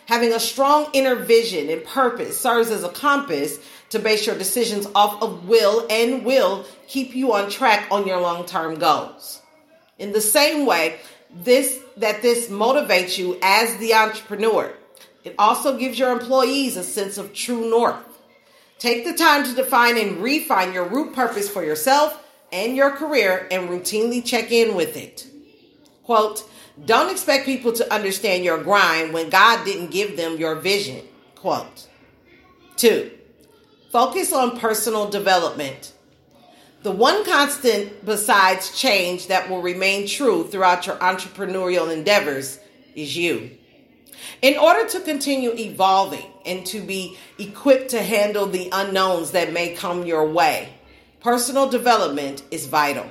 Having 0.09 0.35
a 0.35 0.39
strong 0.39 0.89
inner 0.93 1.15
vision 1.15 1.71
and 1.71 1.83
purpose 1.83 2.39
serves 2.39 2.69
as 2.69 2.85
a 2.85 2.91
compass 2.91 3.59
to 3.89 3.99
base 3.99 4.27
your 4.27 4.37
decisions 4.37 4.87
off 4.95 5.23
of 5.23 5.49
will 5.49 5.87
and 5.89 6.23
will 6.23 6.67
keep 6.87 7.15
you 7.15 7.33
on 7.33 7.49
track 7.49 7.89
on 7.91 8.07
your 8.07 8.21
long-term 8.21 8.75
goals. 8.75 9.41
In 9.99 10.13
the 10.13 10.21
same 10.21 10.67
way, 10.67 10.99
this 11.35 11.81
that 11.97 12.21
this 12.21 12.49
motivates 12.49 13.17
you 13.17 13.39
as 13.41 13.79
the 13.79 13.95
entrepreneur. 13.95 14.71
It 15.25 15.35
also 15.39 15.79
gives 15.79 15.99
your 15.99 16.13
employees 16.13 16.77
a 16.77 16.85
sense 16.85 17.17
of 17.17 17.33
true 17.33 17.71
north. 17.71 18.05
Take 18.79 19.07
the 19.07 19.15
time 19.15 19.45
to 19.45 19.55
define 19.55 19.97
and 19.97 20.19
refine 20.19 20.75
your 20.75 20.85
root 20.87 21.15
purpose 21.15 21.49
for 21.49 21.65
yourself 21.65 22.21
and 22.53 22.77
your 22.77 22.91
career 22.91 23.47
and 23.51 23.69
routinely 23.69 24.25
check 24.25 24.53
in 24.53 24.75
with 24.75 24.97
it. 24.97 25.27
Quote, 26.05 26.49
don't 26.85 27.11
expect 27.11 27.47
people 27.47 27.73
to 27.73 27.93
understand 27.93 28.45
your 28.45 28.63
grind 28.63 29.13
when 29.15 29.31
God 29.31 29.65
didn't 29.65 29.91
give 29.91 30.17
them 30.17 30.37
your 30.37 30.57
vision. 30.57 31.05
Quote. 31.37 31.89
Two, 32.77 33.11
focus 33.91 34.33
on 34.33 34.59
personal 34.59 35.09
development. 35.09 35.93
The 36.83 36.91
one 36.91 37.25
constant 37.25 38.05
besides 38.05 38.79
change 38.79 39.29
that 39.29 39.49
will 39.49 39.63
remain 39.63 40.07
true 40.07 40.45
throughout 40.45 40.87
your 40.87 40.97
entrepreneurial 40.97 41.91
endeavors 41.91 42.59
is 42.95 43.17
you. 43.17 43.53
In 44.43 44.59
order 44.59 44.87
to 44.91 45.01
continue 45.01 45.55
evolving 45.55 46.27
and 46.45 46.67
to 46.67 46.81
be 46.81 47.17
equipped 47.39 47.91
to 47.91 48.03
handle 48.03 48.47
the 48.47 48.69
unknowns 48.71 49.31
that 49.31 49.53
may 49.53 49.75
come 49.75 50.05
your 50.05 50.29
way, 50.29 50.74
personal 51.25 51.67
development 51.71 52.43
is 52.51 52.67
vital. 52.67 53.07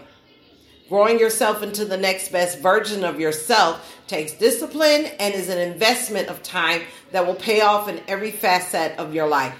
Growing 0.87 1.17
yourself 1.17 1.63
into 1.63 1.83
the 1.83 1.97
next 1.97 2.31
best 2.31 2.59
version 2.59 3.03
of 3.03 3.19
yourself 3.19 3.99
takes 4.05 4.33
discipline 4.33 5.07
and 5.19 5.33
is 5.33 5.49
an 5.49 5.57
investment 5.57 6.27
of 6.27 6.43
time 6.43 6.83
that 7.11 7.25
will 7.25 7.33
pay 7.33 7.61
off 7.61 7.89
in 7.89 7.99
every 8.07 8.29
facet 8.29 8.95
of 8.99 9.15
your 9.15 9.27
life. 9.27 9.55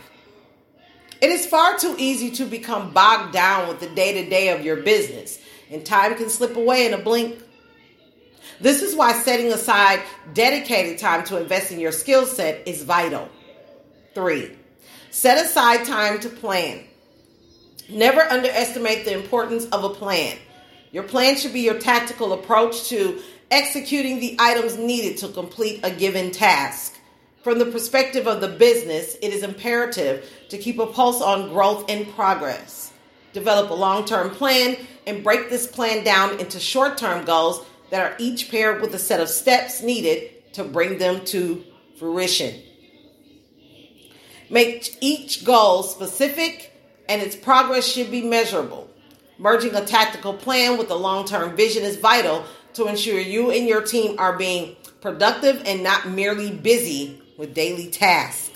It 1.20 1.32
is 1.32 1.48
far 1.48 1.80
too 1.80 1.96
easy 1.98 2.30
to 2.32 2.46
become 2.46 2.94
bogged 2.94 3.34
down 3.34 3.70
with 3.70 3.80
the 3.80 3.90
day 3.90 4.22
to 4.22 4.30
day 4.30 4.50
of 4.50 4.64
your 4.64 4.78
business, 4.84 5.40
and 5.72 5.84
time 5.84 6.14
can 6.16 6.30
slip 6.30 6.56
away 6.56 6.86
in 6.86 6.94
a 6.94 7.00
blink. 7.00 7.40
This 8.62 8.84
is 8.84 8.96
why 8.96 9.14
setting 9.14 9.52
aside 9.52 10.04
dedicated 10.36 11.00
time 11.00 11.24
to 11.26 11.42
invest 11.42 11.72
in 11.72 11.80
your 11.80 11.92
skill 11.92 12.28
set 12.28 12.68
is 12.68 12.84
vital. 12.84 13.30
Three, 14.14 14.52
set 15.10 15.44
aside 15.44 15.86
time 15.86 16.20
to 16.20 16.30
plan. 16.30 16.84
Never 17.90 18.22
underestimate 18.22 19.06
the 19.06 19.14
importance 19.14 19.66
of 19.68 19.84
a 19.84 19.90
plan. 19.90 20.38
Your 20.92 21.04
plan 21.04 21.36
should 21.36 21.54
be 21.54 21.62
your 21.62 21.80
tactical 21.80 22.34
approach 22.34 22.90
to 22.90 23.22
executing 23.52 24.20
the 24.20 24.36
items 24.40 24.78
needed 24.78 25.18
to 25.18 25.28
complete 25.28 25.80
a 25.84 25.92
given 25.92 26.32
task. 26.32 26.98
From 27.44 27.60
the 27.60 27.66
perspective 27.66 28.28
of 28.28 28.42
the 28.42 28.48
business, 28.48 29.18
it 29.22 29.34
is 29.34 29.44
imperative 29.44 30.30
to 30.50 30.58
keep 30.58 30.80
a 30.80 30.86
pulse 30.86 31.22
on 31.22 31.50
growth 31.50 31.86
and 31.90 32.08
progress. 32.16 32.94
Develop 33.34 33.70
a 33.70 33.74
long 33.74 34.06
term 34.06 34.30
plan 34.30 34.78
and 35.06 35.24
break 35.24 35.50
this 35.50 35.68
plan 35.68 36.04
down 36.04 36.40
into 36.40 36.60
short 36.60 36.98
term 36.98 37.26
goals 37.26 37.66
that 37.90 38.02
are 38.02 38.16
each 38.18 38.50
paired 38.50 38.82
with 38.82 38.94
a 38.96 39.00
set 39.00 39.20
of 39.20 39.28
steps 39.28 39.82
needed 39.82 40.54
to 40.54 40.64
bring 40.64 41.00
them 41.00 41.26
to 41.26 41.64
fruition. 41.98 42.62
Make 44.50 44.98
each 45.02 45.44
goal 45.44 45.84
specific 45.84 46.73
and 47.08 47.22
its 47.22 47.36
progress 47.36 47.86
should 47.86 48.12
be 48.12 48.22
measurable. 48.22 48.90
Merging 49.38 49.76
a 49.76 49.86
tactical 49.86 50.34
plan 50.34 50.78
with 50.78 50.90
a 50.90 50.96
long 50.96 51.26
term 51.26 51.56
vision 51.56 51.84
is 51.84 51.98
vital 51.98 52.46
to 52.74 52.88
ensure 52.88 53.20
you 53.20 53.52
and 53.52 53.68
your 53.68 53.82
team 53.82 54.16
are 54.20 54.38
being 54.38 54.76
productive 55.02 55.62
and 55.66 55.84
not 55.84 56.08
merely 56.08 56.52
busy 56.52 57.22
with 57.38 57.54
daily 57.54 57.90
tasks. 57.90 58.52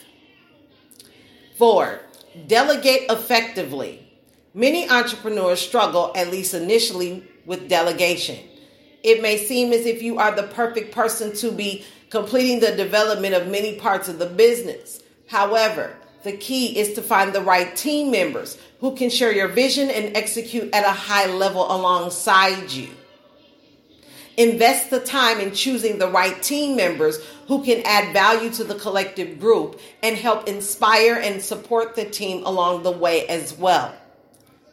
Four, 1.57 1.99
delegate 2.47 3.09
effectively. 3.09 4.07
Many 4.53 4.89
entrepreneurs 4.89 5.59
struggle, 5.59 6.11
at 6.15 6.31
least 6.31 6.53
initially, 6.53 7.23
with 7.45 7.69
delegation. 7.69 8.39
It 9.03 9.21
may 9.21 9.37
seem 9.37 9.71
as 9.73 9.85
if 9.85 10.01
you 10.01 10.17
are 10.17 10.35
the 10.35 10.43
perfect 10.43 10.93
person 10.93 11.35
to 11.37 11.51
be 11.51 11.85
completing 12.09 12.59
the 12.59 12.75
development 12.75 13.33
of 13.33 13.47
many 13.47 13.75
parts 13.75 14.07
of 14.07 14.19
the 14.19 14.25
business. 14.25 15.01
However, 15.27 15.95
the 16.27 16.37
key 16.37 16.77
is 16.77 16.93
to 16.93 17.01
find 17.01 17.33
the 17.33 17.41
right 17.41 17.75
team 17.75 18.11
members 18.11 18.57
who 18.79 18.95
can 18.95 19.09
share 19.09 19.31
your 19.31 19.47
vision 19.47 19.89
and 19.89 20.15
execute 20.15 20.73
at 20.73 20.85
a 20.85 20.89
high 20.89 21.25
level 21.27 21.63
alongside 21.63 22.71
you. 22.71 22.89
Invest 24.37 24.91
the 24.91 24.99
time 24.99 25.39
in 25.39 25.51
choosing 25.51 25.97
the 25.97 26.09
right 26.09 26.43
team 26.43 26.75
members 26.75 27.17
who 27.47 27.63
can 27.63 27.81
add 27.85 28.13
value 28.13 28.51
to 28.51 28.63
the 28.63 28.75
collective 28.75 29.39
group 29.39 29.79
and 30.03 30.15
help 30.15 30.47
inspire 30.47 31.15
and 31.15 31.41
support 31.41 31.95
the 31.95 32.05
team 32.05 32.45
along 32.45 32.83
the 32.83 32.91
way 32.91 33.25
as 33.27 33.57
well. 33.57 33.95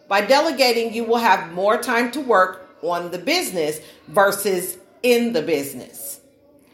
By 0.06 0.20
delegating, 0.20 0.92
you 0.92 1.04
will 1.04 1.16
have 1.16 1.52
more 1.52 1.78
time 1.80 2.10
to 2.10 2.20
work 2.20 2.68
on 2.82 3.10
the 3.10 3.18
business 3.18 3.80
versus 4.08 4.76
in 5.02 5.32
the 5.32 5.40
business. 5.40 6.20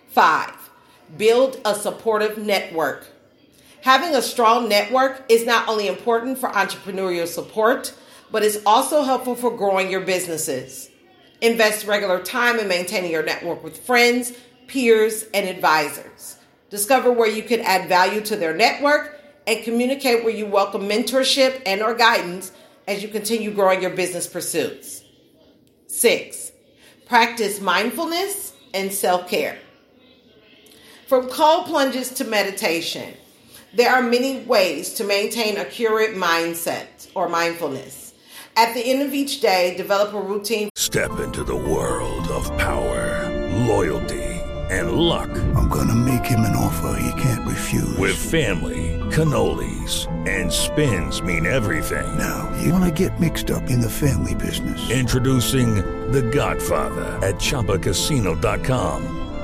Five, 0.08 0.52
build 1.16 1.60
a 1.64 1.76
supportive 1.76 2.38
network. 2.38 3.06
Having 3.82 4.14
a 4.14 4.22
strong 4.22 4.68
network 4.68 5.24
is 5.28 5.46
not 5.46 5.68
only 5.68 5.88
important 5.88 6.38
for 6.38 6.50
entrepreneurial 6.50 7.26
support, 7.26 7.94
but 8.30 8.42
it's 8.42 8.58
also 8.66 9.02
helpful 9.02 9.34
for 9.34 9.56
growing 9.56 9.90
your 9.90 10.02
businesses. 10.02 10.90
Invest 11.40 11.86
regular 11.86 12.22
time 12.22 12.58
in 12.58 12.68
maintaining 12.68 13.10
your 13.10 13.22
network 13.22 13.64
with 13.64 13.78
friends, 13.78 14.32
peers, 14.66 15.24
and 15.32 15.48
advisors. 15.48 16.36
Discover 16.68 17.12
where 17.12 17.30
you 17.30 17.42
can 17.42 17.60
add 17.60 17.88
value 17.88 18.20
to 18.22 18.36
their 18.36 18.54
network 18.54 19.18
and 19.46 19.64
communicate 19.64 20.24
where 20.24 20.34
you 20.34 20.46
welcome 20.46 20.82
mentorship 20.82 21.62
and 21.64 21.82
or 21.82 21.94
guidance 21.94 22.52
as 22.86 23.02
you 23.02 23.08
continue 23.08 23.50
growing 23.50 23.80
your 23.80 23.90
business 23.90 24.26
pursuits. 24.26 25.02
6. 25.86 26.52
Practice 27.06 27.60
mindfulness 27.60 28.52
and 28.74 28.92
self-care. 28.92 29.58
From 31.06 31.28
cold 31.28 31.66
plunges 31.66 32.10
to 32.14 32.24
meditation, 32.24 33.14
there 33.74 33.90
are 33.90 34.02
many 34.02 34.42
ways 34.42 34.94
to 34.94 35.04
maintain 35.04 35.56
a 35.56 35.64
curate 35.64 36.16
mindset 36.16 37.08
or 37.14 37.28
mindfulness. 37.28 38.14
At 38.56 38.74
the 38.74 38.80
end 38.80 39.02
of 39.02 39.14
each 39.14 39.40
day, 39.40 39.76
develop 39.76 40.12
a 40.12 40.20
routine. 40.20 40.70
Step 40.74 41.20
into 41.20 41.44
the 41.44 41.54
world 41.56 42.26
of 42.28 42.44
power, 42.58 43.28
loyalty, 43.66 44.24
and 44.70 44.92
luck. 44.92 45.30
I'm 45.54 45.68
gonna 45.68 45.94
make 45.94 46.24
him 46.24 46.40
an 46.40 46.56
offer 46.56 47.00
he 47.00 47.22
can't 47.22 47.48
refuse. 47.48 47.96
With 47.96 48.16
family, 48.16 48.98
cannolis, 49.10 50.08
and 50.28 50.52
spins 50.52 51.22
mean 51.22 51.46
everything. 51.46 52.18
Now, 52.18 52.52
you 52.60 52.72
wanna 52.72 52.90
get 52.90 53.18
mixed 53.20 53.50
up 53.50 53.70
in 53.70 53.80
the 53.80 53.90
family 53.90 54.34
business. 54.34 54.90
Introducing 54.90 55.76
The 56.10 56.22
Godfather 56.22 57.18
at 57.26 57.36
ChumbaCasino.com. 57.36 59.19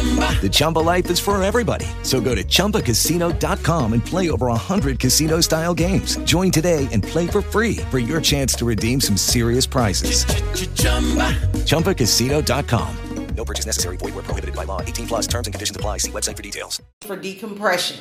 The 0.00 0.48
Chumba 0.50 0.78
life 0.78 1.10
is 1.10 1.20
for 1.20 1.40
everybody. 1.42 1.86
So 2.02 2.20
go 2.22 2.34
to 2.34 2.42
ChumbaCasino.com 2.42 3.92
and 3.92 4.04
play 4.04 4.30
over 4.30 4.46
100 4.46 4.98
casino 4.98 5.42
style 5.42 5.74
games. 5.74 6.16
Join 6.24 6.50
today 6.50 6.88
and 6.90 7.02
play 7.02 7.26
for 7.26 7.42
free 7.42 7.76
for 7.90 7.98
your 7.98 8.22
chance 8.22 8.54
to 8.54 8.64
redeem 8.64 9.02
some 9.02 9.18
serious 9.18 9.66
prizes. 9.66 10.24
chumba 10.74 11.36
ChumbaCasino.com. 11.68 12.96
No 13.34 13.44
purchase 13.44 13.66
necessary. 13.66 13.96
Void 13.96 14.14
where 14.14 14.22
prohibited 14.22 14.54
by 14.54 14.64
law. 14.64 14.80
18 14.80 15.06
plus 15.06 15.26
terms 15.26 15.46
and 15.46 15.54
conditions 15.54 15.76
apply. 15.76 15.98
See 15.98 16.10
website 16.10 16.36
for 16.36 16.42
details. 16.42 16.80
For 17.02 17.16
decompression. 17.16 17.98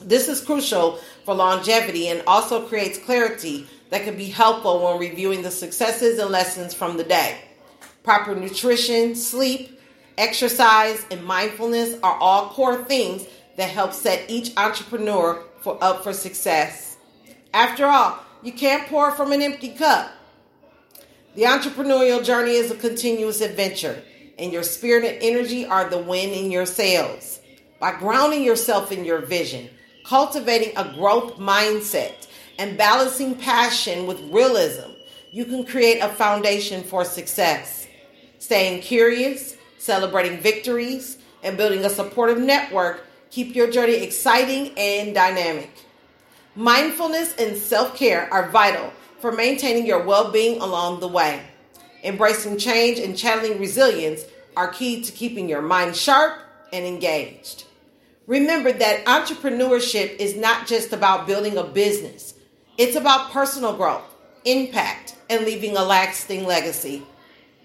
This 0.00 0.28
is 0.28 0.40
crucial 0.40 0.98
for 1.24 1.34
longevity 1.34 2.08
and 2.08 2.22
also 2.26 2.66
creates 2.66 2.98
clarity 2.98 3.66
that 3.90 4.04
can 4.04 4.16
be 4.16 4.26
helpful 4.26 4.82
when 4.82 4.98
reviewing 4.98 5.42
the 5.42 5.50
successes 5.50 6.18
and 6.18 6.30
lessons 6.30 6.74
from 6.74 6.96
the 6.96 7.04
day. 7.04 7.38
Proper 8.02 8.34
nutrition, 8.34 9.14
sleep, 9.14 9.73
exercise, 10.18 11.04
and 11.10 11.24
mindfulness 11.24 11.98
are 12.02 12.16
all 12.18 12.50
core 12.50 12.84
things 12.84 13.26
that 13.56 13.70
help 13.70 13.92
set 13.92 14.28
each 14.30 14.52
entrepreneur 14.56 15.42
for 15.60 15.82
up 15.82 16.02
for 16.02 16.12
success. 16.12 16.96
After 17.52 17.86
all, 17.86 18.18
you 18.42 18.52
can't 18.52 18.86
pour 18.88 19.12
from 19.12 19.32
an 19.32 19.42
empty 19.42 19.70
cup. 19.70 20.10
The 21.34 21.42
entrepreneurial 21.42 22.24
journey 22.24 22.52
is 22.52 22.70
a 22.70 22.76
continuous 22.76 23.40
adventure, 23.40 24.02
and 24.38 24.52
your 24.52 24.62
spirit 24.62 25.04
and 25.04 25.22
energy 25.22 25.64
are 25.64 25.88
the 25.88 25.98
wind 25.98 26.32
in 26.32 26.50
your 26.50 26.66
sails. 26.66 27.40
By 27.80 27.98
grounding 27.98 28.44
yourself 28.44 28.92
in 28.92 29.04
your 29.04 29.20
vision, 29.20 29.68
cultivating 30.04 30.76
a 30.76 30.92
growth 30.94 31.38
mindset, 31.38 32.28
and 32.58 32.78
balancing 32.78 33.34
passion 33.34 34.06
with 34.06 34.20
realism, 34.32 34.90
you 35.32 35.44
can 35.44 35.64
create 35.64 35.98
a 35.98 36.08
foundation 36.08 36.84
for 36.84 37.04
success. 37.04 37.88
Staying 38.38 38.82
curious, 38.82 39.56
celebrating 39.84 40.40
victories, 40.40 41.18
and 41.42 41.58
building 41.58 41.84
a 41.84 41.90
supportive 41.90 42.38
network 42.38 43.04
keep 43.30 43.54
your 43.54 43.70
journey 43.70 43.96
exciting 43.96 44.72
and 44.78 45.14
dynamic. 45.14 45.70
Mindfulness 46.54 47.36
and 47.36 47.56
self 47.56 47.96
care 47.96 48.32
are 48.32 48.48
vital 48.48 48.92
for 49.20 49.30
maintaining 49.30 49.86
your 49.86 50.02
well 50.02 50.30
being 50.30 50.60
along 50.60 51.00
the 51.00 51.08
way. 51.08 51.42
Embracing 52.02 52.56
change 52.56 52.98
and 52.98 53.16
channeling 53.16 53.58
resilience 53.58 54.24
are 54.56 54.68
key 54.68 55.02
to 55.02 55.12
keeping 55.12 55.48
your 55.48 55.62
mind 55.62 55.96
sharp 55.96 56.38
and 56.72 56.86
engaged. 56.86 57.64
Remember 58.26 58.72
that 58.72 59.04
entrepreneurship 59.04 60.16
is 60.16 60.34
not 60.34 60.66
just 60.66 60.92
about 60.92 61.26
building 61.26 61.58
a 61.58 61.64
business, 61.64 62.34
it's 62.78 62.96
about 62.96 63.32
personal 63.32 63.76
growth, 63.76 64.14
impact, 64.44 65.16
and 65.28 65.44
leaving 65.44 65.76
a 65.76 65.84
lasting 65.84 66.46
legacy. 66.46 67.02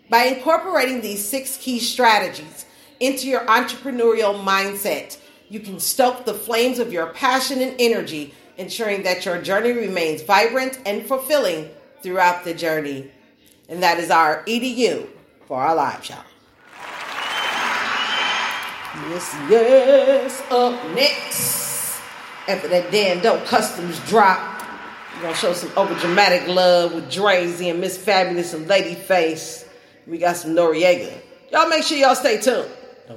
By 0.09 0.23
incorporating 0.23 1.01
these 1.01 1.23
six 1.23 1.57
key 1.57 1.79
strategies 1.79 2.65
into 2.99 3.27
your 3.27 3.41
entrepreneurial 3.41 4.43
mindset, 4.43 5.17
you 5.49 5.59
can 5.59 5.79
stoke 5.79 6.25
the 6.25 6.33
flames 6.33 6.79
of 6.79 6.91
your 6.91 7.07
passion 7.07 7.61
and 7.61 7.75
energy, 7.79 8.33
ensuring 8.57 9.03
that 9.03 9.25
your 9.25 9.39
journey 9.41 9.71
remains 9.71 10.23
vibrant 10.23 10.79
and 10.85 11.05
fulfilling 11.05 11.69
throughout 12.01 12.43
the 12.43 12.53
journey. 12.53 13.11
And 13.67 13.83
that 13.83 13.99
is 13.99 14.09
our 14.09 14.43
EDU 14.45 15.07
for 15.47 15.61
our 15.61 15.75
live 15.75 16.03
show. 16.03 16.15
Yes, 19.09 19.35
yes. 19.49 20.43
Up 20.51 20.73
next, 20.95 22.01
after 22.47 22.67
that 22.67 22.91
damn 22.91 23.21
dope 23.21 23.45
customs 23.45 23.99
drop, 24.07 24.63
we're 25.15 25.21
gonna 25.21 25.35
show 25.35 25.53
some 25.53 25.71
over 25.77 25.93
dramatic 25.99 26.47
love 26.47 26.95
with 26.95 27.11
Drezey 27.11 27.69
and 27.69 27.79
Miss 27.79 27.97
Fabulous 27.97 28.53
and 28.53 28.67
Lady 28.67 28.95
Face. 28.95 29.68
We 30.09 30.17
got 30.17 30.37
some 30.37 30.55
Noriega. 30.55 31.21
Y'all 31.51 31.69
make 31.69 31.83
sure 31.83 31.95
y'all 31.95 32.15
stay 32.15 32.41
tuned. 32.41 32.67
No, 33.07 33.15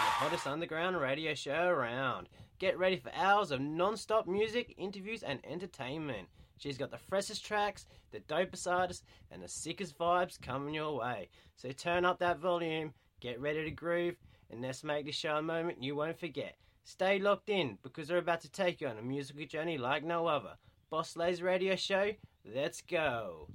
the 0.00 0.10
hottest 0.16 0.46
underground 0.46 0.98
radio 0.98 1.34
show 1.34 1.66
around. 1.68 2.30
Get 2.58 2.78
ready 2.78 2.96
for 2.96 3.12
hours 3.14 3.50
of 3.50 3.60
non-stop 3.60 4.26
music, 4.26 4.74
interviews, 4.78 5.22
and 5.22 5.40
entertainment. 5.44 6.28
She's 6.56 6.78
got 6.78 6.90
the 6.90 6.98
freshest 6.98 7.44
tracks, 7.44 7.86
the 8.10 8.20
dopest 8.20 8.70
artists, 8.70 9.04
and 9.30 9.42
the 9.42 9.48
sickest 9.48 9.98
vibes 9.98 10.40
coming 10.40 10.74
your 10.74 10.96
way. 10.96 11.28
So 11.60 11.70
turn 11.72 12.06
up 12.06 12.20
that 12.20 12.38
volume, 12.38 12.94
get 13.20 13.38
ready 13.38 13.64
to 13.64 13.70
groove, 13.70 14.16
and 14.50 14.62
let's 14.62 14.82
make 14.82 15.04
this 15.04 15.14
show 15.14 15.36
a 15.36 15.42
moment 15.42 15.82
you 15.82 15.94
won't 15.94 16.18
forget. 16.18 16.56
Stay 16.84 17.18
locked 17.18 17.50
in 17.50 17.76
because 17.82 18.08
we're 18.08 18.16
about 18.16 18.40
to 18.40 18.50
take 18.50 18.80
you 18.80 18.88
on 18.88 18.96
a 18.96 19.02
musical 19.02 19.44
journey 19.44 19.76
like 19.76 20.02
no 20.02 20.26
other. 20.26 20.54
Boss 20.88 21.16
Lady's 21.16 21.42
Radio 21.42 21.76
Show, 21.76 22.12
let's 22.46 22.80
go. 22.80 23.48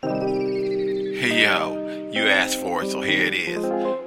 Hey 0.00 1.42
yo, 1.42 2.08
you 2.10 2.22
asked 2.22 2.58
for 2.58 2.82
it, 2.82 2.90
so 2.90 3.02
here 3.02 3.26
it 3.26 3.34
is. 3.34 3.62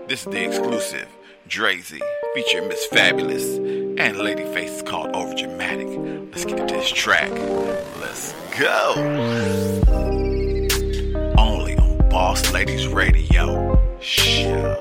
This 0.08 0.26
is 0.26 0.34
the 0.34 0.44
exclusive 0.44 1.08
Drezey 1.48 2.02
featuring 2.34 2.68
Miss 2.68 2.84
Fabulous 2.88 3.58
and 3.58 4.18
Lady 4.18 4.46
Face 4.56 4.82
called 4.82 5.16
Over 5.16 5.36
Dramatic. 5.36 5.88
Let's 6.32 6.46
get 6.46 6.60
into 6.60 6.74
this 6.74 6.90
track. 6.90 7.30
Let's 8.02 8.34
go. 8.58 10.17
Boss 12.18 12.52
Ladies 12.52 12.88
Radio 12.88 13.78
Show. 14.00 14.76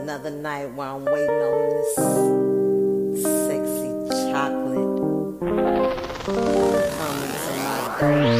Another 0.00 0.30
night 0.30 0.70
while 0.76 0.94
I'm 0.94 1.04
waiting 1.06 1.42
on 1.48 1.70
this 1.70 1.94
sexy 3.48 3.90
chocolate 4.30 4.94
coming. 7.98 8.30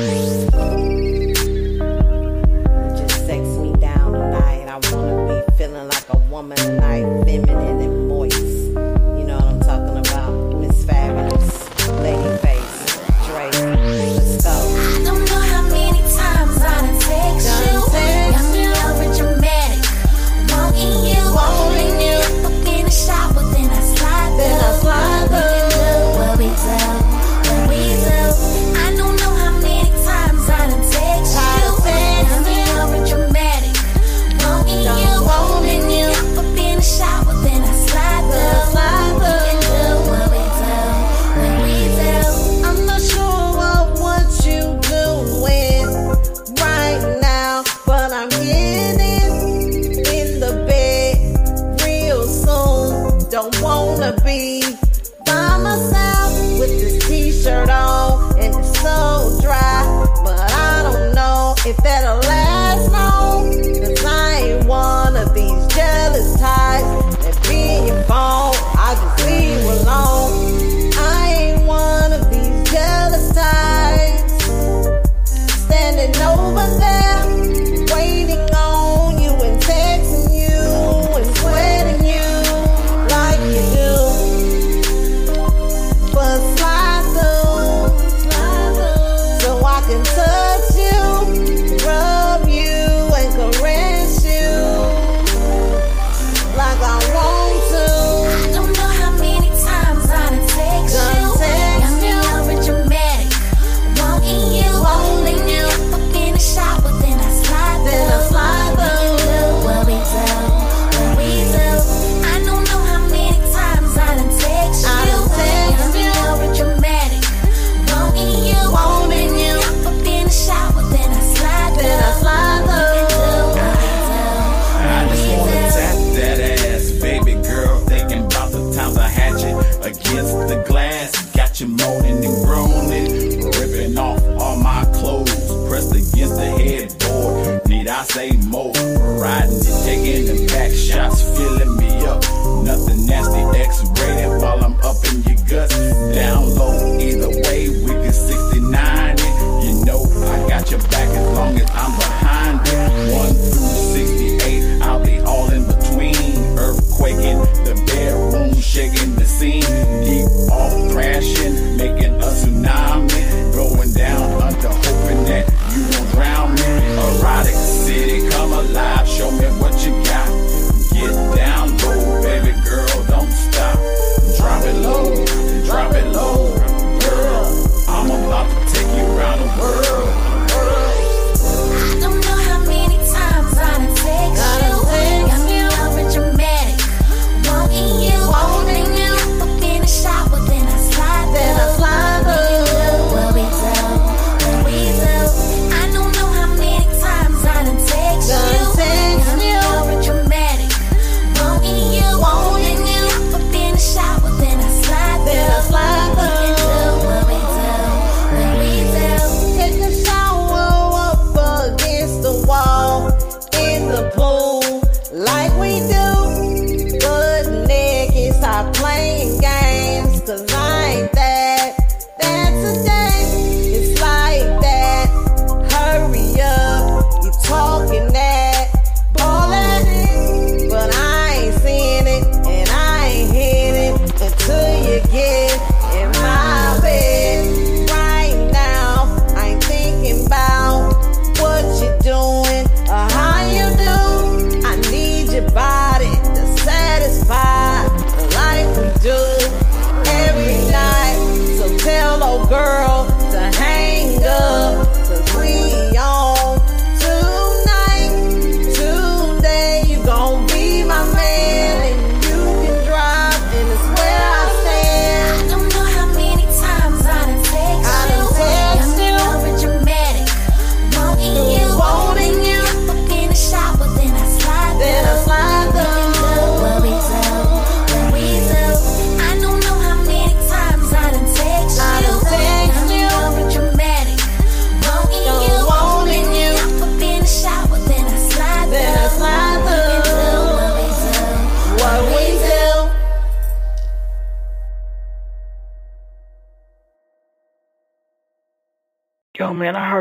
Just 2.96 3.26
sex 3.26 3.42
me 3.58 3.72
down 3.80 4.12
tonight. 4.12 4.68
I 4.68 4.78
wanna 4.92 5.14
be 5.26 5.56
feeling 5.56 5.88
like 5.88 6.08
a 6.10 6.16
woman 6.30 6.56
tonight, 6.58 7.24
feminine 7.24 7.73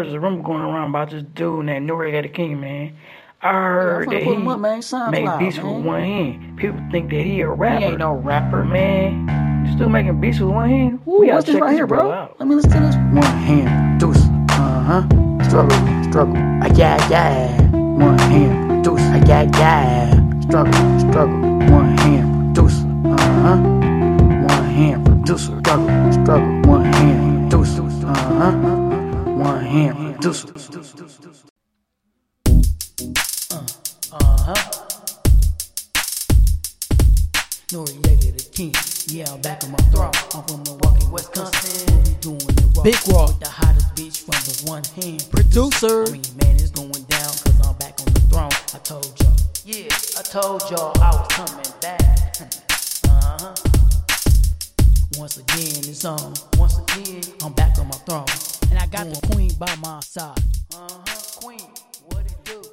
there's 0.04 0.14
a 0.16 0.20
rumor 0.20 0.44
going 0.44 0.62
around 0.62 0.90
about 0.90 1.10
this 1.10 1.24
dude 1.34 1.66
named 1.66 1.90
Noriega 1.90 2.24
the 2.24 2.30
King, 2.30 2.60
man. 2.60 2.96
I 3.42 3.52
heard 3.52 4.08
finna 4.08 4.12
that 4.12 4.24
he 4.24 4.34
him 4.34 4.48
up, 4.48 4.60
man. 4.60 4.80
SoundCloud, 4.80 5.12
make 5.12 5.40
beats 5.40 5.58
with 5.58 5.86
one 5.86 6.02
hand. 6.02 6.58
People 6.58 6.80
think 6.92 7.10
that 7.10 7.22
he 7.24 7.42
a 7.42 7.50
rapper. 7.50 7.80
He 7.80 7.86
ain't 7.86 7.98
no 8.00 8.14
rapper. 8.14 8.64
man. 8.64 9.66
This 9.66 9.76
dude 9.76 9.90
making 9.92 10.20
beats 10.22 10.40
with 10.40 10.50
one 10.50 10.70
hand. 10.70 11.00
Ooh, 11.08 11.20
we 11.20 11.28
gotta 11.28 11.36
what's 11.38 11.46
this 11.48 11.56
check 11.56 11.62
right 11.64 11.72
this 11.72 11.78
here, 11.80 11.88
brother 11.88 12.04
bro? 12.04 12.12
out. 12.14 12.40
Let 12.40 12.48
me 12.48 12.56
listen 12.56 12.72
to 12.72 12.80
this. 12.80 12.96
One 12.96 13.24
hand, 13.24 14.00
deuce. 14.00 14.18
Uh 14.52 14.84
huh. 14.84 15.04
Struggle, 15.44 16.04
struggle. 16.10 16.36
Ah, 16.38 16.68
yeah, 16.76 17.10
yeah. 17.10 17.72
One 17.72 18.18
hand, 18.20 18.84
deuce. 18.84 19.02
Ah, 19.02 19.24
yeah, 19.28 19.50
yeah. 19.58 20.40
Struggle, 20.42 21.00
struggle. 21.00 21.40
One 21.72 21.98
hand, 21.98 22.56
deuce. 22.56 22.80
Uh 23.06 23.18
huh. 23.18 23.58
One 23.58 24.66
hand, 24.72 25.06
producer. 25.06 25.60
Struggle, 25.60 26.12
struggle. 26.14 26.62
One 26.72 26.86
hand, 26.86 27.52
deuce. 27.52 27.78
Uh 27.80 28.14
huh. 28.16 28.83
One 29.44 29.66
hand, 29.66 30.16
producer. 30.16 30.48
Uh 34.10 34.38
huh. 34.40 34.56
Noriega 37.68 38.38
the 38.38 38.50
king. 38.54 38.74
Yeah, 39.08 39.34
I'm 39.34 39.42
back 39.42 39.66
on 39.66 39.72
my 39.72 39.78
throne. 39.92 40.12
I'm 40.34 40.44
from 40.48 40.64
Milwaukee, 40.64 41.08
Wisconsin. 41.12 42.16
Doing 42.22 42.40
it 42.40 42.78
raw. 42.78 42.84
Big 42.84 42.96
Rock, 43.10 43.28
With 43.28 43.40
the 43.42 43.50
hottest 43.50 43.94
bitch 43.96 44.24
from 44.24 44.40
the 44.48 44.72
one 44.72 44.84
hand. 44.96 45.28
Producer. 45.30 46.04
I 46.04 46.12
mean, 46.12 46.24
man, 46.42 46.56
it's 46.56 46.72
going 46.72 47.04
down 47.12 47.28
cause 47.44 47.68
I'm 47.68 47.76
back 47.76 48.00
on 48.00 48.14
the 48.14 48.22
throne. 48.32 48.50
I 48.74 48.80
told 48.80 49.12
y'all. 49.20 49.36
Yeah, 49.66 49.92
I 50.18 50.22
told 50.24 50.62
y'all 50.72 50.94
I 51.02 51.20
was 51.20 51.28
coming 51.36 51.74
back. 51.82 52.00
uh 53.10 53.38
huh. 53.42 53.56
Once 55.18 55.36
again, 55.36 55.84
it's 55.84 56.06
on. 56.06 56.34
Once 56.58 56.80
again, 56.80 57.24
I'm 57.44 57.52
back 57.52 57.78
on 57.78 57.90
my 57.90 57.98
throne. 58.08 58.53
And 58.74 58.82
I 58.82 58.88
got 58.88 59.08
the 59.08 59.28
queen 59.28 59.52
by 59.60 59.76
my 59.84 60.00
side. 60.00 60.36
Uh 60.74 60.88
huh, 60.90 61.04
queen. 61.36 61.60
What 62.06 62.26
it 62.26 62.44
do? 62.44 62.64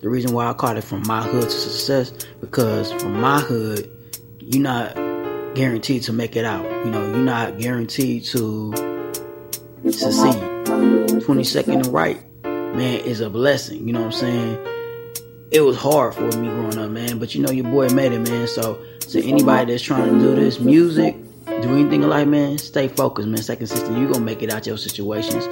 The 0.00 0.08
reason 0.08 0.32
why 0.32 0.46
I 0.46 0.54
called 0.54 0.78
it 0.78 0.84
from 0.84 1.02
my 1.06 1.22
hood 1.22 1.42
to 1.42 1.50
success 1.50 2.12
because 2.40 2.90
from 2.92 3.20
my 3.20 3.40
hood, 3.40 3.90
you're 4.38 4.62
not 4.62 4.94
guaranteed 5.54 6.04
to 6.04 6.14
make 6.14 6.34
it 6.34 6.46
out. 6.46 6.64
You 6.64 6.92
know, 6.92 7.10
you're 7.10 7.18
not 7.18 7.58
guaranteed 7.58 8.24
to 8.24 8.72
succeed. 9.84 10.32
22nd 10.64 11.74
and 11.74 11.86
Wright, 11.88 12.42
man, 12.42 13.00
is 13.00 13.20
a 13.20 13.28
blessing. 13.28 13.86
You 13.86 13.92
know 13.92 14.00
what 14.00 14.06
I'm 14.06 14.12
saying? 14.12 14.79
It 15.50 15.62
was 15.62 15.76
hard 15.76 16.14
for 16.14 16.22
me 16.22 16.48
growing 16.48 16.78
up, 16.78 16.90
man, 16.90 17.18
but 17.18 17.34
you 17.34 17.42
know 17.42 17.50
your 17.50 17.64
boy 17.64 17.88
made 17.88 18.12
it, 18.12 18.20
man. 18.20 18.46
So 18.46 18.80
to 19.08 19.24
anybody 19.26 19.72
that's 19.72 19.82
trying 19.82 20.12
to 20.12 20.18
do 20.20 20.36
this 20.36 20.60
music, 20.60 21.16
do 21.46 21.74
anything 21.76 22.02
like, 22.02 22.28
man, 22.28 22.56
stay 22.58 22.86
focused, 22.86 23.26
man. 23.26 23.42
Stay 23.42 23.56
consistent. 23.56 23.98
You're 23.98 24.12
gonna 24.12 24.24
make 24.24 24.42
it 24.42 24.50
out 24.50 24.66
your 24.66 24.78
situations. 24.78 25.46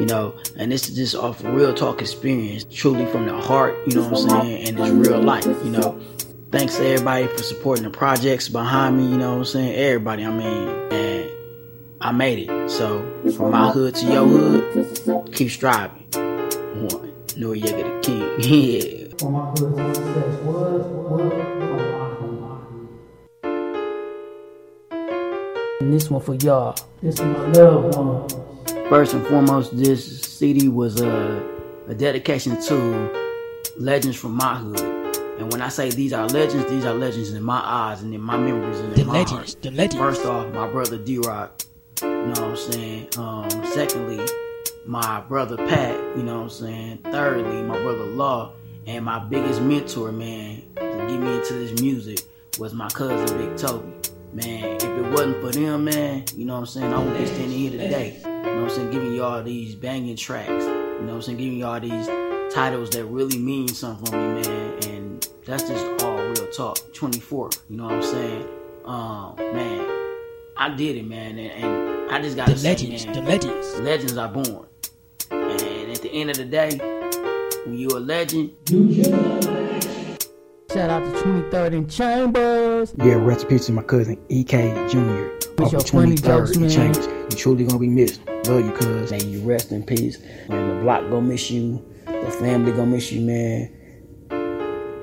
You 0.00 0.06
know, 0.06 0.34
and 0.56 0.72
this 0.72 0.88
is 0.88 0.96
just 0.96 1.14
off 1.14 1.40
real 1.44 1.72
talk 1.72 2.02
experience, 2.02 2.66
truly 2.68 3.06
from 3.06 3.26
the 3.26 3.40
heart, 3.40 3.76
you 3.86 3.94
know 3.94 4.08
what 4.08 4.22
I'm 4.24 4.42
saying, 4.42 4.68
and 4.68 4.80
it's 4.80 4.90
real 4.90 5.22
life, 5.22 5.46
you 5.46 5.70
know. 5.70 6.00
Thanks 6.50 6.76
to 6.78 6.86
everybody 6.86 7.28
for 7.28 7.38
supporting 7.44 7.84
the 7.84 7.90
projects 7.90 8.48
behind 8.48 8.96
me, 8.96 9.04
you 9.04 9.16
know 9.16 9.32
what 9.34 9.38
I'm 9.38 9.44
saying? 9.44 9.74
Everybody, 9.76 10.24
I 10.24 10.30
mean, 10.30 10.68
and 10.92 11.30
I 12.00 12.10
made 12.10 12.50
it. 12.50 12.70
So 12.70 13.02
from 13.36 13.52
my 13.52 13.70
hood 13.70 13.94
to 13.94 14.06
your 14.06 14.26
hood, 14.26 15.32
keep 15.32 15.50
striving. 15.52 16.02
One, 16.12 17.12
Noriega 17.36 17.84
the 17.84 18.00
King. 18.02 18.34
yeah. 18.40 19.03
From 19.18 19.32
my 19.32 19.44
hood 19.50 19.76
to 19.76 19.94
success, 19.94 20.40
what, 20.42 21.94
And 25.80 25.92
this 25.92 26.10
one 26.10 26.20
for 26.22 26.34
y'all. 26.34 26.74
This 27.02 27.16
is 27.16 27.20
my 27.20 27.46
loved 27.48 27.96
one. 27.96 28.28
First 28.88 29.14
and 29.14 29.26
foremost, 29.26 29.76
this 29.76 30.20
CD 30.22 30.68
was 30.68 31.00
a, 31.00 31.42
a 31.88 31.94
dedication 31.94 32.60
to 32.62 33.10
legends 33.78 34.16
from 34.16 34.32
my 34.36 34.56
hood. 34.56 34.80
And 35.38 35.52
when 35.52 35.60
I 35.62 35.68
say 35.68 35.90
these 35.90 36.12
are 36.12 36.26
legends, 36.28 36.70
these 36.70 36.84
are 36.84 36.94
legends 36.94 37.32
in 37.32 37.42
my 37.42 37.60
eyes 37.64 38.02
and 38.02 38.14
in 38.14 38.20
my 38.20 38.36
memories 38.36 38.78
and 38.80 38.92
in 38.92 38.98
The 39.00 39.04
my 39.04 39.12
legends, 39.18 39.54
heart. 39.54 39.62
the 39.62 39.70
legends. 39.72 39.96
First 39.96 40.24
off, 40.26 40.52
my 40.54 40.68
brother 40.68 40.96
D 40.96 41.18
Rock. 41.18 41.62
You 42.02 42.08
know 42.08 42.26
what 42.28 42.38
I'm 42.40 42.56
saying? 42.56 43.08
Um, 43.18 43.48
secondly, 43.66 44.24
my 44.86 45.20
brother 45.22 45.56
Pat, 45.56 45.94
you 46.16 46.22
know 46.22 46.36
what 46.36 46.42
I'm 46.44 46.50
saying? 46.50 46.98
Thirdly, 47.04 47.62
my 47.62 47.78
brother 47.82 48.04
Law. 48.06 48.52
And 48.86 49.04
my 49.04 49.18
biggest 49.18 49.60
mentor, 49.62 50.12
man, 50.12 50.62
to 50.76 51.06
get 51.08 51.20
me 51.20 51.36
into 51.36 51.54
this 51.54 51.80
music 51.80 52.20
was 52.58 52.74
my 52.74 52.88
cousin 52.90 53.36
Big 53.38 53.56
Toby. 53.56 53.92
Man, 54.32 54.76
if 54.76 54.84
it 54.84 55.10
wasn't 55.12 55.40
for 55.40 55.52
them, 55.52 55.84
man, 55.84 56.24
you 56.36 56.44
know 56.44 56.54
what 56.54 56.60
I'm 56.60 56.66
saying, 56.66 56.92
I 56.92 56.98
wouldn't 56.98 57.18
be 57.18 57.26
standing 57.26 57.50
here 57.58 57.70
today. 57.70 58.16
You 58.24 58.30
know 58.30 58.40
what 58.40 58.62
I'm 58.64 58.70
saying, 58.70 58.90
giving 58.90 59.14
y'all 59.14 59.42
these 59.42 59.74
banging 59.74 60.16
tracks. 60.16 60.48
You 60.64 61.00
know 61.00 61.06
what 61.06 61.14
I'm 61.14 61.22
saying, 61.22 61.38
giving 61.38 61.58
y'all 61.58 61.80
these 61.80 62.06
titles 62.52 62.90
that 62.90 63.04
really 63.06 63.38
mean 63.38 63.68
something 63.68 64.06
for 64.06 64.16
me, 64.16 64.42
man. 64.42 64.84
And 64.88 65.28
that's 65.46 65.62
just 65.68 66.02
all 66.04 66.16
real 66.18 66.50
talk. 66.50 66.78
24, 66.94 67.50
you 67.70 67.76
know 67.76 67.84
what 67.84 67.92
I'm 67.94 68.02
saying? 68.02 68.48
Um, 68.84 69.36
man, 69.36 70.16
I 70.56 70.68
did 70.76 70.96
it, 70.96 71.06
man, 71.06 71.38
and, 71.38 71.64
and 71.64 72.10
I 72.12 72.20
just 72.20 72.36
got 72.36 72.48
The 72.48 72.54
to 72.54 72.58
say, 72.58 72.68
legends, 72.70 73.06
man, 73.06 73.14
the 73.14 73.22
legends. 73.22 73.80
legends 73.80 74.16
are 74.18 74.28
born. 74.28 74.66
And 75.30 75.90
at 75.92 76.02
the 76.02 76.10
end 76.12 76.30
of 76.30 76.36
the 76.36 76.44
day, 76.44 76.93
when 77.64 77.78
you're 77.78 77.96
a 77.96 78.00
legend, 78.00 78.50
Shout 80.72 80.90
out 80.90 81.04
to 81.04 81.20
23rd 81.22 81.76
and 81.76 81.90
Chambers. 81.90 82.94
Yeah, 82.98 83.14
rest 83.14 83.44
recipe 83.44 83.58
to 83.60 83.72
my 83.72 83.82
cousin 83.82 84.18
EK 84.28 84.74
Jr. 84.88 84.98
With 85.56 85.72
your 85.72 85.80
funny 85.82 86.16
jokes, 86.16 86.56
man. 86.56 86.68
Chambers. 86.68 87.06
You 87.06 87.36
truly 87.36 87.64
gonna 87.64 87.78
be 87.78 87.88
missed. 87.88 88.20
Love 88.48 88.64
you, 88.64 88.72
cuz. 88.72 89.12
And 89.12 89.22
you 89.22 89.40
rest 89.42 89.70
in 89.70 89.84
peace. 89.84 90.18
And 90.48 90.70
the 90.70 90.82
block 90.82 91.02
gonna 91.02 91.22
miss 91.22 91.50
you. 91.50 91.84
The 92.06 92.30
family 92.40 92.72
gonna 92.72 92.86
miss 92.86 93.12
you, 93.12 93.20
man. 93.20 93.70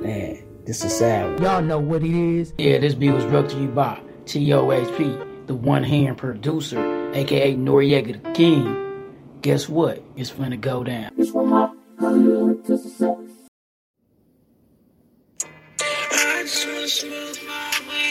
Man, 0.02 0.44
this 0.66 0.84
is 0.84 0.94
sad. 0.94 1.36
one. 1.36 1.42
Y'all 1.42 1.62
know 1.62 1.80
what 1.80 2.04
it 2.04 2.12
is. 2.12 2.54
Yeah, 2.58 2.80
this 2.80 2.94
beat 2.94 3.12
was 3.12 3.24
brought 3.26 3.50
to 3.52 3.58
you 3.58 3.70
by 3.70 4.02
TOHP, 4.26 5.48
the 5.48 5.56
one 5.56 5.84
hand 5.84 6.18
producer, 6.18 6.80
aka 7.14 7.56
Noriega 7.56 8.22
the 8.22 8.32
King. 8.32 9.08
Guess 9.42 9.70
what? 9.70 10.04
It's 10.18 10.30
finna 10.30 10.60
go 10.60 10.84
down. 10.84 11.12
Wanna 16.66 16.88
smoke 16.88 17.38
my 17.48 17.72
weed 17.90 18.11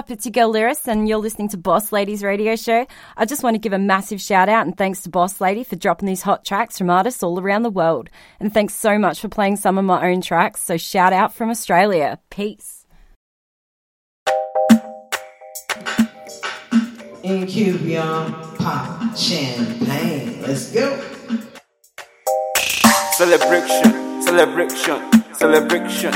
Up? 0.00 0.10
It's 0.10 0.24
your 0.24 0.32
girl 0.32 0.50
Lyris, 0.50 0.88
and 0.88 1.06
you're 1.06 1.18
listening 1.18 1.50
to 1.50 1.58
Boss 1.58 1.92
Ladies 1.92 2.22
Radio 2.22 2.56
Show. 2.56 2.86
I 3.18 3.26
just 3.26 3.42
want 3.42 3.54
to 3.54 3.58
give 3.58 3.74
a 3.74 3.78
massive 3.78 4.18
shout 4.18 4.48
out 4.48 4.64
and 4.64 4.74
thanks 4.74 5.02
to 5.02 5.10
Boss 5.10 5.42
Lady 5.42 5.62
for 5.62 5.76
dropping 5.76 6.06
these 6.06 6.22
hot 6.22 6.42
tracks 6.42 6.78
from 6.78 6.88
artists 6.88 7.22
all 7.22 7.38
around 7.38 7.64
the 7.64 7.70
world. 7.70 8.08
And 8.40 8.50
thanks 8.50 8.74
so 8.74 8.98
much 8.98 9.20
for 9.20 9.28
playing 9.28 9.56
some 9.56 9.76
of 9.76 9.84
my 9.84 10.10
own 10.10 10.22
tracks. 10.22 10.62
So 10.62 10.78
shout 10.78 11.12
out 11.12 11.34
from 11.34 11.50
Australia. 11.50 12.18
Peace. 12.30 12.86
In 17.22 17.46
Cuba, 17.46 18.54
pop 18.58 19.14
champagne. 19.14 20.40
Let's 20.40 20.72
go. 20.72 20.98
Celebration, 23.12 24.22
celebration, 24.22 25.34
celebration. 25.34 26.14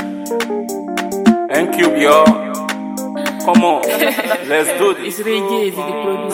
And 1.51 1.71
Cube, 1.75 1.97
y'all. 1.97 2.74
Come 3.45 3.63
on, 3.63 3.81
let's 4.49 4.69
do 4.79 4.93
this. 4.95 5.17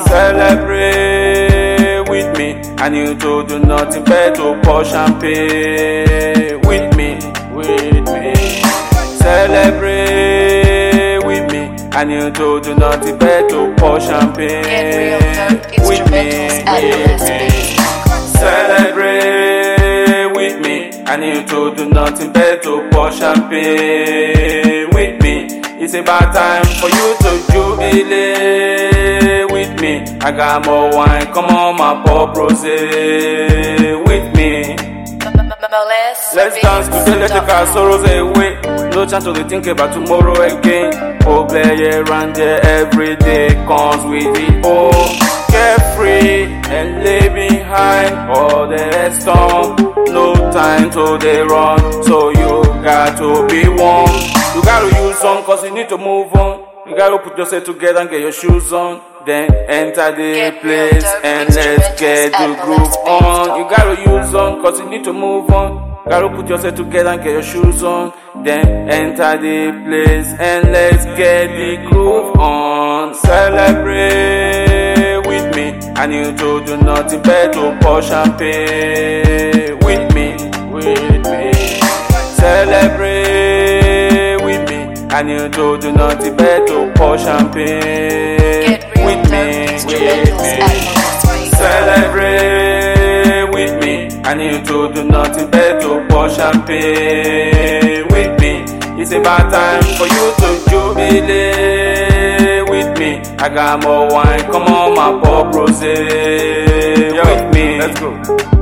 Celebrate 0.08 2.04
with 2.10 2.38
me. 2.38 2.52
And 2.82 2.96
you 2.96 3.16
to 3.16 3.44
do 3.46 3.60
nothing 3.60 4.04
but 4.06 4.36
to 4.36 4.58
pour 4.64 4.86
champagne 4.86 6.62
with 6.62 6.96
me, 6.96 7.20
with 7.54 8.08
me. 8.08 8.34
Celebrate 9.18 11.20
with 11.26 11.52
me. 11.52 11.62
And 11.92 12.12
you 12.12 12.32
to 12.32 12.62
do 12.62 12.76
nothing 12.76 13.18
but 13.18 13.50
to 13.50 13.74
pour 13.78 14.00
champagne 14.00 15.60
with 15.86 16.10
me, 16.12 16.30
with 16.64 17.22
me. 17.28 17.50
Celebrate 18.40 20.32
with 20.34 20.60
me. 20.62 20.92
And 21.08 21.24
you 21.26 21.44
to 21.46 21.76
do 21.76 21.90
nothing 21.90 22.32
but 22.32 22.62
to 22.64 22.88
pour 22.92 23.12
champagne 23.12 24.90
with 24.94 25.22
me. 25.22 25.41
It's 25.84 25.96
about 25.96 26.32
time 26.32 26.64
for 26.80 26.90
you 26.90 27.16
to 27.26 27.42
jubilate 27.52 29.50
with 29.52 29.82
me. 29.82 30.06
I 30.22 30.32
got 30.32 30.64
more 30.64 30.92
wine, 30.96 31.26
come 31.34 31.46
on, 31.46 31.76
my 31.76 32.04
poor 32.06 32.32
rose 32.36 32.62
with 32.62 34.36
me. 34.36 34.76
Let's 36.36 36.62
dance 36.62 36.86
today, 36.86 37.18
let's 37.18 37.34
take 37.34 37.50
our 37.50 37.66
sorrows 37.74 38.04
away. 38.08 38.60
No 38.92 39.08
chance 39.08 39.24
to 39.24 39.34
think 39.50 39.66
about 39.66 39.92
tomorrow 39.92 40.40
again. 40.40 41.18
Oh, 41.26 41.46
play 41.48 42.00
and 42.00 42.36
there, 42.36 42.64
every 42.64 43.16
day 43.16 43.50
comes 43.66 44.04
with 44.06 44.38
it. 44.38 44.62
Oh, 44.64 44.92
carefree 45.50 46.44
and 46.70 47.04
lay 47.04 47.28
behind 47.28 48.30
all 48.30 48.68
the 48.68 49.10
storm. 49.20 49.76
No 50.14 50.36
time 50.52 50.92
to 50.92 51.18
the 51.18 51.44
run, 51.50 52.04
so 52.04 52.30
you 52.30 52.61
got 52.82 53.18
to 53.18 53.48
be 53.48 53.68
one. 53.68 54.12
You 54.56 54.62
gotta 54.64 54.88
use 55.04 55.18
some 55.20 55.44
cause 55.44 55.64
you 55.64 55.72
need 55.74 55.90
to 55.90 55.98
move 55.98 56.34
on. 56.34 56.66
You 56.88 56.96
gotta 56.98 57.20
put 57.20 57.38
yourself 57.38 57.64
together 57.64 58.00
and 58.02 58.10
get 58.10 58.22
your 58.22 58.32
shoes 58.32 58.74
on. 58.74 59.02
Then 59.26 59.54
enter 59.70 60.12
the 60.12 60.52
place 60.62 61.06
and 61.24 61.54
let's 61.54 62.00
get 62.00 62.32
the 62.32 62.56
groove 62.64 62.94
on. 63.08 63.60
You 63.60 63.70
gotta 63.70 64.02
use 64.02 64.34
on 64.34 64.62
cause 64.62 64.80
you 64.80 64.90
need 64.90 65.04
to 65.04 65.14
move 65.14 65.50
on. 65.52 65.90
You 66.06 66.10
Gotta 66.10 66.30
put 66.30 66.50
yourself 66.50 66.76
together 66.76 67.12
and 67.12 67.24
get 67.24 67.32
your 67.32 67.44
shoes 67.44 67.84
on. 67.84 68.12
Then 68.44 68.90
enter 68.90 69.38
the 69.38 69.72
place 69.86 70.28
and 70.40 70.72
let's 70.72 71.06
get 71.18 71.48
the 71.50 71.78
groove 71.90 72.36
on. 72.38 73.14
Celebrate 73.14 74.48
with 75.28 75.56
me. 75.56 75.80
I 75.96 76.08
need 76.08 76.38
to 76.40 76.66
do 76.66 76.78
nothing 76.78 77.22
but 77.22 77.54
to 77.54 77.78
pour 77.82 78.02
champagne 78.02 79.78
with 79.86 80.14
me, 80.16 80.34
with 80.74 81.00
me. 81.00 81.11
Celebrate 82.42 84.38
with 84.44 84.64
me. 84.68 84.80
I 85.12 85.22
need 85.22 85.54
to 85.54 85.78
do 85.78 85.92
nothing 85.92 86.36
but 86.36 86.66
to 86.66 86.92
pour 86.96 87.16
champagne 87.16 88.80
with 89.06 89.30
me, 89.30 89.70
with 89.86 90.10
me. 90.10 90.26
Celebrate 91.62 93.46
with 93.54 93.74
me. 93.84 93.94
I 94.24 94.34
need 94.34 94.66
to 94.66 94.92
do 94.92 95.04
nothing 95.04 95.52
but 95.52 95.82
to 95.82 96.04
pour 96.10 96.30
champagne 96.32 98.08
with 98.10 98.40
me. 98.42 98.66
It's 99.00 99.12
about 99.12 99.52
time 99.54 99.84
for 100.00 100.08
you 100.08 100.34
to 100.42 100.50
jubilate 100.68 101.90
with 102.72 102.98
me. 102.98 103.22
I 103.38 103.50
got 103.50 103.84
more 103.84 104.08
wine, 104.12 104.42
come 104.52 104.64
on, 104.64 104.96
my 104.96 105.12
pop 105.22 105.54
rose 105.54 105.80
with 105.80 107.44
me. 107.54 107.78
Let's 107.78 108.00
go. 108.00 108.61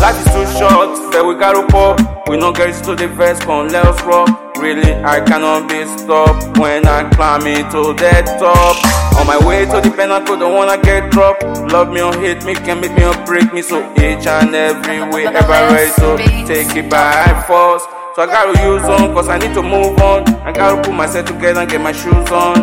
Life 0.00 0.18
is 0.20 0.32
too 0.32 0.46
short, 0.58 1.12
but 1.12 1.26
we 1.26 1.34
gotta 1.34 1.66
pop. 1.66 2.00
Oh. 2.00 2.16
We 2.28 2.36
no 2.36 2.52
get 2.52 2.74
to 2.84 2.94
the 2.94 3.08
verse, 3.08 3.38
come 3.40 3.68
let's 3.68 4.02
rock. 4.02 4.56
Really, 4.56 4.94
I 5.04 5.20
cannot 5.20 5.68
be 5.68 5.84
stopped 5.98 6.58
when 6.58 6.86
I 6.86 7.08
climb 7.10 7.46
into 7.46 7.92
the 7.92 8.36
top. 8.38 8.76
On 9.18 9.26
my 9.26 9.38
way 9.46 9.64
to 9.64 9.80
the 9.80 9.94
pinnacle, 9.96 10.36
don't 10.36 10.54
wanna 10.54 10.80
get 10.82 11.10
dropped. 11.10 11.44
Love 11.72 11.90
me 11.90 12.02
or 12.02 12.12
hate 12.14 12.44
me, 12.44 12.54
can 12.54 12.80
make 12.80 12.92
me 12.96 13.04
or 13.04 13.14
break 13.24 13.52
me. 13.52 13.62
So 13.62 13.80
each 13.94 14.26
and 14.26 14.54
every 14.54 15.02
way, 15.10 15.26
ever 15.26 15.48
ready 15.48 15.92
to 16.00 16.46
take 16.46 16.76
it 16.76 16.90
by 16.90 17.44
force. 17.46 17.95
So 18.16 18.22
I 18.22 18.26
gotta 18.28 18.56
use 18.64 18.82
on, 18.84 19.12
cause 19.12 19.28
I 19.28 19.36
need 19.36 19.52
to 19.52 19.62
move 19.62 20.00
on. 20.00 20.26
I 20.40 20.50
gotta 20.50 20.80
put 20.80 20.94
myself 20.94 21.26
together 21.26 21.60
and 21.60 21.70
get 21.70 21.82
my 21.82 21.92
shoes 21.92 22.30
on. 22.32 22.56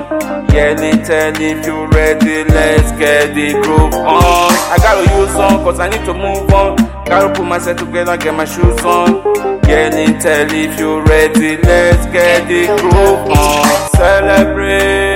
Yelling, 0.50 1.04
tell 1.06 1.32
if 1.40 1.68
you 1.68 1.86
ready, 1.94 2.44
let's 2.50 2.92
get 2.98 3.36
the 3.36 3.54
groove 3.62 3.94
on. 3.94 4.50
I 4.74 4.78
gotta 4.82 5.04
use 5.16 5.36
on, 5.36 5.64
cause 5.64 5.80
I 5.80 5.90
need 5.90 6.04
to 6.06 6.14
move 6.16 6.52
on. 6.52 6.76
Gotta 7.06 7.32
put 7.36 7.46
myself 7.46 7.78
together 7.78 8.14
and 8.14 8.22
get 8.24 8.34
my 8.34 8.46
shoes 8.46 8.84
on. 8.84 9.22
Yelling, 9.70 10.18
tell 10.18 10.52
if 10.52 10.80
you 10.80 11.02
ready, 11.04 11.58
let's 11.58 12.08
get 12.08 12.48
the 12.48 12.66
groove 12.82 13.30
on. 13.38 13.68
Celebrate 13.94 15.12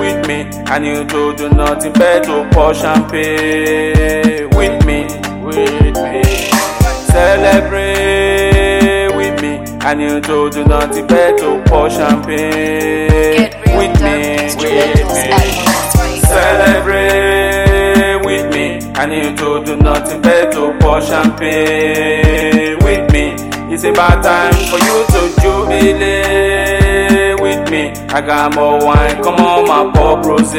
with 0.00 0.26
me. 0.26 0.50
I 0.66 0.80
need 0.80 1.08
to 1.10 1.32
do 1.36 1.48
nothing 1.50 1.92
but 1.92 2.24
to 2.24 2.44
pour 2.50 2.74
champagne 2.74 4.50
with 4.50 4.84
me, 4.84 5.06
with 5.44 5.94
me. 5.94 6.24
Celebrate 7.06 8.23
with 9.84 9.84
me. 9.84 9.84
I 9.84 9.94
need 9.94 10.24
to 10.24 10.50
do 10.50 10.64
nothing 10.64 11.06
but 11.06 11.38
to 11.38 11.62
pour 11.66 11.88
champagne 11.90 13.50
with 13.76 14.02
me, 14.02 14.54
with 14.56 14.72
me. 14.80 15.64
Celebrate 16.20 18.20
with 18.24 18.46
me. 18.54 18.80
I 18.94 19.06
need 19.06 19.36
to 19.38 19.62
do 19.64 19.76
nothing 19.76 20.20
but 20.22 20.52
to 20.52 20.72
pour 20.80 21.00
champagne 21.02 22.78
with 22.82 23.10
me. 23.12 23.34
It's 23.72 23.84
about 23.84 24.22
time 24.24 24.52
for 24.54 24.78
you 24.78 25.04
to 25.12 25.32
jubilate 25.42 27.40
with 27.40 27.70
me. 27.70 27.92
I 28.08 28.20
got 28.20 28.54
more 28.54 28.78
wine, 28.84 29.22
come 29.22 29.34
on, 29.36 29.66
my 29.66 29.90
pop 29.92 30.24
rose 30.24 30.54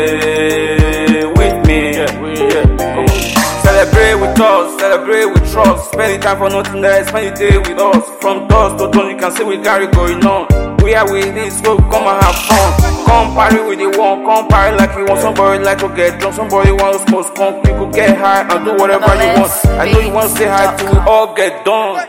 Celebrate 3.76 4.16
with 4.16 4.40
us, 4.40 4.80
celebrate 4.80 5.26
with 5.26 5.52
trust. 5.52 5.92
Spend 5.92 6.16
the 6.16 6.24
time 6.24 6.38
for 6.38 6.50
nothing 6.50 6.80
less, 6.80 7.10
spend 7.10 7.28
the 7.28 7.36
day 7.36 7.58
with 7.58 7.78
us. 7.78 8.08
From 8.22 8.48
dusk 8.48 8.78
to 8.78 8.90
dawn, 8.90 9.12
you 9.12 9.18
can 9.18 9.30
see 9.34 9.44
we 9.44 9.58
carry 9.58 9.88
going 9.88 10.26
on. 10.26 10.48
We 10.78 10.96
are 10.96 11.04
with 11.12 11.36
this, 11.36 11.60
so 11.60 11.76
come 11.92 12.08
and 12.08 12.24
have 12.24 12.40
fun. 12.48 12.72
Come 13.06 13.36
party 13.36 13.60
with 13.68 13.80
the 13.80 14.00
one, 14.00 14.24
come 14.24 14.48
party 14.48 14.78
like 14.78 14.96
you 14.96 15.04
want. 15.04 15.20
Somebody 15.20 15.62
like 15.62 15.80
to 15.80 15.90
get 15.94 16.22
drunk, 16.22 16.36
somebody 16.36 16.72
want 16.72 17.02
to 17.02 17.06
smoke 17.06 17.28
skunk. 17.36 17.66
Could 17.66 17.94
get 17.94 18.18
high 18.18 18.48
and 18.48 18.64
do 18.64 18.76
whatever 18.80 19.12
you 19.12 19.44
want. 19.44 19.52
I 19.68 19.92
know 19.92 20.00
you 20.00 20.14
want 20.14 20.32
to 20.32 20.38
say 20.38 20.48
hi 20.48 20.74
till 20.78 20.94
we 20.94 20.98
all 21.00 21.36
get 21.36 21.66
done. 21.66 22.00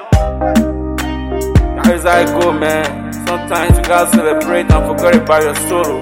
As 1.83 2.07
I 2.07 2.27
go, 2.27 2.53
man. 2.53 3.13
Sometimes 3.27 3.77
you 3.77 3.83
gotta 3.83 4.11
celebrate 4.15 4.71
and 4.71 4.87
forget 4.87 5.17
about 5.17 5.43
your 5.43 5.57
sorrow. 5.67 5.99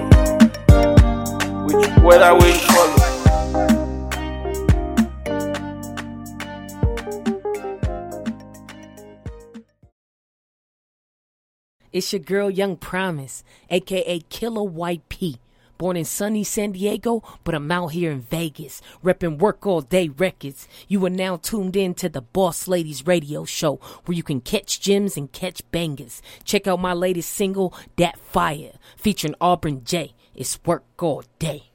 Which 1.65 1.89
whether 2.05 2.37
you 2.37 2.53
follow. 2.53 3.14
It's 11.95 12.11
your 12.11 12.19
girl 12.19 12.49
Young 12.51 12.75
Promise, 12.75 13.45
aka 13.69 14.19
Killer 14.27 14.63
White 14.63 15.07
P. 15.07 15.37
Born 15.77 15.95
in 15.95 16.03
sunny 16.03 16.43
San 16.43 16.73
Diego, 16.73 17.23
but 17.45 17.55
I'm 17.55 17.71
out 17.71 17.93
here 17.93 18.11
in 18.11 18.19
Vegas, 18.19 18.81
repping 19.01 19.37
Work 19.37 19.65
All 19.65 19.79
Day 19.79 20.09
Records. 20.09 20.67
You 20.89 21.05
are 21.05 21.09
now 21.09 21.37
tuned 21.37 21.77
in 21.77 21.93
to 21.93 22.09
the 22.09 22.19
Boss 22.19 22.67
Ladies 22.67 23.07
Radio 23.07 23.45
Show, 23.45 23.79
where 24.03 24.17
you 24.17 24.23
can 24.23 24.41
catch 24.41 24.81
gems 24.81 25.15
and 25.15 25.31
catch 25.31 25.61
bangers. 25.71 26.21
Check 26.43 26.67
out 26.67 26.81
my 26.81 26.91
latest 26.91 27.29
single, 27.29 27.73
That 27.95 28.19
Fire, 28.19 28.73
featuring 28.97 29.35
Auburn 29.39 29.85
J. 29.85 30.15
It's 30.33 30.59
Work 30.65 30.83
All 31.01 31.23
Day. 31.39 31.74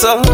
baby, 0.00 0.27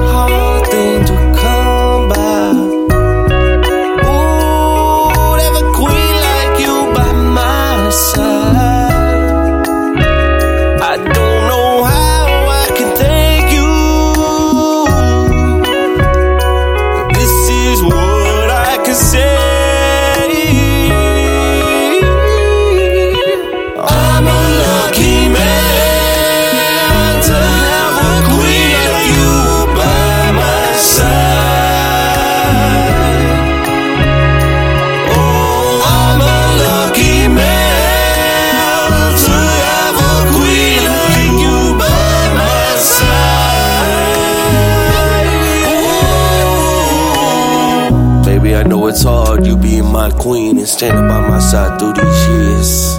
my 51.35 51.41
side 51.41 51.79
through 51.81 51.93
these 51.95 52.29
years. 52.29 52.99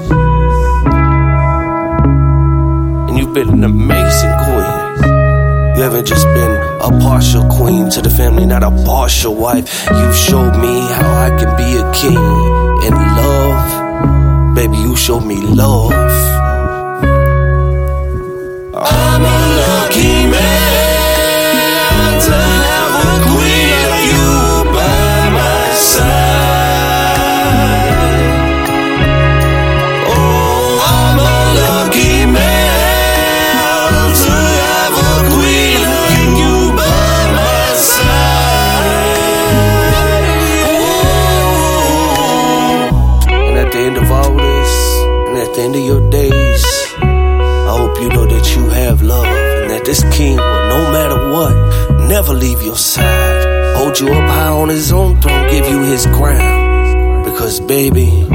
And 3.07 3.18
you've 3.18 3.34
been 3.34 3.48
an 3.48 3.64
amazing 3.64 4.36
queen. 4.45 4.74
You 5.76 5.82
haven't 5.88 6.06
just 6.06 6.26
been 6.38 6.53
a 6.88 6.90
partial 7.07 7.45
queen 7.49 7.90
to 7.91 8.02
the 8.02 8.10
family, 8.10 8.45
not 8.45 8.64
a 8.64 8.72
partial 8.84 9.36
wife. 9.36 9.66
You've 9.90 10.16
showed 10.28 10.56
me 10.66 10.74
how 10.98 11.10
I 11.28 11.30
can 11.40 11.52
be 11.62 11.70
a 11.84 11.86
king 11.94 12.26
in 12.88 12.94
love. 13.22 14.56
Baby, 14.56 14.78
you 14.80 14.98
showed 14.98 15.26
me 15.26 15.38
love. 15.40 15.94
This 49.86 50.03
king 50.12 50.38
will, 50.38 50.70
no 50.70 50.91
matter 50.91 51.32
what, 51.32 52.07
never 52.07 52.34
leave 52.34 52.62
your 52.62 52.76
side. 52.76 53.76
Hold 53.78 53.99
you 53.99 54.07
up 54.07 54.30
high 54.30 54.49
on 54.49 54.70
his 54.70 54.91
own 54.91 55.22
throne, 55.22 55.49
give 55.49 55.68
you 55.70 55.82
his 55.84 56.06
crown. 56.07 57.24
Because, 57.24 57.60
baby, 57.60 58.26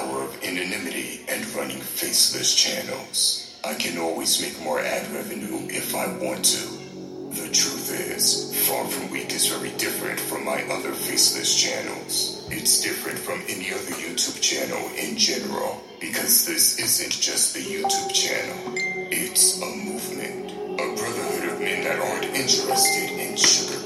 power 0.00 0.22
of 0.22 0.42
anonymity 0.42 1.20
and 1.28 1.44
running 1.54 1.80
faceless 1.80 2.54
channels. 2.54 3.58
I 3.64 3.74
can 3.74 3.98
always 3.98 4.40
make 4.40 4.58
more 4.64 4.80
ad 4.80 5.10
revenue 5.12 5.68
if 5.68 5.94
I 5.94 6.06
want 6.24 6.44
to. 6.46 6.80
The 7.36 7.50
truth 7.52 7.92
is, 7.92 8.66
Far 8.66 8.86
From 8.86 9.10
Weak 9.10 9.30
is 9.32 9.48
very 9.48 9.70
different 9.76 10.18
from 10.18 10.44
my 10.44 10.62
other 10.64 10.92
faceless 10.92 11.54
channels. 11.54 12.46
It's 12.50 12.80
different 12.80 13.18
from 13.18 13.42
any 13.48 13.72
other 13.72 13.94
YouTube 14.00 14.40
channel 14.40 14.80
in 14.96 15.18
general, 15.18 15.82
because 16.00 16.46
this 16.46 16.78
isn't 16.78 17.12
just 17.20 17.56
a 17.56 17.60
YouTube 17.60 18.12
channel. 18.14 18.74
It's 19.12 19.60
a 19.60 19.66
movement. 19.66 20.52
A 20.80 20.96
brotherhood 20.96 21.52
of 21.52 21.60
men 21.60 21.84
that 21.84 22.00
aren't 22.00 22.24
interested 22.24 23.10
in 23.20 23.34
sugarcoating. 23.34 23.79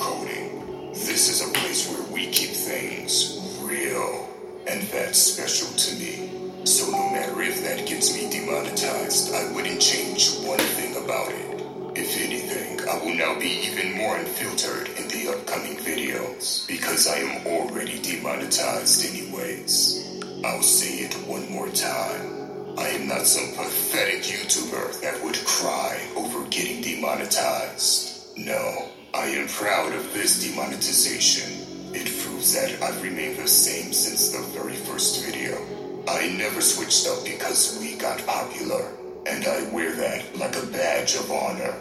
Demonetized, 8.54 9.34
I 9.34 9.52
wouldn't 9.52 9.80
change 9.80 10.38
one 10.46 10.58
thing 10.58 10.94
about 11.04 11.32
it. 11.32 11.98
If 11.98 12.20
anything, 12.20 12.88
I 12.88 12.98
will 12.98 13.14
now 13.14 13.38
be 13.38 13.48
even 13.66 13.96
more 13.96 14.16
unfiltered 14.16 14.88
in 14.96 15.08
the 15.08 15.32
upcoming 15.32 15.76
videos 15.78 16.66
because 16.68 17.08
I 17.08 17.18
am 17.18 17.46
already 17.46 18.00
demonetized 18.00 19.10
anyways. 19.10 20.20
I'll 20.44 20.62
say 20.62 21.04
it 21.04 21.14
one 21.26 21.50
more 21.50 21.68
time. 21.70 22.78
I 22.78 22.88
am 22.90 23.08
not 23.08 23.26
some 23.26 23.56
pathetic 23.56 24.22
YouTuber 24.22 25.00
that 25.00 25.22
would 25.24 25.36
cry 25.44 26.00
over 26.16 26.46
getting 26.48 26.80
demonetized. 26.80 28.36
No, 28.36 28.88
I 29.14 29.26
am 29.26 29.48
proud 29.48 29.92
of 29.94 30.12
this 30.12 30.44
demonetization. 30.44 31.92
It 31.92 32.06
proves 32.22 32.54
that 32.54 32.80
I've 32.82 33.02
remained 33.02 33.38
the 33.38 33.48
same 33.48 33.92
since 33.92 34.30
the 34.30 34.42
very 34.58 34.74
first 34.74 35.24
video. 35.24 35.73
I 36.06 36.28
never 36.36 36.60
switched 36.60 37.06
up 37.08 37.24
because 37.24 37.78
we 37.80 37.96
got 37.96 38.24
popular, 38.26 38.92
and 39.26 39.46
I 39.46 39.70
wear 39.72 39.94
that 39.96 40.36
like 40.36 40.54
a 40.56 40.66
badge 40.66 41.14
of 41.14 41.30
honor. 41.30 41.74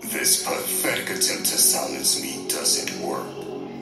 This 0.00 0.44
pathetic 0.44 1.10
attempt 1.10 1.46
to 1.46 1.58
silence 1.58 2.20
me 2.20 2.48
doesn't 2.48 3.00
work. 3.00 3.28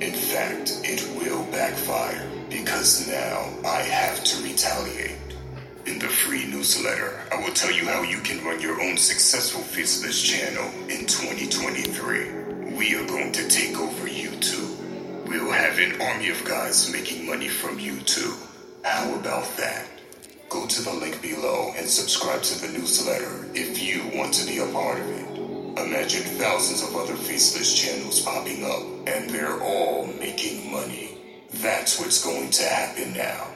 In 0.03 0.13
fact, 0.13 0.81
it 0.85 1.03
will 1.19 1.45
backfire 1.51 2.29
because 2.51 3.09
now 3.09 3.49
I 3.65 3.81
have 3.83 4.23
to 4.25 4.43
retaliate. 4.43 5.17
In 5.87 5.99
the 5.99 6.09
free 6.09 6.47
newsletter, 6.47 7.23
I 7.33 7.37
will 7.37 7.55
tell 7.55 7.73
you 7.73 7.87
how 7.87 8.03
you 8.03 8.21
can 8.21 8.45
run 8.45 8.61
your 8.61 8.81
own 8.83 8.99
successful 8.99 9.63
Faceless 9.63 10.23
channel 10.23 10.69
in 10.91 11.07
2023. 11.07 12.75
We 12.77 12.95
are 12.97 13.07
going 13.07 13.33
to 13.33 13.49
take 13.49 13.79
over 13.79 14.07
YouTube. 14.07 15.27
We'll 15.27 15.53
have 15.53 15.79
an 15.79 16.01
army 16.03 16.29
of 16.29 16.45
guys 16.45 16.93
making 16.93 17.25
money 17.27 17.49
from 17.49 17.79
YouTube. 17.79 18.46
How 18.87 19.13
about 19.17 19.49
that? 19.57 19.85
Go 20.49 20.65
to 20.65 20.83
the 20.83 20.93
link 20.93 21.21
below 21.21 21.73
and 21.77 21.89
subscribe 21.89 22.43
to 22.43 22.61
the 22.65 22.79
newsletter 22.79 23.51
if 23.53 23.83
you 23.83 24.17
want 24.17 24.33
to 24.35 24.47
be 24.47 24.59
a 24.59 24.67
part 24.67 25.01
of 25.01 25.11
it. 25.11 25.39
Imagine 25.85 26.23
thousands 26.39 26.85
of 26.85 26.95
other 26.95 27.17
faceless 27.17 27.75
channels 27.75 28.23
popping 28.23 28.65
up, 28.65 28.83
and 29.09 29.29
they're 29.29 29.61
all 29.61 30.07
making 30.21 30.71
money. 30.71 31.19
That's 31.55 31.99
what's 31.99 32.23
going 32.23 32.51
to 32.51 32.63
happen 32.63 33.13
now. 33.15 33.49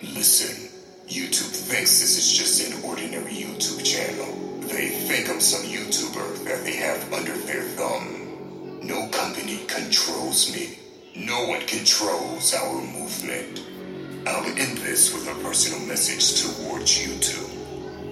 Listen, 0.00 0.70
YouTube 1.06 1.52
thinks 1.52 2.00
this 2.00 2.16
is 2.16 2.32
just 2.32 2.72
an 2.72 2.82
ordinary 2.82 3.30
YouTube 3.30 3.84
channel. 3.84 4.32
They 4.60 4.88
think 4.88 5.28
I'm 5.28 5.40
some 5.40 5.66
YouTuber 5.66 6.44
that 6.44 6.64
they 6.64 6.76
have 6.76 7.12
under 7.12 7.36
their 7.36 7.64
thumb. 7.76 8.80
No 8.82 9.06
company 9.08 9.66
controls 9.66 10.50
me. 10.56 10.78
No 11.14 11.44
one 11.44 11.60
controls 11.66 12.54
our 12.54 12.80
movement. 12.80 13.66
I'll 14.24 14.46
end 14.46 14.78
this 14.78 15.12
with 15.12 15.26
a 15.28 15.42
personal 15.42 15.80
message 15.80 16.42
towards 16.42 16.96
YouTube. 16.96 17.50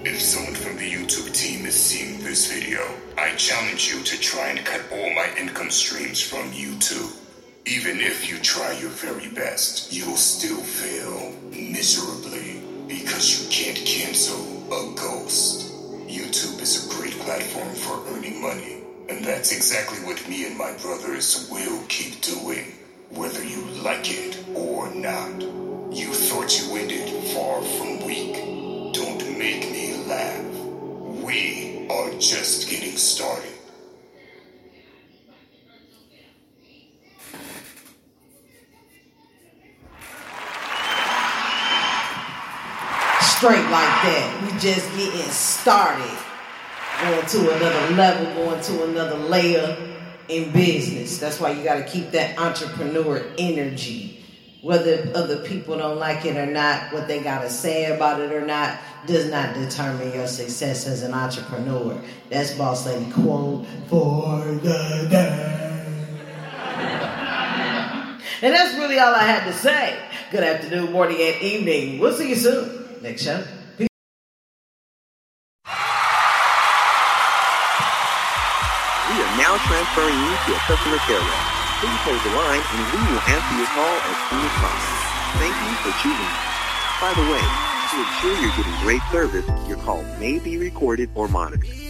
If 0.04 0.20
someone 0.20 0.54
from 0.54 0.76
the 0.76 0.90
YouTube 0.90 1.32
team 1.32 1.66
is 1.66 1.74
seeing 1.74 2.18
this 2.18 2.52
video, 2.52 2.80
I 3.16 3.36
challenge 3.36 3.92
you 3.92 4.02
to 4.02 4.18
try 4.18 4.48
and 4.48 4.66
cut 4.66 4.82
all 4.90 5.14
my 5.14 5.32
income 5.38 5.70
streams 5.70 6.20
from 6.20 6.50
YouTube. 6.50 7.16
Even 7.64 8.00
if 8.00 8.28
you 8.28 8.38
try 8.38 8.72
your 8.80 8.90
very 8.90 9.28
best, 9.28 9.92
you'll 9.92 10.16
still 10.16 10.60
fail 10.60 11.32
miserably 11.52 12.60
because 12.88 13.44
you 13.44 13.48
can't 13.48 13.78
cancel 13.86 14.66
a 14.66 14.94
ghost. 14.96 15.70
YouTube 16.08 16.60
is 16.60 16.86
a 16.86 16.96
great 16.96 17.14
platform 17.20 17.72
for 17.76 18.02
earning 18.08 18.42
money, 18.42 18.82
and 19.08 19.24
that's 19.24 19.52
exactly 19.52 19.98
what 19.98 20.28
me 20.28 20.44
and 20.44 20.58
my 20.58 20.72
brothers 20.78 21.48
will 21.52 21.84
keep 21.86 22.20
doing, 22.20 22.72
whether 23.10 23.44
you 23.44 23.62
like 23.84 24.10
it 24.10 24.44
or 24.56 24.92
not. 24.92 25.69
You 25.92 26.14
thought 26.14 26.56
you 26.56 26.76
ended 26.76 27.08
far 27.34 27.60
from 27.62 28.06
weak. 28.06 28.36
Don't 28.94 29.36
make 29.36 29.68
me 29.72 29.96
laugh. 30.06 30.44
We 31.24 31.88
are 31.90 32.12
just 32.20 32.70
getting 32.70 32.96
started. 32.96 33.50
Straight 43.20 43.56
like 43.56 43.94
that. 44.06 44.42
We 44.44 44.58
just 44.60 44.88
getting 44.96 45.20
started. 45.32 46.18
Going 47.02 47.26
to 47.26 47.56
another 47.56 47.96
level, 47.96 48.44
going 48.44 48.60
to 48.60 48.84
another 48.84 49.16
layer 49.16 49.76
in 50.28 50.52
business. 50.52 51.18
That's 51.18 51.40
why 51.40 51.50
you 51.50 51.64
got 51.64 51.78
to 51.78 51.84
keep 51.84 52.12
that 52.12 52.38
entrepreneur 52.38 53.24
energy. 53.38 54.19
Whether 54.62 55.10
other 55.14 55.38
people 55.38 55.78
don't 55.78 55.98
like 55.98 56.26
it 56.26 56.36
or 56.36 56.44
not, 56.44 56.92
what 56.92 57.08
they 57.08 57.22
got 57.22 57.40
to 57.42 57.50
say 57.50 57.86
about 57.86 58.20
it 58.20 58.30
or 58.30 58.44
not, 58.44 58.78
does 59.06 59.30
not 59.30 59.54
determine 59.54 60.12
your 60.12 60.26
success 60.26 60.86
as 60.86 61.02
an 61.02 61.14
entrepreneur. 61.14 61.98
That's 62.28 62.52
Boss 62.52 62.84
Lady 62.84 63.10
quote 63.10 63.66
for 63.88 64.44
the 64.44 65.08
day. 65.10 65.56
And 68.42 68.54
that's 68.54 68.74
really 68.76 68.98
all 68.98 69.14
I 69.14 69.24
had 69.24 69.44
to 69.44 69.52
say. 69.52 69.98
Good 70.30 70.42
afternoon, 70.42 70.92
morning, 70.92 71.18
and 71.20 71.42
evening. 71.42 71.98
We'll 71.98 72.16
see 72.16 72.30
you 72.30 72.36
soon. 72.36 73.02
Next 73.02 73.22
show. 73.22 73.44
Peace. 73.76 73.88
We 79.10 79.16
are 79.20 79.36
now 79.36 79.58
transferring 79.58 80.16
you 80.16 80.36
to 80.46 80.54
a 80.54 80.58
customer 80.66 80.96
care 80.98 81.20
rep. 81.20 81.59
Please 81.80 81.96
hold 82.04 82.20
the 82.20 82.36
line 82.36 82.60
and 82.60 82.92
we 82.92 83.00
will 83.10 83.24
answer 83.24 83.56
your 83.56 83.66
call 83.68 83.96
as 84.04 84.16
soon 84.28 84.44
as 84.44 84.52
possible. 84.60 85.00
Thank 85.40 85.56
you 85.64 85.72
for 85.80 85.92
choosing. 86.02 86.34
By 87.00 87.14
the 87.16 87.22
way, 87.32 87.40
to 87.40 87.96
ensure 88.04 88.36
you're 88.42 88.54
getting 88.54 88.80
great 88.82 89.00
service, 89.10 89.46
your 89.66 89.78
call 89.78 90.02
may 90.18 90.38
be 90.38 90.58
recorded 90.58 91.08
or 91.14 91.26
monitored. 91.26 91.89